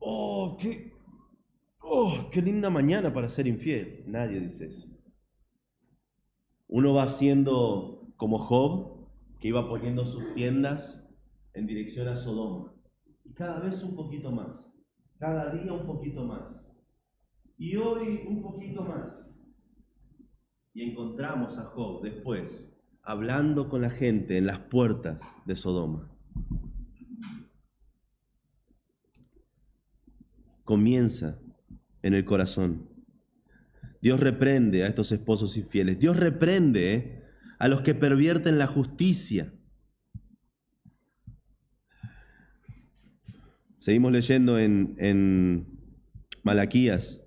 Oh, 0.00 0.56
qué, 0.60 0.92
oh, 1.80 2.28
qué 2.32 2.42
linda 2.42 2.68
mañana 2.68 3.14
para 3.14 3.28
ser 3.28 3.46
infiel. 3.46 4.02
Nadie 4.08 4.40
dice 4.40 4.66
eso. 4.66 4.88
Uno 6.66 6.92
va 6.92 7.06
siendo 7.06 8.12
como 8.16 8.38
Job, 8.38 9.06
que 9.38 9.46
iba 9.46 9.68
poniendo 9.68 10.04
sus 10.04 10.34
tiendas 10.34 11.08
en 11.54 11.68
dirección 11.68 12.08
a 12.08 12.16
Sodoma 12.16 12.75
y 13.28 13.34
cada 13.34 13.60
vez 13.60 13.82
un 13.82 13.94
poquito 13.94 14.30
más. 14.30 14.72
cada 15.18 15.52
día 15.54 15.72
un 15.72 15.86
poquito 15.86 16.24
más. 16.24 16.70
Y 17.58 17.76
hoy 17.76 18.22
un 18.26 18.42
poquito 18.42 18.82
más. 18.82 19.34
Y 20.74 20.90
encontramos 20.90 21.58
a 21.58 21.64
Job 21.64 22.02
después 22.02 22.76
hablando 23.06 23.68
con 23.68 23.82
la 23.82 23.90
gente 23.90 24.36
en 24.36 24.46
las 24.46 24.58
puertas 24.58 25.22
de 25.46 25.54
Sodoma. 25.54 26.10
Comienza 30.64 31.38
en 32.02 32.14
el 32.14 32.24
corazón. 32.24 32.90
Dios 34.02 34.18
reprende 34.18 34.82
a 34.82 34.88
estos 34.88 35.12
esposos 35.12 35.56
infieles. 35.56 36.00
Dios 36.00 36.16
reprende 36.16 36.94
eh, 36.94 37.24
a 37.60 37.68
los 37.68 37.82
que 37.82 37.94
pervierten 37.94 38.58
la 38.58 38.66
justicia. 38.66 39.52
Seguimos 43.86 44.10
leyendo 44.10 44.58
en, 44.58 44.96
en 44.98 45.64
Malaquías. 46.42 47.22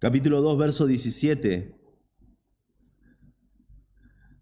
Capítulo 0.00 0.40
2, 0.40 0.58
verso 0.58 0.84
17. 0.84 1.78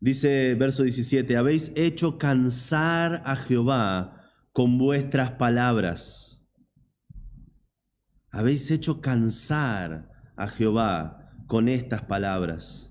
Dice 0.01 0.55
verso 0.55 0.83
17, 0.83 1.37
habéis 1.37 1.71
hecho 1.77 2.17
cansar 2.17 3.21
a 3.27 3.37
Jehová 3.37 4.33
con 4.55 4.79
vuestras 4.79 5.33
palabras. 5.33 6.43
Habéis 8.31 8.71
hecho 8.71 9.03
cansar 9.03 10.11
a 10.35 10.49
Jehová 10.49 11.31
con 11.47 11.69
estas 11.69 12.05
palabras. 12.05 12.90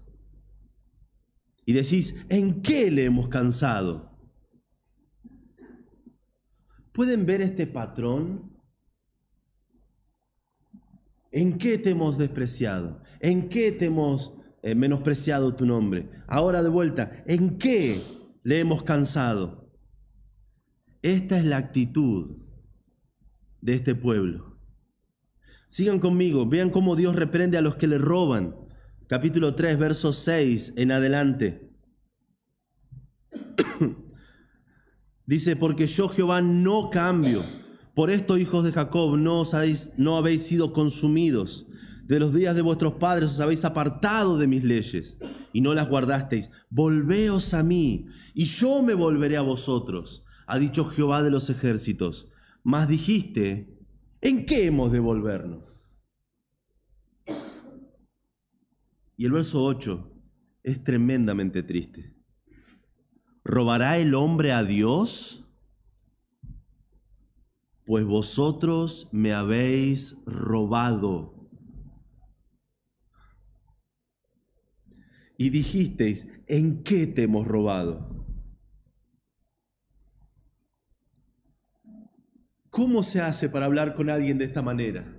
Y 1.70 1.74
decís, 1.74 2.16
¿en 2.30 2.64
qué 2.64 2.90
le 2.90 3.06
hemos 3.06 3.28
cansado? 3.28 4.10
¿Pueden 6.92 7.28
ver 7.28 7.42
este 7.42 7.68
patrón? 7.68 8.60
¿En 11.32 11.60
qué 11.60 11.78
te 11.78 11.92
hemos 11.92 12.18
despreciado? 12.18 13.04
¿En 13.20 13.50
qué 13.50 13.72
te 13.72 13.86
hemos 13.86 14.34
eh, 14.64 14.74
menospreciado 14.74 15.56
tu 15.56 15.68
nombre? 15.68 16.10
Ahora 16.26 16.64
de 16.64 16.70
vuelta, 16.70 17.24
¿en 17.28 17.60
qué 17.60 18.02
le 18.42 18.58
hemos 18.58 18.82
cansado? 18.82 19.72
Esta 21.04 21.38
es 21.38 21.46
la 21.46 21.58
actitud 21.58 22.36
de 23.62 23.76
este 23.76 23.94
pueblo. 23.94 24.58
Sigan 25.68 26.00
conmigo, 26.00 26.48
vean 26.48 26.72
cómo 26.72 26.96
Dios 26.96 27.16
reprende 27.16 27.60
a 27.60 27.62
los 27.62 27.76
que 27.76 27.86
le 27.86 28.00
roban. 28.00 28.56
Capítulo 29.10 29.56
3, 29.56 29.80
verso 29.80 30.14
6 30.14 30.74
en 30.78 30.92
adelante. 30.92 31.68
Dice, 35.26 35.56
porque 35.56 35.88
yo 35.88 36.10
Jehová 36.10 36.44
no 36.44 36.92
cambio. 36.92 37.44
Por 37.96 38.12
esto, 38.12 38.38
hijos 38.38 38.64
de 38.64 38.72
Jacob, 38.72 39.18
no, 39.18 39.42
habéis, 39.52 39.92
habéis 39.98 40.44
sido 40.44 40.74
consumidos. 40.74 41.66
De 42.06 42.20
los 42.20 42.36
días 42.36 42.56
de 42.56 42.62
vuestros 42.62 42.94
padres 42.94 43.32
os 43.32 43.40
habéis 43.40 43.66
apartado 43.66 44.38
de 44.38 44.46
mis 44.46 44.64
leyes 44.64 45.18
y 45.54 45.62
no 45.62 45.74
las 45.74 45.90
guardasteis. 45.90 46.52
Volveos 46.70 47.56
a 47.56 47.64
mí 47.64 48.06
y 48.36 48.46
yo 48.46 48.84
me 48.84 48.94
volveré 48.94 49.38
a 49.38 49.42
vosotros, 49.42 50.24
ha 50.46 50.60
dicho 50.60 50.86
Jehová 50.86 51.24
de 51.24 51.32
los 51.32 51.50
ejércitos. 51.50 52.30
Mas 52.62 52.88
dijiste, 52.88 53.76
¿En 54.22 54.46
qué 54.46 54.68
hemos 54.68 54.92
de 54.92 55.00
volvernos? 55.00 55.69
Y 59.20 59.26
el 59.26 59.34
verso 59.34 59.62
8 59.66 60.14
es 60.64 60.82
tremendamente 60.82 61.62
triste. 61.62 62.16
¿Robará 63.44 63.98
el 63.98 64.16
hombre 64.16 64.54
a 64.54 64.64
Dios? 64.64 65.46
Pues 67.86 68.06
vosotros 68.06 69.10
me 69.12 69.34
habéis 69.34 70.16
robado. 70.26 71.52
Y 75.38 75.50
dijisteis, 75.50 76.26
¿en 76.48 76.82
qué 76.84 77.06
te 77.06 77.24
hemos 77.24 77.46
robado? 77.46 78.26
¿Cómo 82.70 83.04
se 83.04 83.20
hace 83.20 83.50
para 83.50 83.66
hablar 83.66 83.96
con 83.96 84.10
alguien 84.10 84.38
de 84.38 84.46
esta 84.46 84.62
manera? 84.62 85.19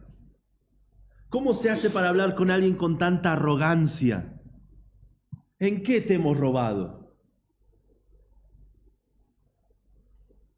¿Cómo 1.31 1.55
se 1.55 1.71
hace 1.71 1.91
para 1.91 2.09
hablar 2.09 2.35
con 2.35 2.51
alguien 2.51 2.75
con 2.75 2.99
tanta 2.99 3.35
arrogancia? 3.35 4.43
¿En 5.61 5.85
qué 5.85 6.01
te 6.01 6.15
hemos 6.15 6.37
robado? 6.37 7.17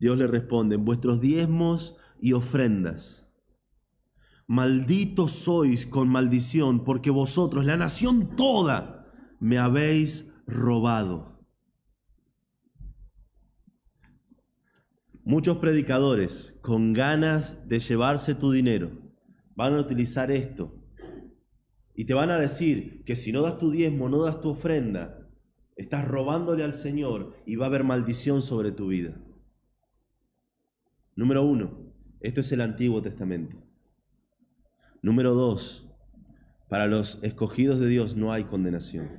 Dios 0.00 0.16
le 0.16 0.26
responde, 0.26 0.76
en 0.76 0.84
vuestros 0.86 1.20
diezmos 1.20 1.96
y 2.22 2.32
ofrendas. 2.32 3.30
Malditos 4.46 5.32
sois 5.32 5.86
con 5.86 6.08
maldición, 6.08 6.84
porque 6.84 7.10
vosotros, 7.10 7.66
la 7.66 7.76
nación 7.76 8.34
toda, 8.34 9.12
me 9.40 9.58
habéis 9.58 10.32
robado. 10.46 11.46
Muchos 15.22 15.58
predicadores 15.58 16.58
con 16.62 16.94
ganas 16.94 17.58
de 17.68 17.78
llevarse 17.78 18.34
tu 18.34 18.50
dinero 18.50 19.01
van 19.54 19.74
a 19.74 19.80
utilizar 19.80 20.30
esto 20.30 20.74
y 21.94 22.04
te 22.04 22.14
van 22.14 22.30
a 22.30 22.38
decir 22.38 23.04
que 23.04 23.16
si 23.16 23.32
no 23.32 23.42
das 23.42 23.58
tu 23.58 23.70
diezmo, 23.70 24.08
no 24.08 24.22
das 24.22 24.40
tu 24.40 24.50
ofrenda, 24.50 25.28
estás 25.76 26.06
robándole 26.06 26.64
al 26.64 26.72
Señor 26.72 27.36
y 27.44 27.56
va 27.56 27.66
a 27.66 27.68
haber 27.68 27.84
maldición 27.84 28.42
sobre 28.42 28.72
tu 28.72 28.88
vida. 28.88 29.20
Número 31.14 31.44
uno, 31.44 31.92
esto 32.20 32.40
es 32.40 32.50
el 32.52 32.62
Antiguo 32.62 33.02
Testamento. 33.02 33.62
Número 35.02 35.34
dos, 35.34 35.88
para 36.68 36.86
los 36.86 37.18
escogidos 37.22 37.78
de 37.80 37.88
Dios 37.88 38.16
no 38.16 38.32
hay 38.32 38.44
condenación. 38.44 39.10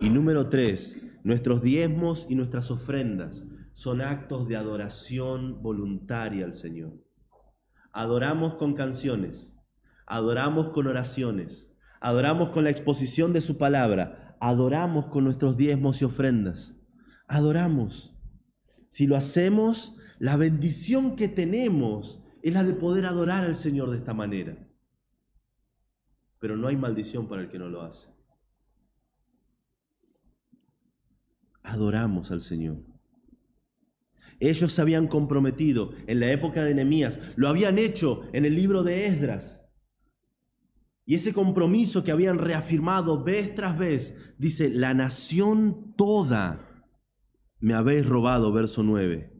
Y 0.00 0.10
número 0.10 0.48
tres, 0.48 0.98
nuestros 1.24 1.62
diezmos 1.62 2.26
y 2.28 2.36
nuestras 2.36 2.70
ofrendas 2.70 3.44
son 3.72 4.00
actos 4.00 4.46
de 4.46 4.56
adoración 4.56 5.60
voluntaria 5.62 6.44
al 6.44 6.52
Señor. 6.52 7.07
Adoramos 7.92 8.54
con 8.54 8.74
canciones, 8.74 9.56
adoramos 10.06 10.70
con 10.70 10.86
oraciones, 10.86 11.74
adoramos 12.00 12.50
con 12.50 12.64
la 12.64 12.70
exposición 12.70 13.32
de 13.32 13.40
su 13.40 13.58
palabra, 13.58 14.36
adoramos 14.40 15.06
con 15.06 15.24
nuestros 15.24 15.56
diezmos 15.56 16.00
y 16.02 16.04
ofrendas. 16.04 16.76
Adoramos. 17.26 18.14
Si 18.88 19.06
lo 19.06 19.16
hacemos, 19.16 19.96
la 20.18 20.36
bendición 20.36 21.16
que 21.16 21.28
tenemos 21.28 22.22
es 22.42 22.54
la 22.54 22.64
de 22.64 22.74
poder 22.74 23.06
adorar 23.06 23.44
al 23.44 23.54
Señor 23.54 23.90
de 23.90 23.98
esta 23.98 24.14
manera. 24.14 24.56
Pero 26.38 26.56
no 26.56 26.68
hay 26.68 26.76
maldición 26.76 27.28
para 27.28 27.42
el 27.42 27.48
que 27.48 27.58
no 27.58 27.68
lo 27.68 27.82
hace. 27.82 28.08
Adoramos 31.62 32.30
al 32.30 32.40
Señor. 32.40 32.97
Ellos 34.40 34.72
se 34.72 34.80
habían 34.80 35.08
comprometido 35.08 35.92
en 36.06 36.20
la 36.20 36.30
época 36.30 36.64
de 36.64 36.74
Nehemías, 36.74 37.18
lo 37.36 37.48
habían 37.48 37.78
hecho 37.78 38.22
en 38.32 38.44
el 38.44 38.54
libro 38.54 38.82
de 38.82 39.06
Esdras. 39.06 39.64
Y 41.04 41.14
ese 41.14 41.32
compromiso 41.32 42.04
que 42.04 42.12
habían 42.12 42.38
reafirmado 42.38 43.24
vez 43.24 43.54
tras 43.54 43.76
vez, 43.76 44.16
dice, 44.38 44.68
la 44.68 44.94
nación 44.94 45.94
toda 45.96 46.86
me 47.60 47.74
habéis 47.74 48.06
robado, 48.06 48.52
verso 48.52 48.82
9. 48.82 49.32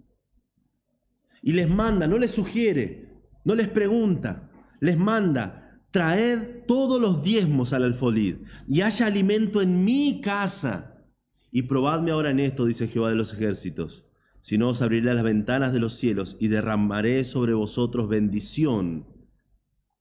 Y 1.43 1.53
les 1.53 1.69
manda, 1.69 2.09
no 2.09 2.19
les 2.19 2.33
sugiere, 2.33 3.23
no 3.45 3.55
les 3.55 3.69
pregunta, 3.69 4.51
les 4.81 4.99
manda, 4.99 5.83
traed 5.93 6.65
todos 6.67 7.01
los 7.01 7.23
diezmos 7.23 7.73
al 7.73 7.85
alfolid 7.85 8.37
y 8.67 8.81
haya 8.81 9.07
alimento 9.07 9.63
en 9.63 9.85
mi 9.85 10.21
casa. 10.21 11.05
Y 11.53 11.63
probadme 11.63 12.11
ahora 12.11 12.31
en 12.31 12.41
esto, 12.41 12.65
dice 12.65 12.89
Jehová 12.89 13.11
de 13.11 13.17
los 13.17 13.33
ejércitos 13.33 14.08
sino 14.41 14.69
os 14.69 14.83
abriré 14.83 15.13
las 15.15 15.25
ventanas 15.25 15.73
de 15.73 15.81
los 15.81 15.95
cielos 15.95 16.37
y 16.39 16.49
derramaré 16.49 17.25
sobre 17.25 17.55
vosotros 17.55 18.09
bendición 18.09 19.07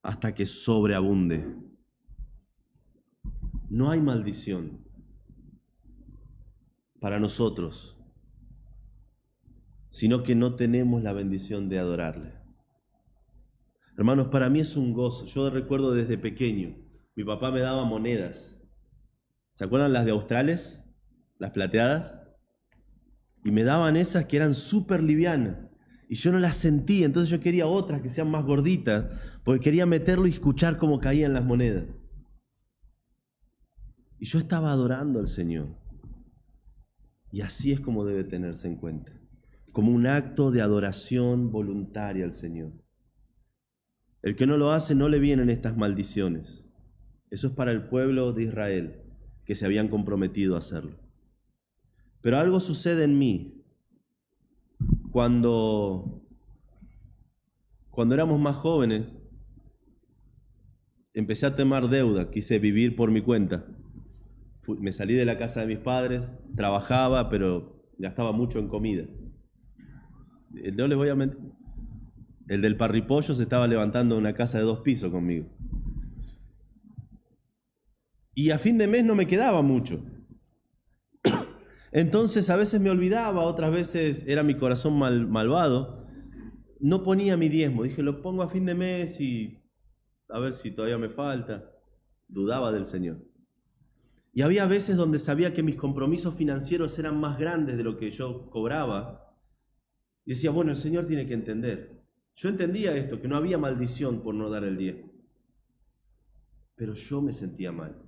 hasta 0.01 0.33
que 0.33 0.45
sobreabunde. 0.45 1.55
No 3.69 3.89
hay 3.91 3.99
maldición 3.99 4.85
para 6.99 7.19
nosotros, 7.19 7.97
sino 9.89 10.23
que 10.23 10.35
no 10.35 10.55
tenemos 10.55 11.03
la 11.03 11.13
bendición 11.13 11.67
de 11.69 11.79
adorarle. 11.79 12.33
Hermanos, 13.97 14.27
para 14.27 14.49
mí 14.49 14.59
es 14.59 14.75
un 14.75 14.93
gozo. 14.93 15.25
Yo 15.25 15.49
recuerdo 15.49 15.91
desde 15.91 16.17
pequeño, 16.17 16.77
mi 17.15 17.23
papá 17.23 17.51
me 17.51 17.61
daba 17.61 17.83
monedas. 17.83 18.61
¿Se 19.53 19.63
acuerdan 19.63 19.91
las 19.91 20.05
de 20.05 20.11
Australes? 20.11 20.83
Las 21.39 21.51
plateadas 21.51 22.26
y 23.43 23.51
me 23.51 23.63
daban 23.63 23.95
esas 23.95 24.25
que 24.25 24.37
eran 24.37 24.53
súper 24.53 25.01
livianas. 25.03 25.57
Y 26.09 26.15
yo 26.15 26.31
no 26.31 26.39
las 26.39 26.55
sentía, 26.55 27.05
entonces 27.05 27.29
yo 27.29 27.39
quería 27.39 27.67
otras 27.67 28.01
que 28.01 28.09
sean 28.09 28.31
más 28.31 28.45
gorditas, 28.45 29.05
porque 29.43 29.63
quería 29.63 29.85
meterlo 29.85 30.27
y 30.27 30.31
escuchar 30.31 30.77
cómo 30.77 30.99
caían 30.99 31.33
las 31.33 31.43
monedas. 31.43 31.85
Y 34.19 34.25
yo 34.25 34.39
estaba 34.39 34.71
adorando 34.71 35.19
al 35.19 35.27
Señor. 35.27 35.67
Y 37.31 37.41
así 37.41 37.71
es 37.71 37.79
como 37.79 38.05
debe 38.05 38.23
tenerse 38.23 38.67
en 38.67 38.77
cuenta. 38.77 39.11
como 39.73 39.91
un 39.91 40.07
acto 40.07 40.49
de 40.49 40.61
adoración 40.61 41.51
voluntaria 41.51 42.25
al 42.25 42.33
Señor. 42.33 42.71
El 44.23 44.35
que 44.35 44.47
no 44.47 44.57
lo 44.57 44.71
hace 44.71 44.95
no 44.95 45.07
le 45.07 45.19
vienen 45.19 45.51
estas 45.51 45.77
maldiciones. 45.77 46.65
Eso 47.29 47.47
es 47.47 47.53
para 47.53 47.71
el 47.71 47.87
pueblo 47.87 48.33
de 48.33 48.43
Israel, 48.43 49.03
que 49.45 49.55
se 49.55 49.65
habían 49.65 49.87
comprometido 49.87 50.55
a 50.55 50.59
hacerlo. 50.59 50.97
Pero 52.21 52.37
algo 52.37 52.59
sucede 52.59 53.03
en 53.03 53.17
mí 53.17 53.57
cuando, 55.11 56.21
cuando 57.89 58.15
éramos 58.15 58.39
más 58.39 58.55
jóvenes. 58.57 59.13
Empecé 61.13 61.47
a 61.47 61.55
temar 61.55 61.89
deuda, 61.89 62.29
quise 62.29 62.59
vivir 62.59 62.95
por 62.95 63.09
mi 63.09 63.21
cuenta. 63.21 63.65
Me 64.67 64.91
salí 64.91 65.15
de 65.15 65.25
la 65.25 65.39
casa 65.39 65.61
de 65.61 65.67
mis 65.67 65.79
padres, 65.79 66.35
trabajaba, 66.55 67.29
pero 67.29 67.83
gastaba 67.97 68.31
mucho 68.33 68.59
en 68.59 68.67
comida. 68.67 69.05
Eh, 70.55 70.71
no 70.71 70.87
les 70.87 70.97
voy 70.97 71.09
a 71.09 71.15
mentir. 71.15 71.39
El 72.47 72.61
del 72.61 72.77
parripollo 72.77 73.33
se 73.33 73.41
estaba 73.43 73.67
levantando 73.67 74.17
una 74.17 74.33
casa 74.33 74.59
de 74.59 74.65
dos 74.65 74.81
pisos 74.81 75.11
conmigo. 75.11 75.47
Y 78.35 78.51
a 78.51 78.59
fin 78.59 78.77
de 78.77 78.87
mes 78.87 79.03
no 79.03 79.15
me 79.15 79.25
quedaba 79.25 79.63
mucho. 79.63 80.05
Entonces 81.91 82.49
a 82.49 82.55
veces 82.55 82.81
me 82.81 82.89
olvidaba, 82.89 83.43
otras 83.43 83.71
veces 83.71 84.23
era 84.27 84.43
mi 84.43 84.55
corazón 84.55 84.97
mal, 84.97 85.27
malvado. 85.27 86.05
No 86.79 87.03
ponía 87.03 87.37
mi 87.37 87.49
diezmo. 87.49 87.83
Dije, 87.83 88.03
lo 88.03 88.21
pongo 88.21 88.43
a 88.43 88.49
fin 88.49 88.65
de 88.65 88.75
mes 88.75 89.19
y 89.21 89.63
a 90.29 90.39
ver 90.39 90.53
si 90.53 90.71
todavía 90.71 90.97
me 90.97 91.09
falta. 91.09 91.71
Dudaba 92.27 92.71
del 92.71 92.85
Señor. 92.85 93.23
Y 94.33 94.41
había 94.41 94.67
veces 94.67 94.97
donde 94.97 95.17
sabía 95.19 95.53
que 95.53 95.63
mis 95.63 95.75
compromisos 95.75 96.35
financieros 96.35 96.99
eran 96.99 97.19
más 97.19 97.39
grandes 97.39 97.77
de 97.77 97.83
lo 97.83 97.97
que 97.97 98.11
yo 98.11 98.49
cobraba. 98.49 99.35
Y 100.25 100.31
decía, 100.31 100.51
bueno, 100.51 100.71
el 100.71 100.77
Señor 100.77 101.07
tiene 101.07 101.25
que 101.25 101.33
entender. 101.33 102.03
Yo 102.35 102.49
entendía 102.49 102.95
esto, 102.95 103.19
que 103.19 103.27
no 103.27 103.35
había 103.35 103.57
maldición 103.57 104.21
por 104.21 104.35
no 104.35 104.49
dar 104.49 104.63
el 104.63 104.77
diezmo. 104.77 105.11
Pero 106.75 106.93
yo 106.93 107.21
me 107.21 107.33
sentía 107.33 107.71
mal. 107.71 108.06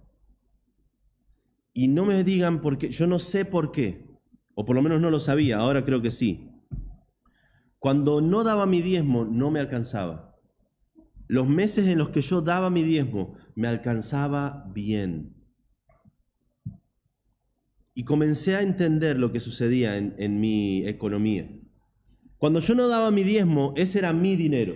Y 1.73 1.87
no 1.87 2.05
me 2.05 2.23
digan 2.23 2.61
por 2.61 2.77
qué, 2.77 2.89
yo 2.89 3.07
no 3.07 3.19
sé 3.19 3.45
por 3.45 3.71
qué, 3.71 4.07
o 4.55 4.65
por 4.65 4.75
lo 4.75 4.81
menos 4.81 4.99
no 4.99 5.09
lo 5.09 5.19
sabía, 5.19 5.57
ahora 5.57 5.83
creo 5.83 6.01
que 6.01 6.11
sí. 6.11 6.49
Cuando 7.77 8.19
no 8.19 8.43
daba 8.43 8.65
mi 8.65 8.81
diezmo, 8.81 9.25
no 9.25 9.51
me 9.51 9.59
alcanzaba. 9.59 10.37
Los 11.27 11.47
meses 11.47 11.87
en 11.87 11.97
los 11.97 12.09
que 12.09 12.21
yo 12.21 12.41
daba 12.41 12.69
mi 12.69 12.83
diezmo, 12.83 13.35
me 13.55 13.67
alcanzaba 13.67 14.69
bien. 14.73 15.35
Y 17.93 18.03
comencé 18.03 18.55
a 18.55 18.61
entender 18.61 19.17
lo 19.17 19.31
que 19.31 19.39
sucedía 19.39 19.95
en, 19.97 20.15
en 20.17 20.39
mi 20.39 20.85
economía. 20.87 21.49
Cuando 22.37 22.59
yo 22.59 22.73
no 22.73 22.87
daba 22.87 23.11
mi 23.11 23.23
diezmo, 23.23 23.73
ese 23.77 23.99
era 23.99 24.11
mi 24.11 24.35
dinero. 24.35 24.75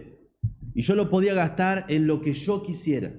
Y 0.75 0.81
yo 0.81 0.95
lo 0.95 1.09
podía 1.09 1.33
gastar 1.33 1.85
en 1.89 2.07
lo 2.07 2.21
que 2.21 2.33
yo 2.33 2.63
quisiera. 2.63 3.13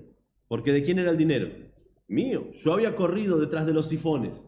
Porque 0.49 0.73
¿de 0.73 0.85
quién 0.85 0.99
era 0.99 1.11
el 1.11 1.17
dinero? 1.17 1.64
Mío. 2.07 2.51
Yo 2.53 2.75
había 2.75 2.97
corrido 2.97 3.41
detrás 3.41 3.67
de 3.67 3.75
los 3.75 3.89
sifones. 3.89 4.45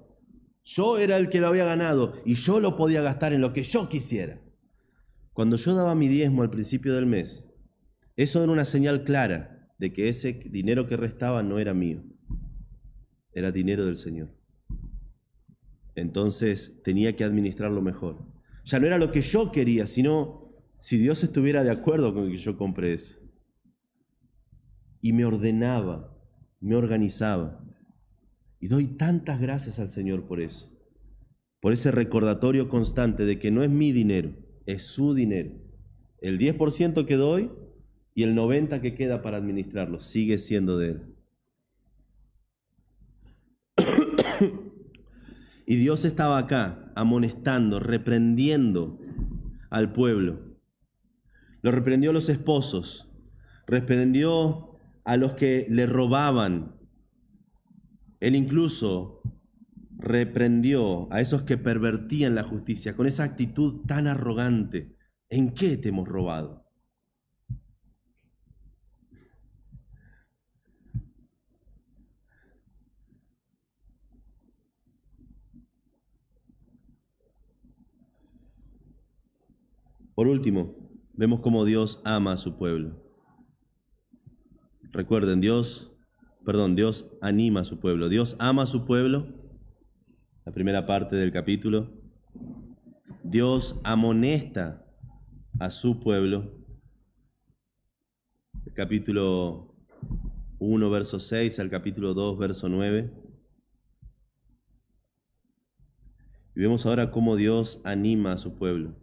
Yo 0.64 0.98
era 0.98 1.16
el 1.16 1.30
que 1.30 1.40
lo 1.40 1.48
había 1.48 1.64
ganado 1.64 2.14
y 2.24 2.34
yo 2.34 2.60
lo 2.60 2.76
podía 2.76 3.02
gastar 3.02 3.32
en 3.32 3.40
lo 3.40 3.52
que 3.52 3.62
yo 3.62 3.88
quisiera. 3.88 4.40
Cuando 5.32 5.56
yo 5.56 5.74
daba 5.74 5.94
mi 5.94 6.08
diezmo 6.08 6.42
al 6.42 6.50
principio 6.50 6.94
del 6.94 7.06
mes, 7.06 7.46
eso 8.16 8.42
era 8.42 8.50
una 8.50 8.64
señal 8.64 9.04
clara 9.04 9.70
de 9.78 9.92
que 9.92 10.08
ese 10.08 10.32
dinero 10.32 10.86
que 10.86 10.96
restaba 10.96 11.42
no 11.42 11.58
era 11.58 11.74
mío, 11.74 12.02
era 13.32 13.52
dinero 13.52 13.84
del 13.84 13.98
Señor. 13.98 14.34
Entonces 15.94 16.80
tenía 16.82 17.14
que 17.14 17.24
administrarlo 17.24 17.82
mejor. 17.82 18.24
Ya 18.64 18.80
no 18.80 18.86
era 18.86 18.98
lo 18.98 19.12
que 19.12 19.20
yo 19.20 19.52
quería, 19.52 19.86
sino 19.86 20.52
si 20.78 20.98
Dios 20.98 21.22
estuviera 21.22 21.62
de 21.62 21.70
acuerdo 21.70 22.14
con 22.14 22.30
que 22.30 22.38
yo 22.38 22.56
compre 22.56 22.92
eso. 22.92 23.18
Y 25.00 25.12
me 25.12 25.24
ordenaba, 25.24 26.15
me 26.66 26.76
organizaba. 26.76 27.64
Y 28.60 28.68
doy 28.68 28.88
tantas 28.88 29.40
gracias 29.40 29.78
al 29.78 29.88
Señor 29.88 30.26
por 30.26 30.40
eso. 30.40 30.72
Por 31.60 31.72
ese 31.72 31.92
recordatorio 31.92 32.68
constante 32.68 33.24
de 33.24 33.38
que 33.38 33.50
no 33.50 33.62
es 33.62 33.70
mi 33.70 33.92
dinero, 33.92 34.34
es 34.66 34.82
su 34.82 35.14
dinero. 35.14 35.52
El 36.20 36.38
10% 36.38 37.06
que 37.06 37.14
doy 37.16 37.50
y 38.14 38.24
el 38.24 38.34
90% 38.34 38.80
que 38.80 38.94
queda 38.94 39.22
para 39.22 39.36
administrarlo 39.36 40.00
sigue 40.00 40.38
siendo 40.38 40.78
de 40.78 40.88
Él. 40.88 41.02
Y 45.68 45.74
Dios 45.74 46.04
estaba 46.04 46.38
acá 46.38 46.92
amonestando, 46.94 47.80
reprendiendo 47.80 49.00
al 49.68 49.92
pueblo. 49.92 50.56
Lo 51.60 51.72
reprendió 51.72 52.12
los 52.12 52.28
esposos, 52.28 53.10
reprendió 53.66 54.65
a 55.06 55.16
los 55.16 55.34
que 55.34 55.66
le 55.70 55.86
robaban. 55.86 56.74
Él 58.18 58.34
incluso 58.34 59.22
reprendió 59.96 61.10
a 61.12 61.20
esos 61.20 61.42
que 61.42 61.56
pervertían 61.56 62.34
la 62.34 62.42
justicia 62.42 62.96
con 62.96 63.06
esa 63.06 63.22
actitud 63.22 63.86
tan 63.86 64.08
arrogante. 64.08 64.96
¿En 65.28 65.54
qué 65.54 65.76
te 65.76 65.90
hemos 65.90 66.08
robado? 66.08 66.66
Por 80.16 80.26
último, 80.26 80.74
vemos 81.12 81.40
cómo 81.40 81.64
Dios 81.64 82.00
ama 82.04 82.32
a 82.32 82.36
su 82.38 82.56
pueblo. 82.58 83.05
Recuerden, 84.96 85.42
Dios, 85.42 85.92
perdón, 86.46 86.74
Dios 86.74 87.04
anima 87.20 87.60
a 87.60 87.64
su 87.64 87.78
pueblo. 87.80 88.08
Dios 88.08 88.34
ama 88.38 88.62
a 88.62 88.66
su 88.66 88.86
pueblo, 88.86 89.26
la 90.46 90.52
primera 90.52 90.86
parte 90.86 91.16
del 91.16 91.32
capítulo. 91.32 91.92
Dios 93.22 93.78
amonesta 93.84 94.86
a 95.60 95.68
su 95.68 96.00
pueblo. 96.00 96.50
Capítulo 98.74 99.76
1, 100.60 100.90
verso 100.90 101.20
6 101.20 101.58
al 101.58 101.68
capítulo 101.68 102.14
2, 102.14 102.38
verso 102.38 102.70
9. 102.70 103.12
Y 106.54 106.60
vemos 106.60 106.86
ahora 106.86 107.10
cómo 107.10 107.36
Dios 107.36 107.82
anima 107.84 108.32
a 108.32 108.38
su 108.38 108.56
pueblo. 108.56 108.96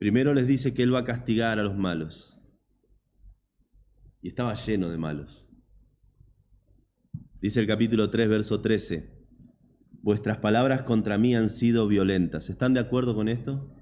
Primero 0.00 0.32
les 0.32 0.46
dice 0.46 0.72
que 0.72 0.82
Él 0.82 0.94
va 0.94 1.00
a 1.00 1.04
castigar 1.04 1.58
a 1.58 1.62
los 1.62 1.76
malos. 1.76 2.40
Y 4.22 4.28
estaba 4.28 4.54
lleno 4.54 4.88
de 4.88 4.96
malos. 4.96 5.46
Dice 7.42 7.60
el 7.60 7.66
capítulo 7.66 8.08
3, 8.08 8.30
verso 8.30 8.62
13, 8.62 9.12
vuestras 10.00 10.38
palabras 10.38 10.84
contra 10.84 11.18
mí 11.18 11.36
han 11.36 11.50
sido 11.50 11.86
violentas. 11.86 12.48
¿Están 12.48 12.72
de 12.72 12.80
acuerdo 12.80 13.14
con 13.14 13.28
esto? 13.28 13.76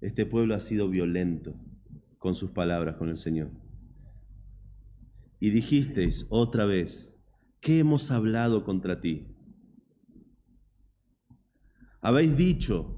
Este 0.00 0.26
pueblo 0.26 0.54
ha 0.54 0.60
sido 0.60 0.88
violento 0.88 1.60
con 2.18 2.36
sus 2.36 2.52
palabras 2.52 2.94
con 2.98 3.08
el 3.08 3.16
Señor. 3.16 3.50
Y 5.40 5.50
dijisteis 5.50 6.24
otra 6.28 6.66
vez, 6.66 7.12
¿qué 7.60 7.80
hemos 7.80 8.12
hablado 8.12 8.62
contra 8.62 9.00
ti? 9.00 9.26
Habéis 12.00 12.36
dicho, 12.36 12.95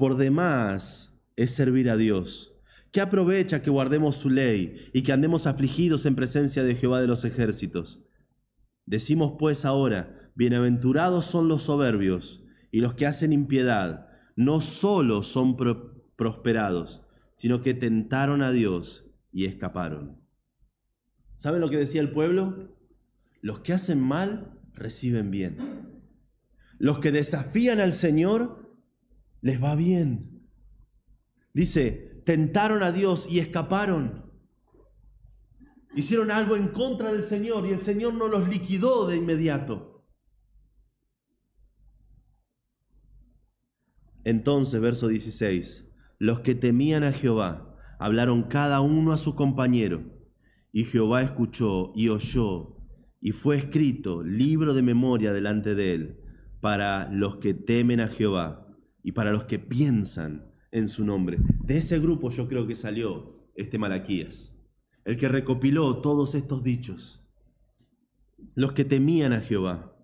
por 0.00 0.16
demás 0.16 1.12
es 1.36 1.50
servir 1.50 1.90
a 1.90 1.98
Dios. 1.98 2.54
¿Qué 2.90 3.02
aprovecha 3.02 3.62
que 3.62 3.68
guardemos 3.68 4.16
su 4.16 4.30
ley 4.30 4.88
y 4.94 5.02
que 5.02 5.12
andemos 5.12 5.46
afligidos 5.46 6.06
en 6.06 6.16
presencia 6.16 6.62
de 6.62 6.74
Jehová 6.74 7.02
de 7.02 7.06
los 7.06 7.26
ejércitos? 7.26 8.02
Decimos 8.86 9.34
pues 9.38 9.66
ahora, 9.66 10.32
bienaventurados 10.34 11.26
son 11.26 11.48
los 11.48 11.64
soberbios 11.64 12.42
y 12.72 12.80
los 12.80 12.94
que 12.94 13.04
hacen 13.04 13.34
impiedad, 13.34 14.08
no 14.36 14.62
solo 14.62 15.22
son 15.22 15.58
prosperados, 16.16 17.02
sino 17.34 17.60
que 17.60 17.74
tentaron 17.74 18.40
a 18.40 18.52
Dios 18.52 19.04
y 19.32 19.44
escaparon. 19.44 20.18
¿Saben 21.36 21.60
lo 21.60 21.68
que 21.68 21.76
decía 21.76 22.00
el 22.00 22.12
pueblo? 22.12 22.74
Los 23.42 23.60
que 23.60 23.74
hacen 23.74 24.00
mal 24.00 24.58
reciben 24.72 25.30
bien. 25.30 25.58
Los 26.78 27.00
que 27.00 27.12
desafían 27.12 27.80
al 27.80 27.92
Señor 27.92 28.69
les 29.42 29.62
va 29.62 29.74
bien. 29.74 30.48
Dice, 31.52 32.22
tentaron 32.24 32.82
a 32.82 32.92
Dios 32.92 33.26
y 33.30 33.38
escaparon. 33.38 34.30
Hicieron 35.96 36.30
algo 36.30 36.56
en 36.56 36.68
contra 36.68 37.12
del 37.12 37.22
Señor 37.22 37.66
y 37.66 37.70
el 37.70 37.80
Señor 37.80 38.14
no 38.14 38.28
los 38.28 38.48
liquidó 38.48 39.06
de 39.06 39.16
inmediato. 39.16 40.06
Entonces, 44.22 44.80
verso 44.80 45.08
16, 45.08 45.90
los 46.18 46.40
que 46.40 46.54
temían 46.54 47.02
a 47.04 47.12
Jehová 47.12 47.76
hablaron 47.98 48.44
cada 48.44 48.80
uno 48.80 49.12
a 49.12 49.18
su 49.18 49.34
compañero, 49.34 50.04
y 50.72 50.84
Jehová 50.84 51.22
escuchó 51.22 51.92
y 51.96 52.08
oyó, 52.08 52.76
y 53.20 53.32
fue 53.32 53.56
escrito 53.56 54.22
libro 54.22 54.74
de 54.74 54.82
memoria 54.82 55.32
delante 55.32 55.74
de 55.74 55.94
él 55.94 56.20
para 56.60 57.10
los 57.10 57.36
que 57.36 57.54
temen 57.54 58.00
a 58.00 58.08
Jehová 58.08 58.69
y 59.02 59.12
para 59.12 59.32
los 59.32 59.44
que 59.44 59.58
piensan 59.58 60.50
en 60.72 60.88
su 60.88 61.04
nombre. 61.04 61.38
De 61.62 61.78
ese 61.78 61.98
grupo 61.98 62.30
yo 62.30 62.48
creo 62.48 62.66
que 62.66 62.74
salió 62.74 63.48
este 63.54 63.78
Malaquías, 63.78 64.56
el 65.04 65.16
que 65.16 65.28
recopiló 65.28 66.00
todos 66.00 66.34
estos 66.34 66.62
dichos. 66.62 67.26
Los 68.54 68.72
que 68.72 68.84
temían 68.84 69.32
a 69.32 69.40
Jehová. 69.40 69.96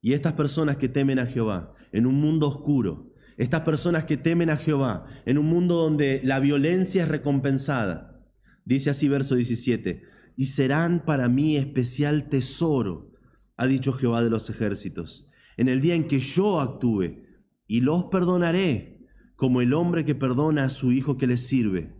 Y 0.00 0.12
estas 0.12 0.34
personas 0.34 0.76
que 0.76 0.88
temen 0.88 1.18
a 1.18 1.26
Jehová 1.26 1.74
en 1.92 2.06
un 2.06 2.16
mundo 2.16 2.48
oscuro, 2.48 3.14
estas 3.36 3.62
personas 3.62 4.04
que 4.04 4.16
temen 4.16 4.50
a 4.50 4.56
Jehová 4.56 5.06
en 5.24 5.38
un 5.38 5.46
mundo 5.46 5.76
donde 5.76 6.20
la 6.22 6.40
violencia 6.40 7.04
es 7.04 7.08
recompensada, 7.08 8.22
dice 8.64 8.90
así 8.90 9.08
verso 9.08 9.34
17, 9.34 10.02
y 10.36 10.46
serán 10.46 11.04
para 11.04 11.28
mí 11.28 11.56
especial 11.56 12.28
tesoro, 12.28 13.13
ha 13.56 13.66
dicho 13.66 13.92
Jehová 13.92 14.22
de 14.22 14.30
los 14.30 14.50
ejércitos, 14.50 15.28
en 15.56 15.68
el 15.68 15.80
día 15.80 15.94
en 15.94 16.08
que 16.08 16.18
yo 16.18 16.60
actúe, 16.60 17.22
y 17.66 17.80
los 17.80 18.04
perdonaré, 18.04 19.06
como 19.36 19.60
el 19.60 19.74
hombre 19.74 20.04
que 20.04 20.14
perdona 20.14 20.64
a 20.64 20.70
su 20.70 20.92
hijo 20.92 21.16
que 21.16 21.26
le 21.26 21.36
sirve. 21.36 21.94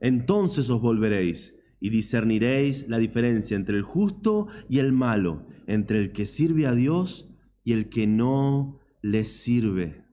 Entonces 0.00 0.68
os 0.70 0.80
volveréis 0.80 1.54
y 1.80 1.90
discerniréis 1.90 2.88
la 2.88 2.98
diferencia 2.98 3.56
entre 3.56 3.76
el 3.76 3.82
justo 3.82 4.48
y 4.68 4.78
el 4.78 4.92
malo, 4.92 5.46
entre 5.66 5.98
el 5.98 6.12
que 6.12 6.26
sirve 6.26 6.66
a 6.66 6.74
Dios 6.74 7.30
y 7.64 7.72
el 7.72 7.88
que 7.88 8.06
no 8.06 8.80
le 9.02 9.24
sirve. 9.24 10.04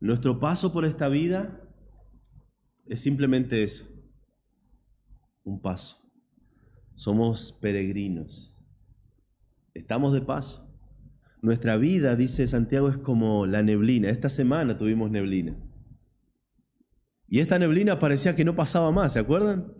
Nuestro 0.00 0.40
paso 0.40 0.72
por 0.72 0.84
esta 0.84 1.08
vida 1.08 1.60
es 2.86 3.00
simplemente 3.00 3.62
eso, 3.62 3.86
un 5.44 5.62
paso. 5.62 6.01
Somos 6.94 7.52
peregrinos, 7.60 8.56
estamos 9.74 10.12
de 10.12 10.20
paso. 10.20 10.68
Nuestra 11.40 11.76
vida, 11.76 12.14
dice 12.14 12.46
Santiago, 12.46 12.88
es 12.88 12.98
como 12.98 13.46
la 13.46 13.62
neblina. 13.62 14.08
Esta 14.08 14.28
semana 14.28 14.78
tuvimos 14.78 15.10
neblina. 15.10 15.56
Y 17.26 17.40
esta 17.40 17.58
neblina 17.58 17.98
parecía 17.98 18.36
que 18.36 18.44
no 18.44 18.54
pasaba 18.54 18.92
más, 18.92 19.14
¿se 19.14 19.18
acuerdan? 19.18 19.72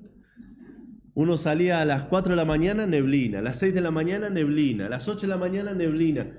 Uno 1.15 1.37
salía 1.37 1.81
a 1.81 1.85
las 1.85 2.05
4 2.05 2.31
de 2.31 2.37
la 2.37 2.47
mañana, 2.47 2.87
neblina, 2.87 3.41
a 3.41 3.43
las 3.43 3.59
6 3.59 3.75
de 3.75 3.83
la 3.83 3.91
mañana, 3.91 4.31
neblina, 4.31 4.87
a 4.87 4.89
las 4.89 5.07
8 5.07 5.21
de 5.21 5.27
la 5.29 5.37
mañana, 5.37 5.75
neblina, 5.75 6.33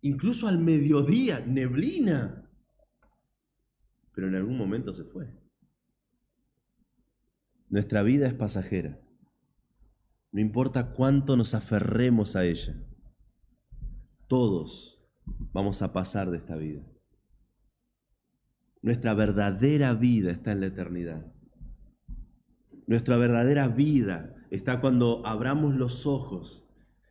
incluso 0.00 0.46
al 0.46 0.60
mediodía, 0.60 1.40
neblina. 1.40 2.48
Pero 4.14 4.28
en 4.28 4.36
algún 4.36 4.56
momento 4.56 4.92
se 4.92 5.04
fue. 5.04 5.26
Nuestra 7.68 8.02
vida 8.02 8.28
es 8.28 8.34
pasajera. 8.34 8.98
No 10.32 10.40
importa 10.40 10.92
cuánto 10.92 11.36
nos 11.36 11.54
aferremos 11.54 12.36
a 12.36 12.44
ella. 12.44 12.74
Todos 14.28 15.02
vamos 15.52 15.82
a 15.82 15.92
pasar 15.92 16.30
de 16.30 16.38
esta 16.38 16.56
vida. 16.56 16.82
Nuestra 18.82 19.14
verdadera 19.14 19.94
vida 19.94 20.30
está 20.30 20.52
en 20.52 20.60
la 20.60 20.66
eternidad. 20.66 21.32
Nuestra 22.86 23.16
verdadera 23.16 23.68
vida 23.68 24.34
está 24.50 24.80
cuando 24.80 25.24
abramos 25.26 25.74
los 25.74 26.06
ojos 26.06 26.66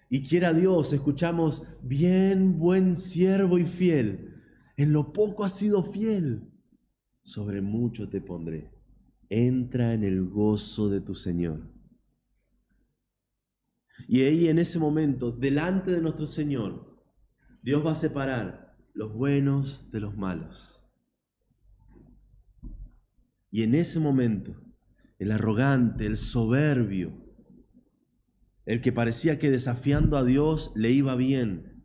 y 0.10 0.24
quiera 0.24 0.54
Dios, 0.54 0.92
escuchamos, 0.92 1.64
bien, 1.84 2.58
buen 2.58 2.96
siervo 2.96 3.60
y 3.60 3.66
fiel. 3.66 4.34
En 4.76 4.92
lo 4.92 5.14
poco 5.14 5.44
has 5.44 5.56
sido 5.56 5.84
fiel, 5.84 6.50
sobre 7.22 7.62
mucho 7.62 8.10
te 8.10 8.20
pondré. 8.20 8.72
Entra 9.30 9.94
en 9.94 10.04
el 10.04 10.26
gozo 10.28 10.90
de 10.90 11.02
tu 11.02 11.14
Señor. 11.14 11.62
Y 14.08 14.22
ahí 14.22 14.48
en 14.48 14.60
ese 14.60 14.80
momento, 14.80 15.32
delante 15.32 15.92
de 15.92 16.02
nuestro 16.02 16.28
Señor, 16.28 17.00
Dios 17.62 17.86
va 17.86 17.92
a 17.92 17.96
separar 17.96 18.78
los 18.94 19.14
buenos 19.14 19.92
de 19.92 20.00
los 20.00 20.16
malos. 20.18 20.84
Y 23.52 23.64
en 23.64 23.76
ese 23.76 24.00
momento, 24.00 24.56
el 25.18 25.32
arrogante, 25.32 26.06
el 26.06 26.18
soberbio, 26.18 27.14
el 28.66 28.82
que 28.82 28.92
parecía 28.92 29.40
que 29.40 29.50
desafiando 29.50 30.18
a 30.18 30.24
Dios 30.24 30.72
le 30.76 30.92
iba 30.92 31.16
bien, 31.16 31.84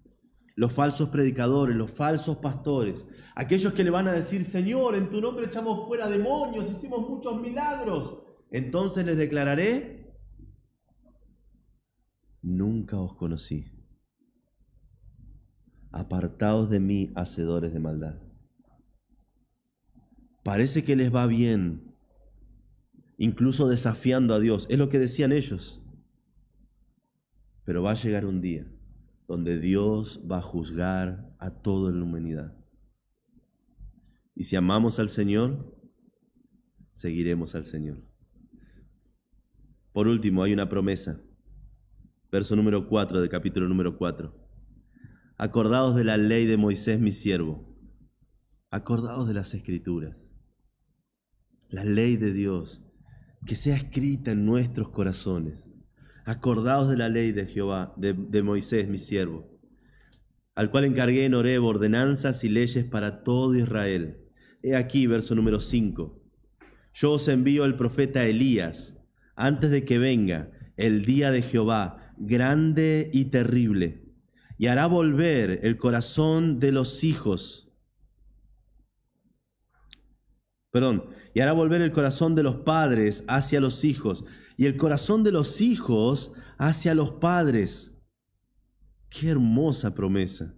los 0.56 0.72
falsos 0.72 1.08
predicadores, 1.08 1.74
los 1.74 1.90
falsos 1.90 2.36
pastores, 2.38 3.06
aquellos 3.34 3.72
que 3.72 3.84
le 3.84 3.90
van 3.90 4.06
a 4.06 4.12
decir, 4.12 4.44
Señor, 4.44 4.94
en 4.94 5.08
tu 5.08 5.20
nombre 5.20 5.46
echamos 5.46 5.86
fuera 5.86 6.08
demonios, 6.08 6.70
hicimos 6.70 7.08
muchos 7.08 7.40
milagros, 7.40 8.22
entonces 8.50 9.04
les 9.04 9.16
declararé, 9.16 9.93
nunca 12.44 12.98
os 12.98 13.14
conocí. 13.14 13.64
Apartaos 15.90 16.68
de 16.68 16.80
mí, 16.80 17.12
hacedores 17.14 17.72
de 17.72 17.80
maldad. 17.80 18.20
Parece 20.44 20.84
que 20.84 20.94
les 20.94 21.14
va 21.14 21.26
bien, 21.26 21.96
incluso 23.16 23.68
desafiando 23.68 24.34
a 24.34 24.40
Dios. 24.40 24.66
Es 24.68 24.78
lo 24.78 24.90
que 24.90 24.98
decían 24.98 25.32
ellos. 25.32 25.80
Pero 27.64 27.82
va 27.82 27.92
a 27.92 27.94
llegar 27.94 28.26
un 28.26 28.40
día 28.40 28.70
donde 29.26 29.58
Dios 29.58 30.20
va 30.30 30.38
a 30.38 30.42
juzgar 30.42 31.34
a 31.38 31.50
toda 31.50 31.92
la 31.92 32.04
humanidad. 32.04 32.54
Y 34.34 34.44
si 34.44 34.56
amamos 34.56 34.98
al 34.98 35.08
Señor, 35.08 35.74
seguiremos 36.92 37.54
al 37.54 37.64
Señor. 37.64 38.04
Por 39.92 40.08
último, 40.08 40.42
hay 40.42 40.52
una 40.52 40.68
promesa. 40.68 41.22
Verso 42.34 42.56
número 42.56 42.88
4 42.88 43.20
del 43.20 43.30
capítulo 43.30 43.68
número 43.68 43.96
4. 43.96 44.34
Acordados 45.38 45.94
de 45.94 46.02
la 46.02 46.16
ley 46.16 46.46
de 46.46 46.56
Moisés, 46.56 46.98
mi 46.98 47.12
siervo. 47.12 47.78
Acordados 48.72 49.28
de 49.28 49.34
las 49.34 49.54
escrituras 49.54 50.34
la 51.68 51.84
ley 51.84 52.16
de 52.16 52.32
Dios, 52.32 52.82
que 53.46 53.54
sea 53.54 53.76
escrita 53.76 54.32
en 54.32 54.46
nuestros 54.46 54.88
corazones. 54.88 55.70
Acordaos 56.24 56.90
de 56.90 56.96
la 56.96 57.08
ley 57.08 57.30
de 57.30 57.46
Jehová, 57.46 57.94
de, 57.96 58.42
Moisés, 58.42 58.88
mi 58.88 58.98
siervo, 58.98 59.56
al 60.56 60.72
cual 60.72 60.86
encargué 60.86 61.26
en 61.26 61.34
Oreb 61.34 61.62
ordenanzas 61.62 62.42
y 62.42 62.48
leyes 62.48 62.84
para 62.84 63.22
todo 63.22 63.54
Israel. 63.54 64.18
He 64.60 64.74
aquí, 64.74 65.06
verso 65.06 65.36
número 65.36 65.60
5. 65.60 66.20
Yo 66.94 67.12
os 67.12 67.28
envío 67.28 67.64
el 67.64 67.76
profeta 67.76 68.24
Elías, 68.24 69.00
antes 69.36 69.70
de 69.70 69.84
que 69.84 69.98
venga 69.98 70.50
el 70.76 71.04
día 71.04 71.30
de 71.30 71.42
Jehová, 71.42 72.00
grande 72.18 73.10
y 73.12 73.26
terrible, 73.26 74.04
y 74.58 74.66
hará 74.66 74.86
volver 74.86 75.60
el 75.62 75.76
corazón 75.76 76.58
de 76.60 76.72
los 76.72 77.04
hijos. 77.04 77.72
Perdón, 80.70 81.06
y 81.34 81.40
hará 81.40 81.52
volver 81.52 81.82
el 81.82 81.92
corazón 81.92 82.34
de 82.34 82.42
los 82.42 82.56
padres 82.56 83.24
hacia 83.28 83.60
los 83.60 83.84
hijos 83.84 84.24
y 84.56 84.66
el 84.66 84.76
corazón 84.76 85.22
de 85.22 85.32
los 85.32 85.60
hijos 85.60 86.32
hacia 86.58 86.94
los 86.94 87.12
padres. 87.12 87.92
Qué 89.08 89.30
hermosa 89.30 89.94
promesa. 89.94 90.54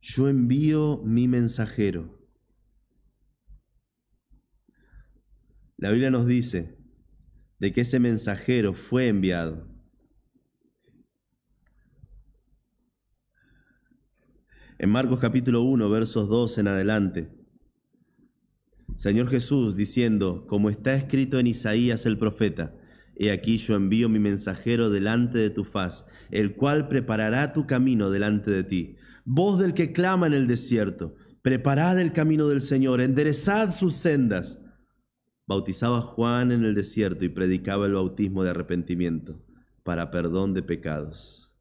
Yo 0.00 0.28
envío 0.28 1.00
mi 1.04 1.28
mensajero. 1.28 2.20
La 5.76 5.90
Biblia 5.90 6.10
nos 6.10 6.26
dice 6.26 6.76
de 7.58 7.72
que 7.72 7.82
ese 7.82 8.00
mensajero 8.00 8.74
fue 8.74 9.08
enviado. 9.08 9.71
En 14.82 14.90
Marcos 14.90 15.20
capítulo 15.20 15.62
1, 15.62 15.88
versos 15.90 16.28
2 16.28 16.58
en 16.58 16.66
adelante. 16.66 17.30
Señor 18.96 19.28
Jesús 19.30 19.76
diciendo, 19.76 20.44
como 20.48 20.70
está 20.70 20.96
escrito 20.96 21.38
en 21.38 21.46
Isaías 21.46 22.04
el 22.04 22.18
profeta, 22.18 22.74
He 23.14 23.30
aquí 23.30 23.58
yo 23.58 23.76
envío 23.76 24.08
mi 24.08 24.18
mensajero 24.18 24.90
delante 24.90 25.38
de 25.38 25.50
tu 25.50 25.62
faz, 25.62 26.04
el 26.32 26.56
cual 26.56 26.88
preparará 26.88 27.52
tu 27.52 27.64
camino 27.68 28.10
delante 28.10 28.50
de 28.50 28.64
ti. 28.64 28.96
Voz 29.24 29.60
del 29.60 29.72
que 29.72 29.92
clama 29.92 30.26
en 30.26 30.32
el 30.32 30.48
desierto, 30.48 31.14
preparad 31.42 32.00
el 32.00 32.12
camino 32.12 32.48
del 32.48 32.60
Señor, 32.60 33.00
enderezad 33.00 33.70
sus 33.70 33.94
sendas. 33.94 34.58
Bautizaba 35.46 36.00
Juan 36.00 36.50
en 36.50 36.64
el 36.64 36.74
desierto 36.74 37.24
y 37.24 37.28
predicaba 37.28 37.86
el 37.86 37.92
bautismo 37.92 38.42
de 38.42 38.50
arrepentimiento 38.50 39.40
para 39.84 40.10
perdón 40.10 40.54
de 40.54 40.64
pecados. 40.64 41.51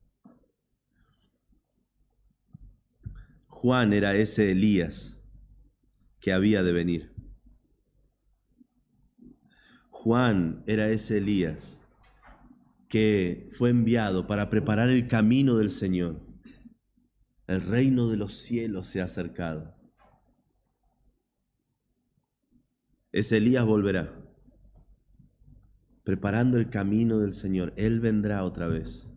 Juan 3.61 3.93
era 3.93 4.15
ese 4.15 4.53
Elías 4.53 5.21
que 6.19 6.33
había 6.33 6.63
de 6.63 6.71
venir. 6.73 7.13
Juan 9.91 10.63
era 10.65 10.89
ese 10.89 11.19
Elías 11.19 11.85
que 12.89 13.51
fue 13.59 13.69
enviado 13.69 14.25
para 14.25 14.49
preparar 14.49 14.89
el 14.89 15.07
camino 15.07 15.57
del 15.57 15.69
Señor. 15.69 16.19
El 17.45 17.61
reino 17.61 18.07
de 18.09 18.17
los 18.17 18.33
cielos 18.33 18.87
se 18.87 18.99
ha 18.99 19.03
acercado. 19.03 19.75
Ese 23.11 23.37
Elías 23.37 23.63
volverá. 23.63 24.11
preparando 26.03 26.57
el 26.57 26.71
camino 26.71 27.19
del 27.19 27.31
Señor. 27.31 27.73
Él 27.75 27.99
vendrá 27.99 28.43
otra 28.43 28.67
vez 28.67 29.13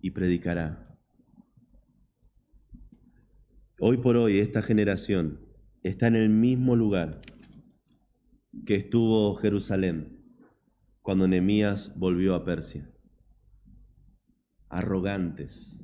y 0.00 0.10
predicará. 0.10 0.89
Hoy 3.82 3.96
por 3.96 4.18
hoy 4.18 4.40
esta 4.40 4.60
generación 4.60 5.40
está 5.82 6.06
en 6.06 6.14
el 6.14 6.28
mismo 6.28 6.76
lugar 6.76 7.22
que 8.66 8.74
estuvo 8.74 9.34
Jerusalén 9.36 10.22
cuando 11.00 11.26
Nehemías 11.26 11.94
volvió 11.96 12.34
a 12.34 12.44
Persia. 12.44 12.92
Arrogantes, 14.68 15.80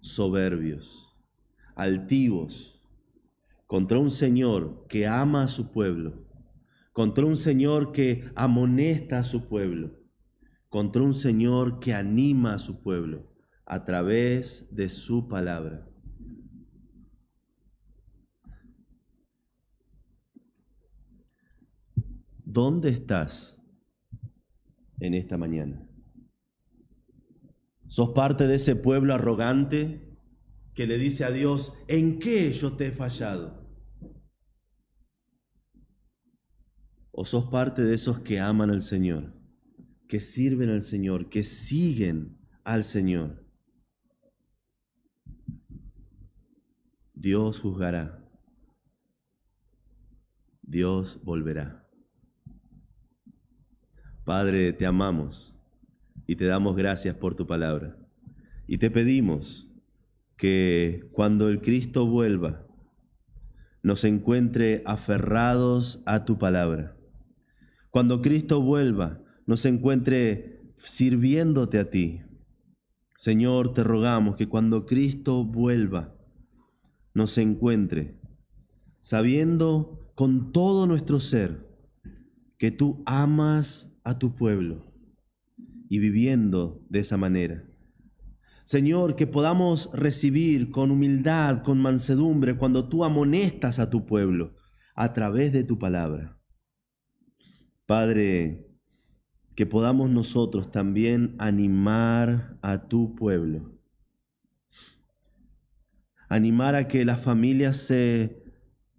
soberbios, 0.00 1.12
altivos, 1.74 2.80
contra 3.66 3.98
un 3.98 4.12
Señor 4.12 4.86
que 4.88 5.08
ama 5.08 5.42
a 5.42 5.48
su 5.48 5.72
pueblo, 5.72 6.24
contra 6.92 7.26
un 7.26 7.34
Señor 7.34 7.90
que 7.90 8.30
amonesta 8.36 9.18
a 9.18 9.24
su 9.24 9.48
pueblo, 9.48 9.98
contra 10.68 11.02
un 11.02 11.14
Señor 11.14 11.80
que 11.80 11.94
anima 11.94 12.54
a 12.54 12.58
su 12.60 12.80
pueblo 12.80 13.34
a 13.66 13.84
través 13.84 14.68
de 14.70 14.88
su 14.88 15.26
palabra. 15.26 15.89
¿Dónde 22.52 22.88
estás 22.88 23.62
en 24.98 25.14
esta 25.14 25.38
mañana? 25.38 25.86
¿Sos 27.86 28.10
parte 28.10 28.48
de 28.48 28.56
ese 28.56 28.74
pueblo 28.74 29.14
arrogante 29.14 30.18
que 30.74 30.88
le 30.88 30.98
dice 30.98 31.24
a 31.24 31.30
Dios, 31.30 31.72
¿en 31.86 32.18
qué 32.18 32.52
yo 32.52 32.72
te 32.76 32.88
he 32.88 32.90
fallado? 32.90 33.70
¿O 37.12 37.24
sos 37.24 37.48
parte 37.50 37.84
de 37.84 37.94
esos 37.94 38.18
que 38.18 38.40
aman 38.40 38.70
al 38.70 38.82
Señor, 38.82 39.32
que 40.08 40.18
sirven 40.18 40.70
al 40.70 40.82
Señor, 40.82 41.28
que 41.28 41.44
siguen 41.44 42.36
al 42.64 42.82
Señor? 42.82 43.46
Dios 47.14 47.60
juzgará. 47.60 48.28
Dios 50.62 51.20
volverá. 51.22 51.89
Padre, 54.30 54.72
te 54.72 54.86
amamos 54.86 55.56
y 56.24 56.36
te 56.36 56.46
damos 56.46 56.76
gracias 56.76 57.16
por 57.16 57.34
tu 57.34 57.48
palabra. 57.48 57.96
Y 58.68 58.78
te 58.78 58.88
pedimos 58.88 59.68
que 60.36 61.10
cuando 61.10 61.48
el 61.48 61.60
Cristo 61.60 62.06
vuelva, 62.06 62.64
nos 63.82 64.04
encuentre 64.04 64.84
aferrados 64.86 66.00
a 66.06 66.24
tu 66.26 66.38
palabra. 66.38 66.96
Cuando 67.90 68.22
Cristo 68.22 68.62
vuelva, 68.62 69.20
nos 69.46 69.64
encuentre 69.64 70.62
sirviéndote 70.78 71.80
a 71.80 71.90
ti. 71.90 72.22
Señor, 73.16 73.74
te 73.74 73.82
rogamos 73.82 74.36
que 74.36 74.48
cuando 74.48 74.86
Cristo 74.86 75.44
vuelva, 75.44 76.14
nos 77.14 77.36
encuentre 77.36 78.20
sabiendo 79.00 80.12
con 80.14 80.52
todo 80.52 80.86
nuestro 80.86 81.18
ser 81.18 81.68
que 82.58 82.70
tú 82.70 83.02
amas 83.06 83.89
a 84.04 84.18
tu 84.18 84.34
pueblo 84.34 84.84
y 85.88 85.98
viviendo 85.98 86.84
de 86.88 87.00
esa 87.00 87.16
manera. 87.16 87.64
Señor, 88.64 89.16
que 89.16 89.26
podamos 89.26 89.90
recibir 89.92 90.70
con 90.70 90.92
humildad, 90.92 91.62
con 91.64 91.80
mansedumbre, 91.80 92.56
cuando 92.56 92.88
tú 92.88 93.04
amonestas 93.04 93.80
a 93.80 93.90
tu 93.90 94.06
pueblo 94.06 94.54
a 94.94 95.12
través 95.12 95.52
de 95.52 95.64
tu 95.64 95.78
palabra. 95.78 96.38
Padre, 97.86 98.70
que 99.56 99.66
podamos 99.66 100.10
nosotros 100.10 100.70
también 100.70 101.34
animar 101.38 102.58
a 102.62 102.86
tu 102.86 103.16
pueblo. 103.16 103.72
Animar 106.28 106.76
a 106.76 106.86
que 106.86 107.04
las 107.04 107.20
familias 107.20 107.76
se 107.76 108.44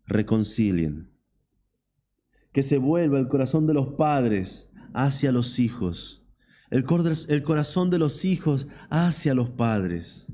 reconcilien. 0.05 1.09
Que 2.51 2.63
se 2.63 2.77
vuelva 2.77 3.19
el 3.19 3.29
corazón 3.29 3.65
de 3.67 3.73
los 3.73 3.93
padres 3.93 4.70
hacia 4.93 5.31
los 5.31 5.59
hijos, 5.59 6.23
el, 6.69 6.83
corazón 7.43 7.89
de 7.89 7.99
los 7.99 8.25
hijos 8.25 8.67
hacia 8.89 9.33
los 9.33 9.49
padres. 9.49 10.27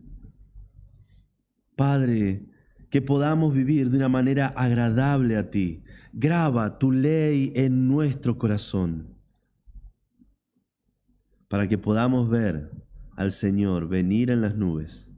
Padre, 1.76 2.47
que 2.89 3.01
podamos 3.01 3.53
vivir 3.53 3.89
de 3.89 3.97
una 3.97 4.10
manera 4.10 4.47
agradable 4.47 5.38
a 5.38 5.49
ti. 5.49 5.84
Graba 6.14 6.80
tu 6.80 6.91
ley 6.91 7.51
en 7.55 7.88
nuestro 7.88 8.38
corazón 8.38 9.16
para 11.47 11.68
que 11.68 11.78
podamos 11.78 12.30
ver 12.30 12.72
al 13.16 13.32
Señor 13.32 13.88
venir 13.88 14.30
en 14.32 14.41
las 14.41 14.55
nubes 14.55 15.12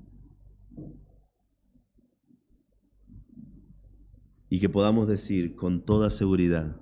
y 4.49 4.59
que 4.59 4.69
podamos 4.69 5.07
decir 5.07 5.55
con 5.55 5.85
toda 5.85 6.09
seguridad, 6.09 6.75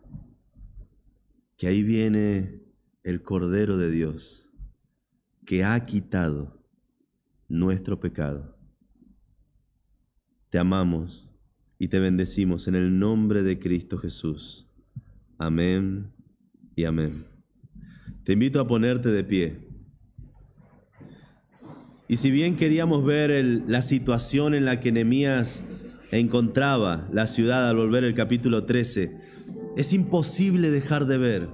que 1.57 1.67
ahí 1.67 1.83
viene 1.83 2.61
el 3.03 3.23
Cordero 3.23 3.77
de 3.77 3.89
Dios 3.89 4.49
que 5.45 5.63
ha 5.63 5.85
quitado 5.85 6.63
nuestro 7.47 7.99
pecado. 7.99 8.55
Te 10.49 10.59
amamos 10.59 11.27
y 11.79 11.87
te 11.87 11.99
bendecimos 11.99 12.67
en 12.67 12.75
el 12.75 12.99
nombre 12.99 13.43
de 13.43 13.59
Cristo 13.59 13.97
Jesús. 13.97 14.67
Amén 15.37 16.11
y 16.75 16.85
amén. 16.85 17.25
Te 18.23 18.33
invito 18.33 18.59
a 18.59 18.67
ponerte 18.67 19.09
de 19.09 19.23
pie. 19.23 19.67
Y 22.07 22.17
si 22.17 22.31
bien 22.31 22.55
queríamos 22.55 23.03
ver 23.03 23.63
la 23.67 23.81
situación 23.81 24.53
en 24.53 24.65
la 24.65 24.79
que 24.79 24.91
Nehemías 24.91 25.63
encontraba 26.11 27.07
la 27.11 27.27
ciudad 27.27 27.69
al 27.69 27.75
volver 27.75 28.03
el 28.03 28.15
capítulo 28.15 28.65
13, 28.65 29.26
es 29.77 29.93
imposible 29.93 30.71
dejar 30.71 31.05
de 31.05 31.19
ver 31.19 31.49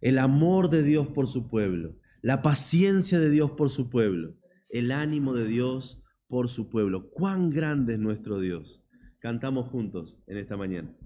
el 0.00 0.18
amor 0.18 0.70
de 0.70 0.82
Dios 0.82 1.08
por 1.08 1.26
su 1.26 1.46
pueblo, 1.46 1.94
la 2.22 2.40
paciencia 2.40 3.18
de 3.18 3.28
Dios 3.28 3.50
por 3.50 3.68
su 3.68 3.90
pueblo, 3.90 4.34
el 4.70 4.90
ánimo 4.90 5.34
de 5.34 5.46
Dios 5.46 6.02
por 6.26 6.48
su 6.48 6.70
pueblo. 6.70 7.10
Cuán 7.10 7.50
grande 7.50 7.92
es 7.92 7.98
nuestro 7.98 8.40
Dios. 8.40 8.82
Cantamos 9.18 9.68
juntos 9.68 10.18
en 10.26 10.38
esta 10.38 10.56
mañana. 10.56 10.96